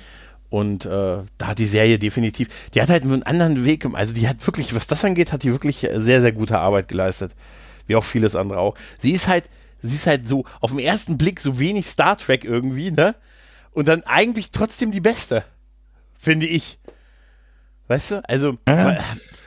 [0.54, 4.28] Und äh, da hat die Serie definitiv, die hat halt einen anderen Weg, also die
[4.28, 7.34] hat wirklich, was das angeht, hat die wirklich sehr, sehr gute Arbeit geleistet.
[7.88, 8.76] Wie auch vieles andere auch.
[9.00, 9.46] Sie ist halt,
[9.82, 13.16] sie ist halt so auf den ersten Blick so wenig Star Trek irgendwie, ne?
[13.72, 15.44] Und dann eigentlich trotzdem die beste,
[16.20, 16.78] finde ich.
[17.88, 18.30] Weißt du?
[18.30, 19.00] Also, ja.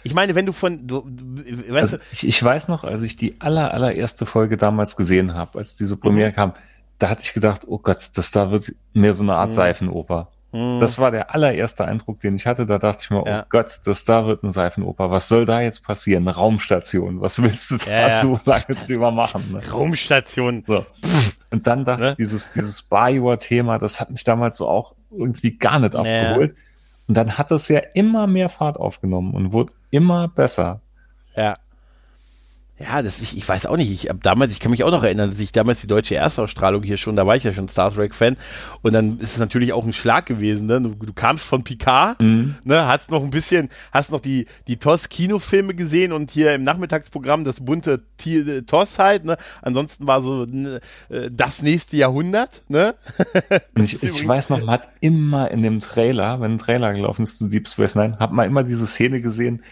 [0.02, 3.16] ich meine, wenn du von, du, weißt also, du, ich, ich, weiß noch, als ich
[3.16, 6.34] die aller, allererste Folge damals gesehen habe, als diese Premiere mhm.
[6.34, 6.54] kam,
[6.98, 9.54] da hatte ich gedacht, oh Gott, das da wird mehr so eine Art mhm.
[9.54, 10.32] Seifenoper.
[10.56, 10.80] Mhm.
[10.80, 12.66] Das war der allererste Eindruck, den ich hatte.
[12.66, 13.42] Da dachte ich mir, oh ja.
[13.42, 15.10] oh Gott, das da wird eine Seifenoper.
[15.10, 16.26] Was soll da jetzt passieren?
[16.28, 17.20] Raumstation.
[17.20, 18.20] Was willst du da ja, ja.
[18.20, 19.52] so lange drüber machen?
[19.52, 19.60] Ne?
[19.70, 20.64] Raumstation.
[20.66, 20.86] So.
[21.50, 22.10] Und dann dachte ne?
[22.10, 26.56] ich, dieses, dieses Bioware-Thema, das hat mich damals so auch irgendwie gar nicht abgeholt.
[27.08, 30.80] Und dann hat es ja immer mehr Fahrt aufgenommen und wurde immer besser.
[31.36, 31.58] Ja.
[32.78, 33.90] Ja, das ich, ich weiß auch nicht.
[33.90, 36.82] Ich hab damals, ich kann mich auch noch erinnern, dass ich damals die deutsche Erstausstrahlung
[36.82, 38.36] hier schon, da war ich ja schon Star Trek Fan
[38.82, 40.66] und dann ist es natürlich auch ein Schlag gewesen.
[40.66, 40.82] Ne?
[40.82, 42.56] Du, du kamst von Picard, mhm.
[42.64, 46.64] ne, hast noch ein bisschen, hast noch die die TOS Kinofilme gesehen und hier im
[46.64, 49.24] Nachmittagsprogramm das bunte T TOS halt.
[49.24, 49.38] Ne?
[49.62, 52.62] Ansonsten war so ne, äh, das nächste Jahrhundert.
[52.68, 52.94] Ne?
[53.74, 57.38] ich, ich weiß noch, man hat immer in dem Trailer, wenn ein Trailer gelaufen ist
[57.38, 59.62] zu Deep Space Nine, hat man immer diese Szene gesehen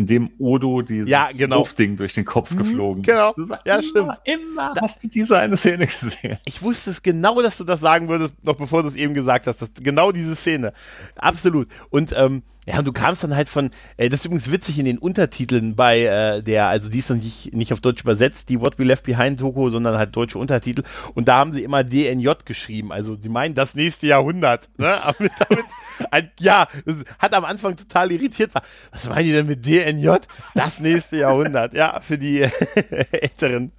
[0.00, 1.58] in dem Odo dieses ja, genau.
[1.58, 3.32] Luftding durch den Kopf mhm, geflogen genau.
[3.32, 3.50] ist.
[3.66, 4.12] Ja, immer, stimmt.
[4.24, 6.38] Immer da, hast du diese eine Szene gesehen.
[6.46, 9.46] Ich wusste es genau, dass du das sagen würdest, noch bevor du es eben gesagt
[9.46, 9.60] hast.
[9.60, 10.72] Das, genau diese Szene.
[11.16, 11.68] Absolut.
[11.90, 14.84] Und ähm, ja, und du kamst dann halt von, äh, das ist übrigens witzig in
[14.84, 18.60] den Untertiteln bei äh, der, also die ist noch nicht, nicht auf Deutsch übersetzt, die
[18.60, 20.84] What We Left Behind Doku, sondern halt deutsche Untertitel.
[21.14, 22.92] Und da haben sie immer DNJ geschrieben.
[22.92, 24.68] Also sie meinen das nächste Jahrhundert.
[24.78, 24.86] Ne?
[25.02, 25.64] Aber mit, damit,
[26.12, 28.52] ein, ja, das hat am Anfang total irritiert.
[28.92, 30.18] Was meinen die denn mit DNJ?
[30.54, 31.74] Das nächste Jahrhundert.
[31.74, 32.40] Ja, für die
[33.10, 33.72] Älteren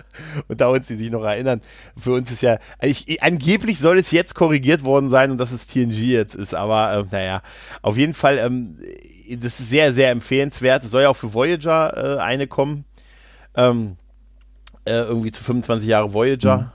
[0.50, 1.62] unter uns, die sich noch erinnern.
[1.98, 5.68] Für uns ist ja, ich, angeblich soll es jetzt korrigiert worden sein und dass es
[5.68, 6.54] TNG jetzt ist.
[6.54, 7.42] Aber äh, naja,
[7.82, 8.81] auf jeden Fall, ähm,
[9.38, 10.84] das ist sehr, sehr empfehlenswert.
[10.84, 12.86] Es soll ja auch für Voyager äh, eine kommen.
[13.56, 13.98] Ähm,
[14.86, 16.58] äh, irgendwie zu 25 Jahre Voyager.
[16.58, 16.72] Mhm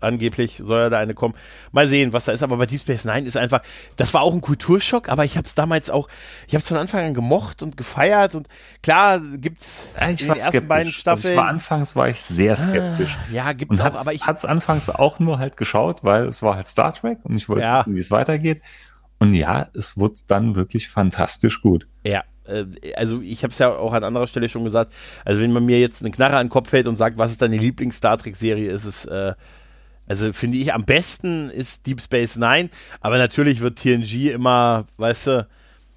[0.00, 1.34] angeblich soll ja da eine kommen.
[1.72, 2.42] Mal sehen, was da ist.
[2.42, 3.62] Aber bei Deep Space Nine ist einfach,
[3.96, 6.08] das war auch ein Kulturschock, aber ich habe es damals auch,
[6.46, 8.48] ich habe es von Anfang an gemocht und gefeiert und
[8.82, 10.68] klar gibt's ja, ich in den ersten skeptisch.
[10.68, 11.32] beiden Staffeln.
[11.32, 13.16] Also war anfangs war ich sehr skeptisch.
[13.16, 16.42] Ah, ja, gibt's und auch, aber ich hat's anfangs auch nur halt geschaut, weil es
[16.42, 17.80] war halt Star Trek und ich wollte ja.
[17.80, 18.62] wissen, wie es weitergeht.
[19.20, 21.86] Und ja, es wurde dann wirklich fantastisch gut.
[22.04, 22.64] Ja, äh,
[22.96, 24.92] also ich habe es ja auch an anderer Stelle schon gesagt,
[25.24, 27.42] also wenn man mir jetzt eine Knarre an den Kopf hält und sagt, was ist
[27.42, 29.34] deine Lieblings-Star Trek-Serie, ist es, äh,
[30.06, 35.26] also finde ich am besten ist Deep Space Nine, aber natürlich wird TNG immer, weißt
[35.28, 35.46] du,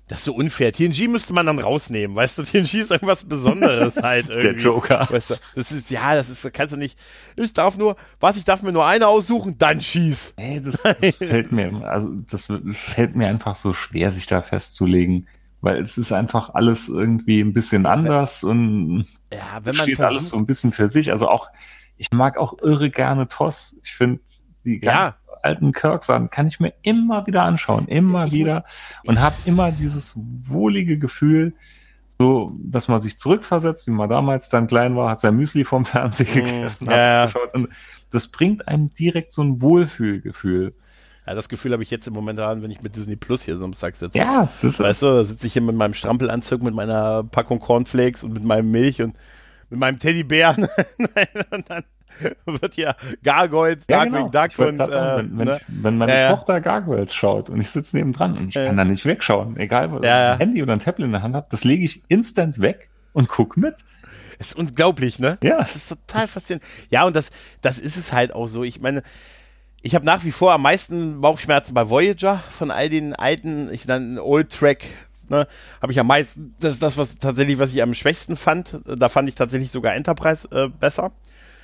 [0.08, 0.74] das ist so unfair.
[0.74, 2.44] TNG müsste man dann rausnehmen, weißt du?
[2.44, 4.54] TNG ist irgendwas Besonderes halt irgendwie.
[4.54, 5.08] Der Joker.
[5.10, 6.98] Weißt du, das ist, ja, das ist, kannst du nicht.
[7.36, 10.34] Ich darf nur, was, ich darf mir nur eine aussuchen, dann schieß.
[10.38, 15.28] Ey, das, das fällt mir, also das fällt mir einfach so schwer, sich da festzulegen.
[15.62, 20.18] Weil es ist einfach alles irgendwie ein bisschen anders und ja, wenn man steht versucht,
[20.18, 21.10] alles so ein bisschen für sich.
[21.12, 21.48] Also auch,
[21.96, 23.80] ich mag auch irre gerne Toss.
[23.82, 24.20] Ich finde
[24.66, 25.16] die Ja.
[25.44, 28.66] Alten Kirk-Sachen kann ich mir immer wieder anschauen, immer wieder
[29.06, 31.54] und habe immer dieses wohlige Gefühl,
[32.08, 35.86] so, dass man sich zurückversetzt, wie man damals dann klein war, hat sein Müsli vom
[35.86, 37.24] Fernseher Mm, gegessen, ja, hat ja.
[37.24, 37.70] das geschaut und
[38.12, 40.74] das bringt einem direkt so ein Wohlfühlgefühl.
[41.26, 43.58] Ja, das Gefühl habe ich jetzt im Moment daran, wenn ich mit Disney Plus hier
[43.58, 44.18] Samstag sitze.
[44.18, 48.24] Ja, das Weißt du, da sitze ich hier mit meinem Strampelanzug, mit meiner Packung Cornflakes
[48.24, 49.16] und mit meinem Milch und
[49.70, 50.68] mit meinem Teddybären.
[51.52, 51.84] und dann
[52.46, 54.48] wird hier Gargoyles, Ja, Darkwing genau.
[54.48, 55.60] Duck und sagen, äh, wenn, wenn, ne?
[55.68, 56.36] ich, wenn meine Ja, ja.
[56.36, 58.68] Tochter Gargoyles schaut und ich sitze neben dran und ich Ja.
[58.68, 60.32] kann da nicht wegschauen, egal was Ja, ja.
[60.34, 63.28] ein Handy oder ein Tablet in der Hand habe, das lege ich instant weg und
[63.28, 63.76] guck mit.
[64.40, 65.38] ist unglaublich, ne?
[65.44, 65.58] Ja.
[65.58, 66.66] Das ist total faszinierend.
[66.90, 67.30] Ja, und das,
[67.62, 68.64] das ist es halt auch so.
[68.64, 69.04] Ich meine,
[69.82, 73.86] ich habe nach wie vor am meisten Bauchschmerzen bei Voyager von all den alten, ich
[73.86, 74.86] dann Old Track,
[75.30, 75.46] ne,
[75.82, 78.80] habe ich am meisten, das ist das, was tatsächlich, was ich am schwächsten fand.
[78.86, 81.12] Da fand ich tatsächlich sogar Enterprise äh, besser.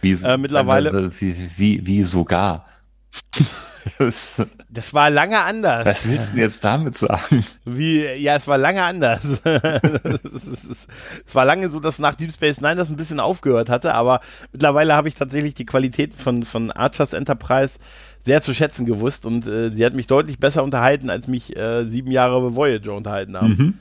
[0.02, 2.66] Wie, Äh, mittlerweile- äh, Wie, wie, wie sogar.
[3.98, 5.86] was, Das war lange anders.
[5.88, 7.46] was willst du denn jetzt damit sagen?
[7.66, 9.42] Wie, ja, es war lange anders.
[9.44, 10.88] es,
[11.34, 14.20] war lange so, dass nach Deep Space Nine das ein bisschen aufgehört hatte, aber
[14.52, 17.80] mittlerweile habe ich tatsächlich die Qualitäten von, von Archers Enterprise
[18.22, 21.86] sehr zu schätzen gewusst und äh, sie hat mich deutlich besser unterhalten, als mich äh,
[21.90, 23.50] sieben Jahre Voyager unterhalten haben.
[23.58, 23.74] Mhm.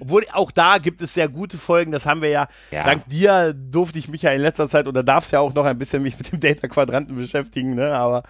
[0.00, 2.84] Obwohl auch da gibt es sehr gute Folgen, das haben wir ja, Ja.
[2.84, 5.64] dank dir durfte ich mich ja in letzter Zeit oder darf es ja auch noch
[5.64, 7.92] ein bisschen mich mit dem Data-Quadranten beschäftigen, ne?
[7.94, 8.22] aber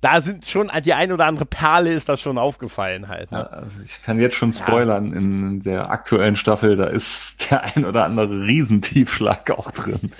[0.00, 3.32] da sind schon, die ein oder andere Perle ist da schon aufgefallen halt.
[3.32, 3.50] Ne?
[3.50, 8.04] Also ich kann jetzt schon spoilern, in der aktuellen Staffel, da ist der ein oder
[8.04, 10.12] andere Riesentiefschlag auch drin.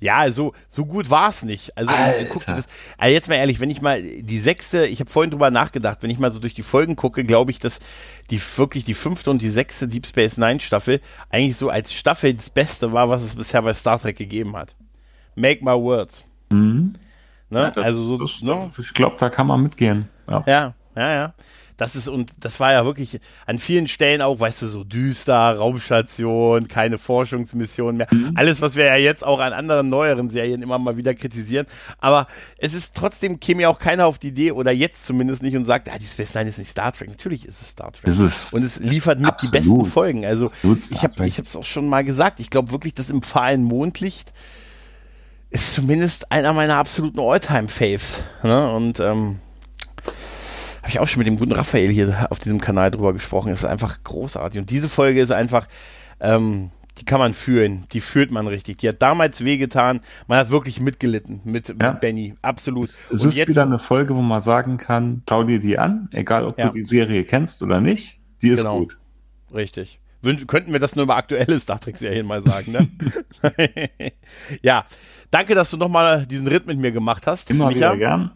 [0.00, 1.76] Ja, so, so gut war's nicht.
[1.76, 1.92] Also
[2.30, 2.66] guck dir das.
[2.98, 6.10] Also jetzt mal ehrlich, wenn ich mal die sechste, ich habe vorhin drüber nachgedacht, wenn
[6.10, 7.78] ich mal so durch die Folgen gucke, glaube ich, dass
[8.30, 11.00] die wirklich die fünfte und die sechste Deep Space Nine Staffel
[11.30, 14.76] eigentlich so als Staffel das Beste war, was es bisher bei Star Trek gegeben hat.
[15.34, 16.24] Make my words.
[16.50, 16.94] Mhm.
[17.50, 17.72] Ne?
[17.74, 18.70] Das- also so, das, ne?
[18.78, 20.08] Ich glaube, da kann man mitgehen.
[20.28, 20.42] Ja.
[20.46, 21.34] Ja, ja, ja.
[21.76, 25.56] Das ist, und das war ja wirklich an vielen Stellen auch, weißt du, so düster,
[25.56, 28.06] Raumstation, keine Forschungsmission mehr.
[28.36, 31.66] Alles, was wir ja jetzt auch an anderen neueren Serien immer mal wieder kritisieren.
[31.98, 35.56] Aber es ist trotzdem, käme ja auch keiner auf die Idee, oder jetzt zumindest nicht,
[35.56, 37.08] und sagt, ah, die Space Nine ist nicht Star Trek.
[37.08, 38.06] Natürlich ist es Star Trek.
[38.06, 38.52] Ist es.
[38.52, 39.54] Und es liefert mit Absolut.
[39.54, 40.24] die besten Folgen.
[40.24, 42.38] Also ich habe ich es auch schon mal gesagt.
[42.38, 44.32] Ich glaube wirklich, dass im fahlen Mondlicht
[45.50, 48.22] ist zumindest einer meiner absoluten Alltime-Faves.
[48.42, 48.72] Ne?
[48.72, 49.38] Und ähm,
[50.84, 53.50] habe ich auch schon mit dem guten Raphael hier auf diesem Kanal drüber gesprochen.
[53.50, 54.60] Es ist einfach großartig.
[54.60, 55.66] Und diese Folge ist einfach,
[56.20, 57.86] ähm, die kann man fühlen.
[57.92, 58.76] Die fühlt man richtig.
[58.78, 60.00] Die hat damals wehgetan.
[60.26, 61.74] Man hat wirklich mitgelitten mit, Ja.
[61.92, 62.34] mit Benny.
[62.42, 62.84] Absolut.
[62.84, 66.44] Es, es ist wieder eine Folge, wo man sagen kann, schau dir die an, egal
[66.44, 66.66] ob Ja.
[66.68, 68.80] du die Serie kennst oder nicht, die ist Genau.
[68.80, 68.98] gut.
[69.54, 69.98] Richtig.
[70.46, 72.88] Könnten wir das nur über aktuelle Star Trek-Serien mal sagen, ne?
[74.62, 74.84] ja.
[75.30, 77.50] Danke, dass du nochmal diesen Ritt mit mir gemacht hast.
[77.50, 77.76] Immer Micha.
[77.78, 78.30] wieder gern.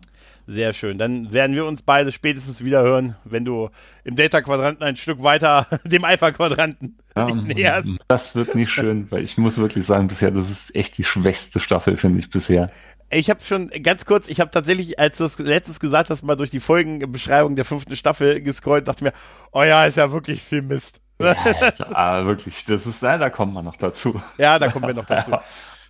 [0.51, 0.97] Sehr schön.
[0.97, 3.69] Dann werden wir uns beide spätestens wieder hören, wenn du
[4.05, 7.91] im Data-Quadranten ein Stück weiter dem Alpha-Quadranten und- näherst.
[8.09, 11.61] Das wird nicht schön, weil ich muss wirklich sagen, bisher, das ist echt die schwächste
[11.61, 12.71] Staffel, finde ich bisher.
[13.11, 16.35] Ich habe schon ganz kurz, ich habe tatsächlich, als du das letztes gesagt hast, mal
[16.35, 19.13] durch die Folgenbeschreibung der fünften Staffel gescrollt, dachte mir,
[19.53, 21.03] oh ja, ist ja wirklich viel Mist.
[21.21, 21.37] Ja,
[21.93, 24.19] ah, wirklich, das ist, ja, da kommt man noch dazu.
[24.39, 25.33] Ja, da kommen wir noch dazu.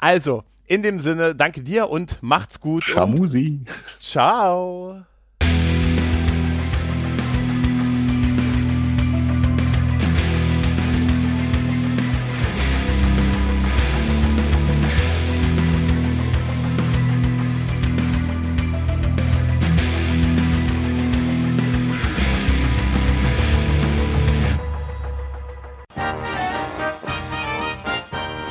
[0.01, 2.87] Also, in dem Sinne, danke dir und macht's gut.
[2.87, 3.61] Und Shamusi.
[4.01, 5.03] ciao.